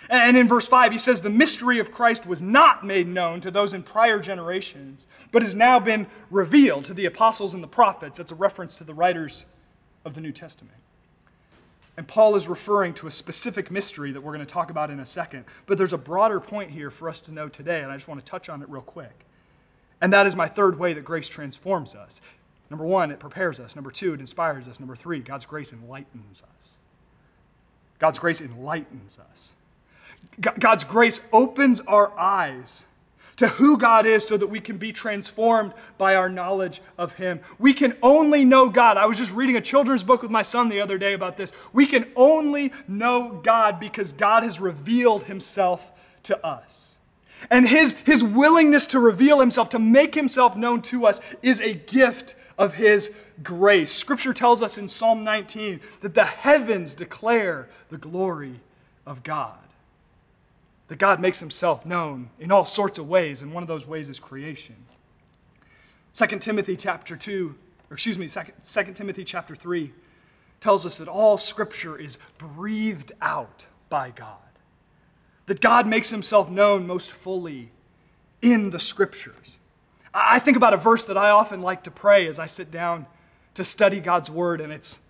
And 0.09 0.37
in 0.37 0.49
verse 0.49 0.67
5, 0.67 0.93
he 0.93 0.99
says, 0.99 1.21
The 1.21 1.31
mystery 1.31 1.79
of 1.79 1.91
Christ 1.91 2.27
was 2.27 2.41
not 2.41 2.85
made 2.85 3.09
known 3.09 3.41
to 3.41 3.51
those 3.51 3.73
in 3.73 3.83
prior 3.83 4.21
generations, 4.21 5.07
but 5.33 5.43
has 5.43 5.55
now 5.55 5.81
been 5.81 6.07
revealed 6.31 6.85
to 6.87 6.95
the 6.95 7.07
apostles 7.07 7.55
and 7.55 7.63
the 7.63 7.69
prophets. 7.69 8.19
That's 8.19 8.33
a 8.33 8.37
reference 8.37 8.75
to 8.77 8.85
the 8.85 8.95
writers 8.95 9.47
of 10.05 10.15
the 10.15 10.21
New 10.21 10.33
Testament. 10.33 10.77
And 11.97 12.09
Paul 12.09 12.37
is 12.37 12.49
referring 12.49 12.95
to 12.95 13.07
a 13.07 13.11
specific 13.11 13.71
mystery 13.71 14.13
that 14.13 14.21
we're 14.21 14.33
going 14.33 14.47
to 14.47 14.53
talk 14.53 14.71
about 14.71 14.91
in 14.91 15.01
a 15.01 15.07
second. 15.07 15.45
But 15.67 15.79
there's 15.79 15.93
a 15.93 15.99
broader 15.99 16.41
point 16.41 16.71
here 16.71 16.91
for 16.91 17.09
us 17.09 17.21
to 17.23 17.33
know 17.33 17.49
today, 17.49 17.83
and 17.83 17.93
I 17.93 17.97
just 17.97 18.09
want 18.09 18.25
to 18.25 18.31
touch 18.31 18.49
on 18.49 18.63
it 18.63 18.69
real 18.69 18.83
quick. 18.83 19.27
And 20.01 20.13
that 20.13 20.27
is 20.27 20.35
my 20.35 20.49
third 20.49 20.79
way 20.79 20.95
that 20.95 21.05
grace 21.05 21.29
transforms 21.29 21.95
us. 21.95 22.21
Number 22.73 22.87
one, 22.87 23.11
it 23.11 23.21
prepares 23.21 23.61
us. 23.61 23.77
Number 23.77 23.91
two, 23.91 24.15
it 24.15 24.21
inspires 24.21 24.67
us. 24.67 24.81
Number 24.81 24.97
three, 24.97 25.19
God's 25.19 25.45
grace 25.45 25.75
enlightens 25.75 26.43
us. 26.59 26.79
God's 27.99 28.19
grace 28.19 28.41
enlightens 28.41 29.19
us. 29.31 29.53
God's 30.41 30.83
grace 30.83 31.23
opens 31.35 31.83
our 31.83 32.19
eyes 32.19 32.87
to 33.37 33.49
who 33.49 33.77
God 33.77 34.07
is 34.07 34.27
so 34.27 34.39
that 34.39 34.47
we 34.47 34.59
can 34.59 34.79
be 34.79 34.91
transformed 34.91 35.75
by 35.99 36.15
our 36.15 36.31
knowledge 36.31 36.81
of 36.97 37.13
Him. 37.13 37.41
We 37.59 37.75
can 37.75 37.95
only 38.03 38.43
know 38.47 38.71
God. 38.71 38.97
I 38.97 39.05
was 39.05 39.19
just 39.19 39.35
reading 39.35 39.59
a 39.59 39.61
children's 39.61 40.03
book 40.03 40.23
with 40.23 40.31
my 40.31 40.43
son 40.43 40.71
the 40.71 40.81
other 40.81 40.97
day 40.97 41.13
about 41.13 41.37
this. 41.37 41.53
We 41.75 41.85
can 41.85 42.11
only 42.17 42.73
know 42.89 43.39
God 43.43 43.81
because 43.81 44.13
God 44.13 44.45
has 44.45 44.61
revealed 44.61 45.25
Himself 45.25 45.93
to 46.23 46.43
us. 46.43 46.97
And 47.51 47.69
his, 47.69 47.99
his 48.07 48.25
willingness 48.25 48.87
to 48.89 48.99
reveal 48.99 49.41
Himself, 49.41 49.69
to 49.71 49.79
make 49.79 50.15
Himself 50.15 50.57
known 50.57 50.81
to 50.83 51.05
us, 51.05 51.21
is 51.43 51.61
a 51.61 51.75
gift 51.75 52.35
of 52.59 52.75
His 52.75 53.13
grace. 53.43 53.93
Scripture 53.93 54.33
tells 54.33 54.63
us 54.63 54.79
in 54.79 54.89
Psalm 54.89 55.25
19 55.25 55.81
that 56.01 56.15
the 56.15 56.25
heavens 56.25 56.95
declare 56.95 57.69
the 57.89 57.99
glory 57.99 58.61
of 59.07 59.23
God 59.23 59.59
that 60.93 60.99
God 60.99 61.21
makes 61.21 61.41
himself 61.41 61.87
known 61.87 62.29
in 62.39 62.53
all 62.53 62.67
sorts 62.67 62.99
of 62.99 63.09
ways, 63.09 63.41
and 63.41 63.55
one 63.55 63.63
of 63.63 63.67
those 63.67 63.87
ways 63.87 64.11
is 64.11 64.21
creation. 64.21 64.77
2 66.13 66.27
Timothy 66.39 66.77
chapter 66.77 67.17
2, 67.17 67.55
or 67.91 67.95
excuse 67.95 68.19
me, 68.19 68.29
2 68.29 68.93
Timothy 68.93 69.25
chapter 69.25 69.57
3 69.57 69.91
tells 70.61 70.85
us 70.85 70.99
that 70.99 71.09
all 71.09 71.39
scripture 71.39 71.97
is 71.97 72.19
breathed 72.37 73.11
out 73.23 73.65
by 73.89 74.11
God. 74.11 74.37
That 75.47 75.63
God 75.63 75.87
makes 75.87 76.11
himself 76.11 76.51
known 76.51 76.87
most 76.87 77.11
fully 77.11 77.71
in 78.43 78.69
the 78.69 78.79
scriptures. 78.79 79.59
I 80.15 80.39
think 80.39 80.57
about 80.57 80.75
a 80.75 80.77
verse 80.77 81.05
that 81.05 81.17
I 81.17 81.31
often 81.31 81.63
like 81.63 81.85
to 81.85 81.91
pray 81.91 82.27
as 82.27 82.39
I 82.39 82.47
sit 82.47 82.71
down 82.71 83.07
to 83.55 83.65
study 83.65 84.01
God's 84.01 84.31
word, 84.31 84.61
and 84.61 84.73
it's 84.73 85.01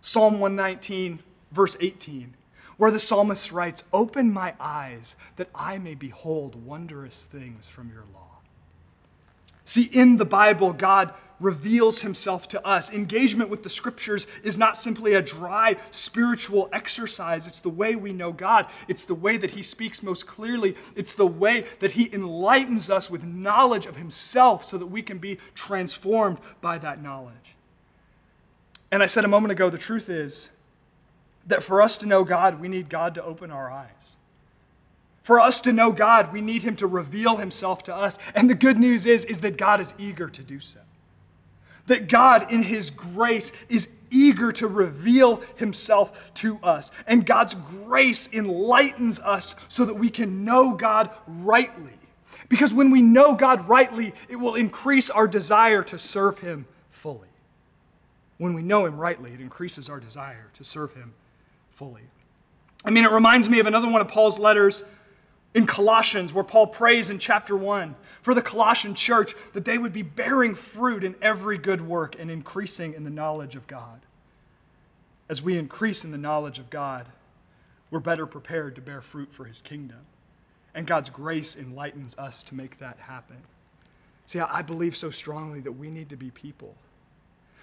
Psalm 0.00 0.40
119, 0.40 1.20
verse 1.52 1.76
18 1.80 2.34
where 2.78 2.90
the 2.92 2.98
psalmist 2.98 3.52
writes, 3.52 3.84
Open 3.92 4.32
my 4.32 4.54
eyes 4.58 5.16
that 5.36 5.50
I 5.54 5.76
may 5.76 5.94
behold 5.94 6.64
wondrous 6.64 7.26
things 7.26 7.68
from 7.68 7.90
your 7.90 8.04
law. 8.14 8.38
See, 9.64 9.82
in 9.82 10.16
the 10.16 10.24
Bible, 10.24 10.72
God 10.72 11.12
reveals 11.40 12.02
himself 12.02 12.48
to 12.48 12.66
us. 12.66 12.92
Engagement 12.92 13.50
with 13.50 13.62
the 13.62 13.70
scriptures 13.70 14.26
is 14.42 14.58
not 14.58 14.76
simply 14.76 15.14
a 15.14 15.22
dry 15.22 15.76
spiritual 15.90 16.68
exercise. 16.72 17.46
It's 17.46 17.60
the 17.60 17.68
way 17.68 17.96
we 17.96 18.12
know 18.12 18.32
God. 18.32 18.66
It's 18.88 19.04
the 19.04 19.14
way 19.14 19.36
that 19.36 19.52
he 19.52 19.62
speaks 19.62 20.02
most 20.02 20.26
clearly. 20.26 20.76
It's 20.96 21.14
the 21.14 21.26
way 21.26 21.64
that 21.80 21.92
he 21.92 22.12
enlightens 22.12 22.90
us 22.90 23.10
with 23.10 23.24
knowledge 23.24 23.86
of 23.86 23.96
himself 23.96 24.64
so 24.64 24.78
that 24.78 24.86
we 24.86 25.02
can 25.02 25.18
be 25.18 25.38
transformed 25.54 26.38
by 26.60 26.78
that 26.78 27.02
knowledge. 27.02 27.56
And 28.90 29.02
I 29.02 29.06
said 29.06 29.24
a 29.24 29.28
moment 29.28 29.52
ago, 29.52 29.70
the 29.70 29.78
truth 29.78 30.08
is, 30.08 30.50
that 31.46 31.62
for 31.62 31.80
us 31.80 31.96
to 31.98 32.06
know 32.06 32.24
God, 32.24 32.60
we 32.60 32.68
need 32.68 32.88
God 32.88 33.14
to 33.14 33.24
open 33.24 33.50
our 33.50 33.70
eyes. 33.70 34.16
For 35.22 35.40
us 35.40 35.60
to 35.60 35.72
know 35.72 35.92
God, 35.92 36.32
we 36.32 36.40
need 36.40 36.62
him 36.62 36.76
to 36.76 36.86
reveal 36.86 37.36
himself 37.36 37.82
to 37.84 37.94
us. 37.94 38.18
And 38.34 38.48
the 38.48 38.54
good 38.54 38.78
news 38.78 39.04
is, 39.04 39.24
is 39.26 39.38
that 39.38 39.58
God 39.58 39.80
is 39.80 39.92
eager 39.98 40.28
to 40.28 40.42
do 40.42 40.60
so. 40.60 40.80
That 41.88 42.08
God, 42.08 42.50
in 42.52 42.62
his 42.62 42.90
grace, 42.90 43.52
is 43.68 43.88
eager 44.10 44.52
to 44.52 44.66
reveal 44.66 45.42
himself 45.56 46.32
to 46.34 46.58
us. 46.62 46.90
And 47.06 47.26
God's 47.26 47.54
grace 47.54 48.32
enlightens 48.32 49.20
us 49.20 49.54
so 49.68 49.84
that 49.84 49.94
we 49.94 50.08
can 50.08 50.44
know 50.44 50.72
God 50.72 51.10
rightly. 51.26 51.92
Because 52.48 52.72
when 52.72 52.90
we 52.90 53.02
know 53.02 53.34
God 53.34 53.68
rightly, 53.68 54.14
it 54.28 54.36
will 54.36 54.54
increase 54.54 55.10
our 55.10 55.28
desire 55.28 55.82
to 55.84 55.98
serve 55.98 56.38
him 56.38 56.66
fully. 56.90 57.28
When 58.38 58.54
we 58.54 58.62
know 58.62 58.86
him 58.86 58.96
rightly, 58.96 59.32
it 59.32 59.40
increases 59.40 59.90
our 59.90 60.00
desire 60.00 60.46
to 60.54 60.64
serve 60.64 60.94
him 60.94 61.12
fully. 61.70 62.02
I 62.84 62.90
mean, 62.90 63.04
it 63.04 63.10
reminds 63.10 63.48
me 63.48 63.58
of 63.58 63.66
another 63.66 63.88
one 63.88 64.00
of 64.00 64.08
Paul's 64.08 64.38
letters 64.38 64.84
in 65.54 65.66
Colossians, 65.66 66.32
where 66.32 66.44
Paul 66.44 66.66
prays 66.66 67.10
in 67.10 67.18
chapter 67.18 67.56
1 67.56 67.94
for 68.22 68.34
the 68.34 68.42
Colossian 68.42 68.94
church 68.94 69.34
that 69.54 69.64
they 69.64 69.78
would 69.78 69.92
be 69.92 70.02
bearing 70.02 70.54
fruit 70.54 71.02
in 71.02 71.14
every 71.22 71.58
good 71.58 71.80
work 71.80 72.16
and 72.18 72.30
increasing 72.30 72.94
in 72.94 73.04
the 73.04 73.10
knowledge 73.10 73.56
of 73.56 73.66
God. 73.66 74.00
As 75.28 75.42
we 75.42 75.58
increase 75.58 76.04
in 76.04 76.10
the 76.10 76.18
knowledge 76.18 76.58
of 76.58 76.70
God, 76.70 77.06
we're 77.90 78.00
better 78.00 78.26
prepared 78.26 78.74
to 78.74 78.80
bear 78.80 79.00
fruit 79.00 79.32
for 79.32 79.44
his 79.44 79.62
kingdom. 79.62 80.00
And 80.74 80.86
God's 80.86 81.10
grace 81.10 81.56
enlightens 81.56 82.16
us 82.18 82.42
to 82.44 82.54
make 82.54 82.78
that 82.78 82.98
happen. 82.98 83.38
See, 84.26 84.40
I 84.40 84.60
believe 84.62 84.96
so 84.96 85.10
strongly 85.10 85.60
that 85.60 85.72
we 85.72 85.90
need 85.90 86.10
to 86.10 86.16
be 86.16 86.30
people 86.30 86.74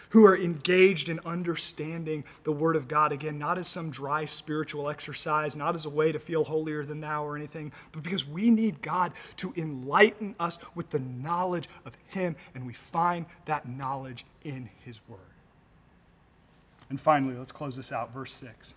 who 0.09 0.25
are 0.25 0.37
engaged 0.37 1.09
in 1.09 1.19
understanding 1.25 2.23
the 2.43 2.51
Word 2.51 2.75
of 2.75 2.87
God. 2.87 3.11
Again, 3.11 3.37
not 3.37 3.57
as 3.57 3.67
some 3.67 3.89
dry 3.89 4.25
spiritual 4.25 4.89
exercise, 4.89 5.55
not 5.55 5.75
as 5.75 5.85
a 5.85 5.89
way 5.89 6.11
to 6.11 6.19
feel 6.19 6.43
holier 6.43 6.85
than 6.85 7.01
thou 7.01 7.25
or 7.25 7.35
anything, 7.35 7.71
but 7.91 8.03
because 8.03 8.27
we 8.27 8.49
need 8.49 8.81
God 8.81 9.13
to 9.37 9.53
enlighten 9.55 10.35
us 10.39 10.57
with 10.73 10.89
the 10.89 10.99
knowledge 10.99 11.69
of 11.85 11.97
Him, 12.07 12.35
and 12.53 12.65
we 12.65 12.73
find 12.73 13.25
that 13.45 13.67
knowledge 13.67 14.25
in 14.43 14.69
His 14.83 14.99
Word. 15.07 15.19
And 16.89 16.99
finally, 16.99 17.35
let's 17.35 17.51
close 17.51 17.75
this 17.75 17.91
out. 17.91 18.13
Verse 18.13 18.33
6. 18.33 18.75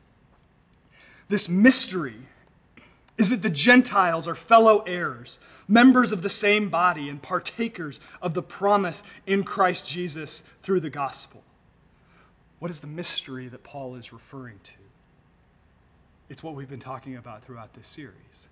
This 1.29 1.49
mystery 1.49 2.17
is 3.19 3.29
that 3.31 3.43
the 3.43 3.51
Gentiles 3.51 4.27
are 4.27 4.35
fellow 4.35 4.79
heirs, 4.87 5.39
members 5.67 6.13
of 6.13 6.23
the 6.23 6.31
same 6.31 6.69
body, 6.71 7.09
and 7.09 7.21
partakers 7.21 8.01
of 8.23 8.33
the 8.33 8.43
promise 8.43 9.03
in 9.27 9.43
Christ 9.43 9.89
Jesus 9.89 10.45
through 10.63 10.81
the 10.81 10.89
gospel. 10.89 11.43
What 12.61 12.71
is 12.71 12.81
the 12.81 12.87
mystery 12.87 13.49
that 13.49 13.65
Paul 13.65 13.97
is 13.97 14.13
referring 14.13 14.61
to? 14.65 14.75
It's 16.29 16.43
what 16.43 16.55
we've 16.55 16.71
been 16.71 16.81
talking 16.81 17.17
about 17.17 17.45
throughout 17.45 17.75
this 17.75 17.89
series 17.89 18.49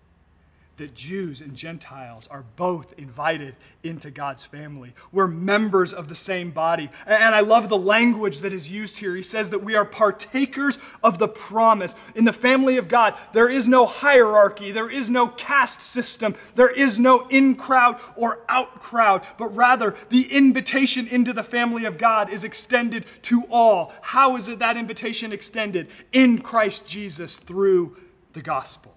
that 0.77 0.95
Jews 0.95 1.41
and 1.41 1.55
Gentiles 1.55 2.27
are 2.27 2.45
both 2.57 2.93
invited 2.99 3.57
into 3.83 4.11
God's 4.11 4.45
family. 4.45 4.93
We're 5.11 5.27
members 5.27 5.95
of 5.95 6.09
the 6.09 6.15
same 6.15 6.51
body. 6.51 6.91
And 7.07 7.35
I 7.35 7.41
love 7.41 7.69
the 7.69 7.79
language 7.79 8.41
that 8.41 8.53
is 8.53 8.71
used 8.71 8.99
here. 8.99 9.17
He 9.17 9.23
says 9.23 9.51
that 9.51 9.65
we 9.65 9.75
are 9.75 9.85
partakers 9.85 10.79
of 11.03 11.19
the 11.19 11.29
promise. 11.29 11.95
In 12.15 12.27
the 12.27 12.33
family 12.33 12.77
of 12.77 12.89
God, 12.89 13.15
there 13.33 13.49
is 13.49 13.67
no 13.67 13.87
hierarchy, 13.87 14.71
there 14.71 14.91
is 14.91 15.09
no 15.09 15.29
caste 15.29 15.83
system, 15.83 16.35
there 16.55 16.71
is 16.71 16.99
no 16.99 17.27
in 17.29 17.55
crowd 17.55 17.99
or 18.15 18.41
out 18.49 18.81
crowd, 18.81 19.27
but 19.39 19.55
rather 19.57 19.95
the 20.11 20.31
invitation 20.31 21.07
into 21.09 21.33
the 21.33 21.45
family 21.45 21.87
of 21.87 21.97
God 21.97 22.29
is 22.29 22.45
extended 22.45 23.07
to 23.23 23.45
all. 23.51 23.93
How 24.03 24.37
is 24.37 24.49
it 24.49 24.59
that 24.59 24.77
invitation 24.77 25.33
extended? 25.33 25.89
In 26.13 26.43
Christ 26.43 26.87
Jesus 26.87 27.39
through 27.39 27.97
the 28.35 28.43
gospel 28.43 28.96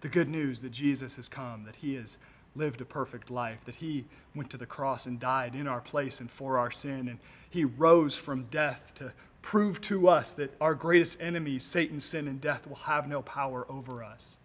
the 0.00 0.08
good 0.08 0.28
news 0.28 0.60
that 0.60 0.72
Jesus 0.72 1.16
has 1.16 1.28
come, 1.28 1.64
that 1.64 1.76
he 1.76 1.94
has 1.94 2.18
lived 2.56 2.80
a 2.80 2.84
perfect 2.84 3.30
life, 3.30 3.64
that 3.64 3.76
he 3.76 4.04
went 4.34 4.50
to 4.50 4.56
the 4.56 4.66
cross 4.66 5.06
and 5.06 5.20
died 5.20 5.54
in 5.54 5.66
our 5.66 5.80
place 5.80 6.20
and 6.20 6.30
for 6.30 6.58
our 6.58 6.70
sin, 6.70 7.08
and 7.08 7.18
he 7.48 7.64
rose 7.64 8.16
from 8.16 8.44
death 8.44 8.92
to 8.96 9.12
prove 9.42 9.80
to 9.80 10.08
us 10.08 10.32
that 10.32 10.54
our 10.60 10.74
greatest 10.74 11.20
enemies, 11.20 11.64
Satan, 11.64 12.00
sin, 12.00 12.28
and 12.28 12.40
death, 12.40 12.66
will 12.66 12.76
have 12.76 13.08
no 13.08 13.22
power 13.22 13.66
over 13.68 14.02
us. 14.04 14.36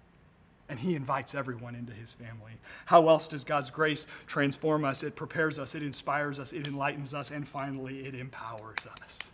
And 0.68 0.80
he 0.80 0.96
invites 0.96 1.36
everyone 1.36 1.76
into 1.76 1.94
his 1.94 2.12
family. 2.12 2.54
How 2.86 3.08
else 3.08 3.28
does 3.28 3.44
God's 3.44 3.70
grace 3.70 4.08
transform 4.26 4.84
us? 4.84 5.04
It 5.04 5.16
prepares 5.16 5.60
us, 5.60 5.76
it 5.76 5.84
inspires 5.84 6.40
us, 6.40 6.54
it 6.54 6.68
enlightens 6.68 7.14
us, 7.14 7.30
and 7.30 7.48
finally, 7.48 8.06
it 8.06 8.16
empowers 8.16 8.88
us. 9.04 9.32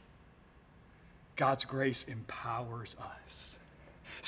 God's 1.37 1.63
grace 1.63 2.03
empowers 2.03 2.95
us. 3.25 3.59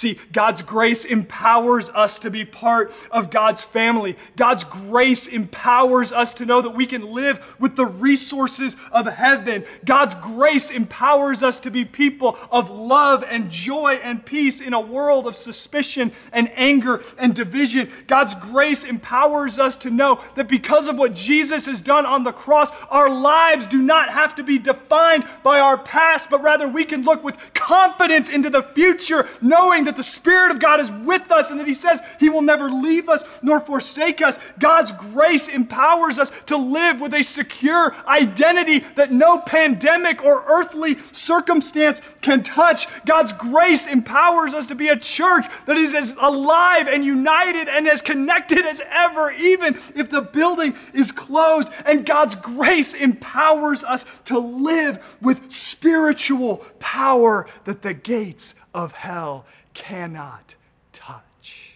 See, 0.03 0.19
God's 0.33 0.61
grace 0.61 1.05
empowers 1.05 1.89
us 1.91 2.19
to 2.19 2.29
be 2.29 2.43
part 2.43 2.91
of 3.09 3.29
God's 3.29 3.61
family. 3.61 4.17
God's 4.35 4.65
grace 4.65 5.27
empowers 5.27 6.11
us 6.11 6.33
to 6.33 6.45
know 6.45 6.59
that 6.59 6.71
we 6.71 6.85
can 6.85 7.13
live 7.13 7.55
with 7.57 7.77
the 7.77 7.85
resources 7.85 8.75
of 8.91 9.07
heaven. 9.07 9.63
God's 9.85 10.13
grace 10.15 10.71
empowers 10.71 11.41
us 11.41 11.57
to 11.61 11.71
be 11.71 11.85
people 11.85 12.37
of 12.51 12.69
love 12.69 13.23
and 13.29 13.49
joy 13.49 13.93
and 14.03 14.25
peace 14.25 14.59
in 14.59 14.73
a 14.73 14.81
world 14.81 15.25
of 15.25 15.37
suspicion 15.37 16.11
and 16.33 16.51
anger 16.53 17.01
and 17.17 17.33
division. 17.33 17.89
God's 18.05 18.35
grace 18.35 18.83
empowers 18.83 19.57
us 19.57 19.77
to 19.77 19.89
know 19.89 20.21
that 20.35 20.49
because 20.49 20.89
of 20.89 20.97
what 20.97 21.15
Jesus 21.15 21.65
has 21.65 21.79
done 21.79 22.05
on 22.05 22.25
the 22.25 22.33
cross, 22.33 22.71
our 22.89 23.09
lives 23.09 23.65
do 23.65 23.81
not 23.81 24.09
have 24.09 24.35
to 24.35 24.43
be 24.43 24.59
defined 24.59 25.25
by 25.43 25.61
our 25.61 25.77
past, 25.77 26.29
but 26.29 26.43
rather 26.43 26.67
we 26.67 26.83
can 26.83 27.03
look 27.03 27.23
with 27.23 27.53
confidence 27.53 28.29
into 28.29 28.49
the 28.49 28.63
future, 28.75 29.29
knowing 29.41 29.83
knowing 29.83 29.92
that 29.93 29.97
the 29.97 30.03
Spirit 30.03 30.49
of 30.49 30.59
God 30.59 30.79
is 30.79 30.91
with 30.91 31.31
us 31.31 31.51
and 31.51 31.59
that 31.59 31.67
He 31.67 31.75
says 31.75 32.01
He 32.19 32.29
will 32.29 32.41
never 32.41 32.69
leave 32.69 33.09
us 33.09 33.23
nor 33.43 33.59
forsake 33.59 34.21
us. 34.21 34.39
God's 34.57 34.91
grace 34.91 35.47
empowers 35.47 36.17
us 36.17 36.31
to 36.47 36.57
live 36.57 36.99
with 36.99 37.13
a 37.13 37.23
secure 37.23 37.95
identity 38.07 38.79
that 38.95 39.11
no 39.11 39.37
pandemic 39.37 40.23
or 40.23 40.43
earthly 40.47 40.97
circumstance 41.11 42.01
can 42.21 42.41
touch. 42.41 42.87
God's 43.05 43.33
grace 43.33 43.85
empowers 43.85 44.55
us 44.55 44.65
to 44.67 44.75
be 44.75 44.87
a 44.87 44.97
church 44.97 45.45
that 45.67 45.77
is 45.77 45.93
as 45.93 46.15
alive 46.19 46.87
and 46.87 47.05
united 47.05 47.69
and 47.69 47.87
as 47.87 48.01
connected 48.01 48.65
as 48.65 48.81
ever, 48.89 49.31
even 49.31 49.79
if 49.95 50.09
the 50.09 50.21
building 50.21 50.75
is 50.93 51.11
closed. 51.11 51.69
And 51.85 52.05
God's 52.05 52.33
grace 52.33 52.93
empowers 52.93 53.83
us 53.83 54.05
to 54.25 54.39
live 54.39 55.17
with 55.21 55.51
spiritual 55.51 56.57
power 56.79 57.47
that 57.65 57.83
the 57.83 57.93
gates 57.93 58.55
of 58.73 58.93
hell 58.93 59.45
cannot 59.73 60.55
touch. 60.91 61.75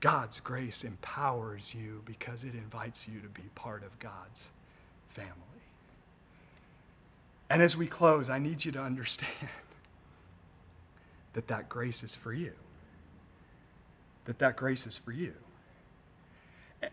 God's 0.00 0.38
grace 0.40 0.84
empowers 0.84 1.74
you 1.74 2.02
because 2.04 2.44
it 2.44 2.54
invites 2.54 3.08
you 3.08 3.20
to 3.20 3.28
be 3.28 3.48
part 3.54 3.82
of 3.82 3.98
God's 3.98 4.50
family. 5.08 5.32
And 7.48 7.62
as 7.62 7.76
we 7.76 7.86
close, 7.86 8.28
I 8.28 8.38
need 8.38 8.64
you 8.64 8.72
to 8.72 8.80
understand 8.80 9.30
that 11.32 11.48
that 11.48 11.68
grace 11.68 12.02
is 12.02 12.14
for 12.14 12.32
you. 12.32 12.52
That 14.26 14.38
that 14.40 14.56
grace 14.56 14.86
is 14.86 14.96
for 14.96 15.12
you. 15.12 15.34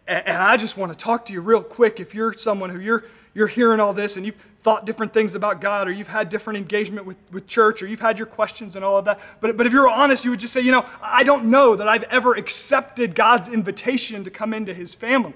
And 0.08 0.38
I 0.38 0.56
just 0.58 0.78
want 0.78 0.92
to 0.92 0.98
talk 0.98 1.26
to 1.26 1.34
you 1.34 1.42
real 1.42 1.64
quick. 1.64 2.00
If 2.00 2.16
you're 2.16 2.34
someone 2.34 2.70
who 2.70 2.80
you're, 2.80 3.04
you're 3.34 3.48
hearing 3.48 3.80
all 3.80 3.94
this 3.94 4.18
and 4.18 4.26
you've 4.26 4.36
thought 4.64 4.86
different 4.86 5.14
things 5.14 5.34
about 5.36 5.62
God 5.62 5.88
or 5.88 5.92
you've 5.92 6.08
had 6.08 6.30
different 6.30 6.58
engagement 6.58 7.06
with, 7.06 7.18
with 7.32 7.48
church 7.48 7.82
or 7.82 7.88
you've 7.88 8.02
had 8.02 8.20
your 8.20 8.28
questions 8.28 8.76
and 8.76 8.86
all 8.86 8.98
of 8.98 9.06
that, 9.06 9.20
but, 9.40 9.58
but 9.58 9.66
if 9.66 9.74
you're 9.74 9.90
honest, 9.90 10.24
you 10.24 10.32
would 10.32 10.40
just 10.40 10.54
say, 10.54 10.62
you 10.62 10.72
know, 10.72 10.86
I 11.02 11.24
don't 11.24 11.46
know 11.46 11.76
that 11.76 11.88
I've 11.88 12.04
ever 12.04 12.36
accepted 12.36 13.16
God's 13.16 13.48
invitation 13.48 14.24
to 14.24 14.30
come 14.30 14.54
into 14.54 14.74
his 14.74 14.94
family. 14.94 15.34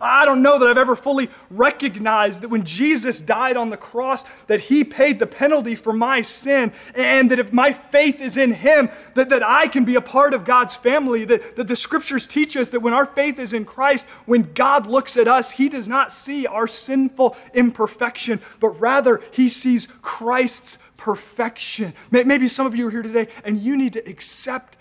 I 0.00 0.24
don't 0.24 0.42
know 0.42 0.58
that 0.58 0.68
I've 0.68 0.78
ever 0.78 0.96
fully 0.96 1.30
recognized 1.50 2.42
that 2.42 2.48
when 2.48 2.64
Jesus 2.64 3.20
died 3.20 3.56
on 3.56 3.70
the 3.70 3.76
cross, 3.76 4.22
that 4.44 4.60
he 4.60 4.84
paid 4.84 5.18
the 5.18 5.26
penalty 5.26 5.74
for 5.74 5.92
my 5.92 6.22
sin, 6.22 6.72
and 6.94 7.30
that 7.30 7.38
if 7.38 7.52
my 7.52 7.72
faith 7.72 8.20
is 8.20 8.36
in 8.36 8.52
him, 8.52 8.90
that, 9.14 9.28
that 9.28 9.42
I 9.42 9.68
can 9.68 9.84
be 9.84 9.94
a 9.94 10.00
part 10.00 10.34
of 10.34 10.44
God's 10.44 10.74
family. 10.74 11.24
That, 11.24 11.56
that 11.56 11.68
the 11.68 11.76
scriptures 11.76 12.26
teach 12.26 12.56
us 12.56 12.68
that 12.70 12.80
when 12.80 12.92
our 12.92 13.06
faith 13.06 13.38
is 13.38 13.52
in 13.52 13.64
Christ, 13.64 14.06
when 14.26 14.52
God 14.52 14.86
looks 14.86 15.16
at 15.16 15.28
us, 15.28 15.52
he 15.52 15.68
does 15.68 15.88
not 15.88 16.12
see 16.12 16.46
our 16.46 16.66
sinful 16.66 17.36
imperfection, 17.52 18.40
but 18.60 18.68
rather 18.80 19.22
he 19.32 19.48
sees 19.48 19.86
Christ's 20.02 20.78
perfection. 20.96 21.94
Maybe 22.10 22.48
some 22.48 22.66
of 22.66 22.74
you 22.74 22.88
are 22.88 22.90
here 22.90 23.02
today 23.02 23.28
and 23.44 23.58
you 23.58 23.76
need 23.76 23.92
to 23.94 24.08
accept 24.08 24.76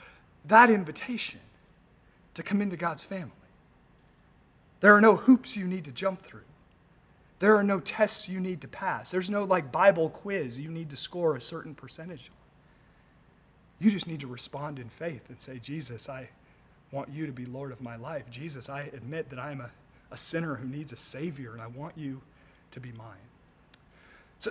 that 0.46 0.70
invitation 0.70 1.40
to 2.34 2.44
come 2.44 2.62
into 2.62 2.78
God's 2.78 3.04
family. 3.04 3.32
There 4.84 4.94
are 4.94 5.00
no 5.00 5.16
hoops 5.16 5.56
you 5.56 5.66
need 5.66 5.86
to 5.86 5.94
jump 5.94 6.24
through. 6.24 6.44
There 7.40 7.56
are 7.56 7.64
no 7.64 7.80
tests 7.80 8.28
you 8.28 8.42
need 8.42 8.60
to 8.60 8.68
pass. 8.68 9.12
There's 9.12 9.30
no 9.30 9.46
like 9.46 9.72
Bible 9.72 10.10
quiz 10.10 10.60
you 10.60 10.70
need 10.70 10.90
to 10.90 10.98
score 10.98 11.38
a 11.38 11.42
certain 11.42 11.74
percentage 11.74 12.30
on. 12.30 12.36
You 13.80 13.92
just 13.92 14.08
need 14.08 14.20
to 14.20 14.28
respond 14.28 14.80
in 14.80 14.90
faith 14.90 15.30
and 15.30 15.42
say, 15.42 15.58
Jesus, 15.60 16.10
I 16.10 16.28
want 16.92 17.08
you 17.08 17.26
to 17.26 17.32
be 17.32 17.46
Lord 17.46 17.72
of 17.72 17.82
my 17.82 17.96
life. 17.96 18.30
Jesus, 18.30 18.68
I 18.68 18.82
admit 18.94 19.30
that 19.30 19.40
I'm 19.40 19.62
a, 19.62 19.70
a 20.12 20.18
sinner 20.18 20.56
who 20.56 20.68
needs 20.68 20.92
a 20.92 20.98
Savior, 20.98 21.54
and 21.54 21.62
I 21.62 21.68
want 21.68 21.98
you 21.98 22.22
to 22.72 22.82
be 22.82 22.92
mine. 22.92 23.33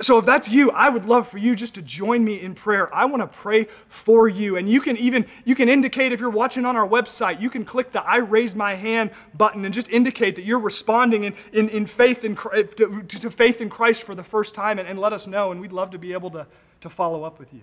So, 0.00 0.16
if 0.16 0.24
that's 0.24 0.50
you, 0.50 0.70
I 0.70 0.88
would 0.88 1.04
love 1.04 1.28
for 1.28 1.36
you 1.36 1.54
just 1.54 1.74
to 1.74 1.82
join 1.82 2.24
me 2.24 2.40
in 2.40 2.54
prayer. 2.54 2.92
I 2.94 3.04
want 3.04 3.20
to 3.22 3.26
pray 3.26 3.66
for 3.88 4.26
you. 4.26 4.56
And 4.56 4.66
you 4.66 4.80
can 4.80 4.96
even, 4.96 5.26
you 5.44 5.54
can 5.54 5.68
indicate 5.68 6.12
if 6.12 6.20
you're 6.20 6.30
watching 6.30 6.64
on 6.64 6.76
our 6.76 6.88
website, 6.88 7.42
you 7.42 7.50
can 7.50 7.62
click 7.62 7.92
the 7.92 8.02
I 8.02 8.16
raise 8.16 8.54
my 8.54 8.74
hand 8.74 9.10
button 9.34 9.66
and 9.66 9.74
just 9.74 9.90
indicate 9.90 10.36
that 10.36 10.46
you're 10.46 10.60
responding 10.60 11.24
in, 11.24 11.34
in, 11.52 11.68
in 11.68 11.84
faith 11.84 12.24
in, 12.24 12.36
to, 12.36 13.04
to 13.06 13.30
faith 13.30 13.60
in 13.60 13.68
Christ 13.68 14.04
for 14.04 14.14
the 14.14 14.24
first 14.24 14.54
time 14.54 14.78
and, 14.78 14.88
and 14.88 14.98
let 14.98 15.12
us 15.12 15.26
know. 15.26 15.52
And 15.52 15.60
we'd 15.60 15.72
love 15.72 15.90
to 15.90 15.98
be 15.98 16.14
able 16.14 16.30
to, 16.30 16.46
to 16.80 16.88
follow 16.88 17.24
up 17.24 17.38
with 17.38 17.52
you. 17.52 17.60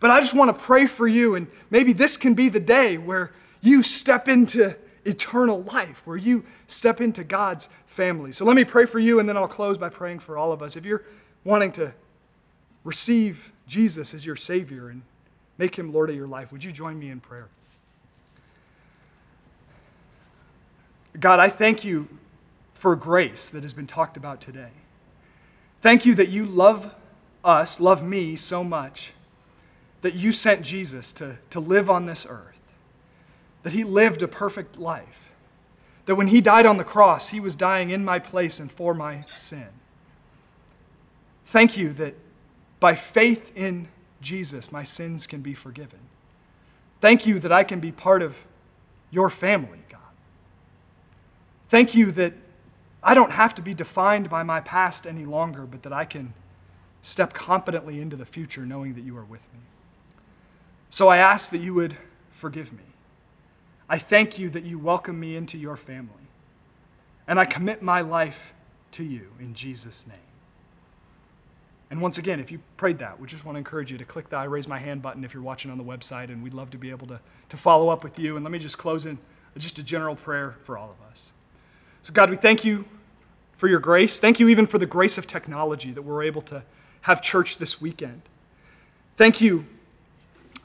But 0.00 0.10
I 0.10 0.18
just 0.18 0.34
want 0.34 0.56
to 0.56 0.64
pray 0.64 0.86
for 0.86 1.06
you. 1.06 1.36
And 1.36 1.46
maybe 1.70 1.92
this 1.92 2.16
can 2.16 2.34
be 2.34 2.48
the 2.48 2.58
day 2.58 2.98
where 2.98 3.30
you 3.60 3.84
step 3.84 4.26
into 4.26 4.74
eternal 5.04 5.62
life, 5.62 6.02
where 6.06 6.16
you 6.16 6.44
step 6.66 7.00
into 7.00 7.22
God's 7.22 7.68
family. 7.86 8.32
So 8.32 8.44
let 8.44 8.56
me 8.56 8.64
pray 8.64 8.84
for 8.84 8.98
you, 8.98 9.20
and 9.20 9.28
then 9.28 9.36
I'll 9.36 9.46
close 9.46 9.78
by 9.78 9.90
praying 9.90 10.18
for 10.18 10.36
all 10.36 10.50
of 10.50 10.60
us. 10.60 10.76
If 10.76 10.84
you're 10.84 11.04
wanting 11.46 11.70
to 11.72 11.92
receive 12.84 13.52
Jesus 13.66 14.12
as 14.12 14.26
your 14.26 14.36
Savior 14.36 14.88
and 14.88 15.02
make 15.58 15.76
Him 15.76 15.92
Lord 15.92 16.10
of 16.10 16.16
your 16.16 16.26
life, 16.26 16.52
would 16.52 16.64
you 16.64 16.72
join 16.72 16.98
me 16.98 17.08
in 17.08 17.20
prayer? 17.20 17.48
God, 21.18 21.40
I 21.40 21.48
thank 21.48 21.84
you 21.84 22.08
for 22.74 22.94
grace 22.94 23.48
that 23.48 23.62
has 23.62 23.72
been 23.72 23.86
talked 23.86 24.16
about 24.16 24.40
today. 24.40 24.70
Thank 25.80 26.04
you 26.04 26.14
that 26.16 26.28
you 26.28 26.44
love 26.44 26.94
us, 27.44 27.80
love 27.80 28.02
me 28.04 28.36
so 28.36 28.62
much, 28.62 29.12
that 30.02 30.14
you 30.14 30.32
sent 30.32 30.62
Jesus 30.62 31.12
to, 31.14 31.38
to 31.50 31.60
live 31.60 31.88
on 31.88 32.06
this 32.06 32.26
earth, 32.28 32.60
that 33.62 33.72
he 33.72 33.84
lived 33.84 34.20
a 34.22 34.28
perfect 34.28 34.78
life, 34.78 35.30
that 36.06 36.16
when 36.16 36.28
he 36.28 36.40
died 36.40 36.66
on 36.66 36.76
the 36.76 36.84
cross, 36.84 37.30
he 37.30 37.40
was 37.40 37.56
dying 37.56 37.90
in 37.90 38.04
my 38.04 38.18
place 38.18 38.60
and 38.60 38.70
for 38.70 38.92
my 38.92 39.24
sin. 39.34 39.68
Thank 41.46 41.76
you 41.76 41.92
that 41.94 42.14
by 42.80 42.94
faith 42.94 43.56
in 43.56 43.88
Jesus, 44.20 44.72
my 44.72 44.84
sins 44.84 45.26
can 45.26 45.40
be 45.40 45.54
forgiven. 45.54 46.00
Thank 47.00 47.26
you 47.26 47.38
that 47.38 47.52
I 47.52 47.62
can 47.64 47.80
be 47.80 47.92
part 47.92 48.20
of 48.20 48.44
your 49.10 49.30
family, 49.30 49.78
God. 49.88 50.00
Thank 51.68 51.94
you 51.94 52.10
that 52.12 52.34
I 53.02 53.14
don't 53.14 53.30
have 53.30 53.54
to 53.54 53.62
be 53.62 53.74
defined 53.74 54.28
by 54.28 54.42
my 54.42 54.60
past 54.60 55.06
any 55.06 55.24
longer, 55.24 55.62
but 55.62 55.82
that 55.84 55.92
I 55.92 56.04
can 56.04 56.34
step 57.02 57.32
confidently 57.32 58.00
into 58.00 58.16
the 58.16 58.26
future 58.26 58.66
knowing 58.66 58.94
that 58.94 59.04
you 59.04 59.16
are 59.16 59.24
with 59.24 59.42
me. 59.54 59.60
So 60.90 61.08
I 61.08 61.18
ask 61.18 61.52
that 61.52 61.58
you 61.58 61.74
would 61.74 61.96
forgive 62.30 62.72
me. 62.72 62.82
I 63.88 63.98
thank 63.98 64.38
you 64.38 64.50
that 64.50 64.64
you 64.64 64.78
welcome 64.80 65.20
me 65.20 65.36
into 65.36 65.58
your 65.58 65.76
family. 65.76 66.10
And 67.28 67.38
I 67.38 67.44
commit 67.44 67.82
my 67.82 68.00
life 68.00 68.52
to 68.92 69.04
you 69.04 69.28
in 69.38 69.54
Jesus' 69.54 70.06
name. 70.06 70.25
And 71.90 72.00
once 72.00 72.18
again, 72.18 72.40
if 72.40 72.50
you 72.50 72.60
prayed 72.76 72.98
that, 72.98 73.20
we 73.20 73.26
just 73.28 73.44
want 73.44 73.54
to 73.54 73.58
encourage 73.58 73.92
you 73.92 73.98
to 73.98 74.04
click 74.04 74.28
the 74.28 74.36
I 74.36 74.44
raise 74.44 74.66
my 74.66 74.78
hand 74.78 75.02
button 75.02 75.22
if 75.24 75.32
you're 75.32 75.42
watching 75.42 75.70
on 75.70 75.78
the 75.78 75.84
website, 75.84 76.30
and 76.30 76.42
we'd 76.42 76.54
love 76.54 76.70
to 76.70 76.78
be 76.78 76.90
able 76.90 77.06
to, 77.06 77.20
to 77.48 77.56
follow 77.56 77.88
up 77.88 78.02
with 78.02 78.18
you. 78.18 78.36
And 78.36 78.44
let 78.44 78.50
me 78.50 78.58
just 78.58 78.78
close 78.78 79.06
in 79.06 79.18
just 79.56 79.78
a 79.78 79.82
general 79.82 80.16
prayer 80.16 80.56
for 80.64 80.76
all 80.76 80.90
of 80.90 81.10
us. 81.10 81.32
So, 82.02 82.12
God, 82.12 82.28
we 82.28 82.36
thank 82.36 82.64
you 82.64 82.84
for 83.56 83.68
your 83.68 83.80
grace. 83.80 84.20
Thank 84.20 84.38
you 84.38 84.48
even 84.48 84.66
for 84.66 84.78
the 84.78 84.86
grace 84.86 85.16
of 85.16 85.26
technology 85.26 85.92
that 85.92 86.02
we're 86.02 86.22
able 86.22 86.42
to 86.42 86.62
have 87.02 87.22
church 87.22 87.58
this 87.58 87.80
weekend. 87.80 88.22
Thank 89.16 89.40
you 89.40 89.64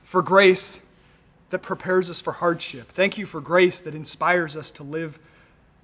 for 0.04 0.22
grace 0.22 0.82
that 1.52 1.60
prepares 1.60 2.10
us 2.10 2.20
for 2.20 2.34
hardship. 2.34 2.90
Thank 2.90 3.18
you 3.18 3.26
for 3.26 3.40
grace 3.40 3.80
that 3.80 3.96
inspires 3.96 4.56
us 4.56 4.72
to 4.72 4.84
live 4.84 5.20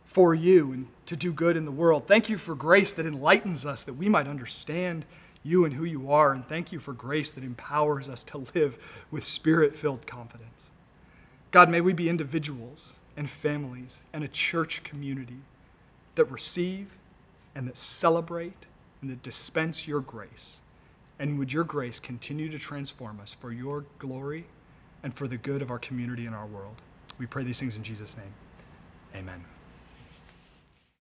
for 0.05 0.33
you 0.33 0.71
and 0.71 0.88
to 1.05 1.15
do 1.15 1.31
good 1.31 1.55
in 1.55 1.65
the 1.65 1.71
world. 1.71 2.07
Thank 2.07 2.29
you 2.29 2.38
for 2.38 2.55
grace 2.55 2.91
that 2.93 3.05
enlightens 3.05 3.65
us 3.65 3.83
that 3.83 3.93
we 3.93 4.09
might 4.09 4.27
understand 4.27 5.05
you 5.47 5.65
and 5.65 5.73
who 5.73 5.85
you 5.85 6.11
are. 6.11 6.33
And 6.33 6.47
thank 6.47 6.71
you 6.71 6.79
for 6.79 6.93
grace 6.93 7.31
that 7.31 7.43
empowers 7.43 8.09
us 8.09 8.23
to 8.25 8.45
live 8.53 9.05
with 9.09 9.23
spirit 9.23 9.75
filled 9.75 10.05
confidence. 10.05 10.69
God, 11.51 11.69
may 11.69 11.81
we 11.81 11.93
be 11.93 12.09
individuals 12.09 12.95
and 13.15 13.29
families 13.29 14.01
and 14.13 14.23
a 14.23 14.27
church 14.27 14.83
community 14.83 15.39
that 16.15 16.25
receive 16.25 16.95
and 17.55 17.67
that 17.67 17.77
celebrate 17.77 18.65
and 19.01 19.09
that 19.09 19.23
dispense 19.23 19.87
your 19.87 20.01
grace. 20.01 20.59
And 21.19 21.39
would 21.39 21.51
your 21.51 21.63
grace 21.63 21.99
continue 21.99 22.49
to 22.49 22.59
transform 22.59 23.19
us 23.19 23.33
for 23.33 23.51
your 23.51 23.85
glory 23.97 24.45
and 25.01 25.15
for 25.15 25.27
the 25.27 25.37
good 25.37 25.61
of 25.61 25.71
our 25.71 25.79
community 25.79 26.25
and 26.25 26.35
our 26.35 26.45
world? 26.45 26.75
We 27.17 27.25
pray 27.25 27.43
these 27.43 27.59
things 27.59 27.75
in 27.75 27.83
Jesus' 27.83 28.15
name. 28.17 28.33
Amen. 29.15 29.56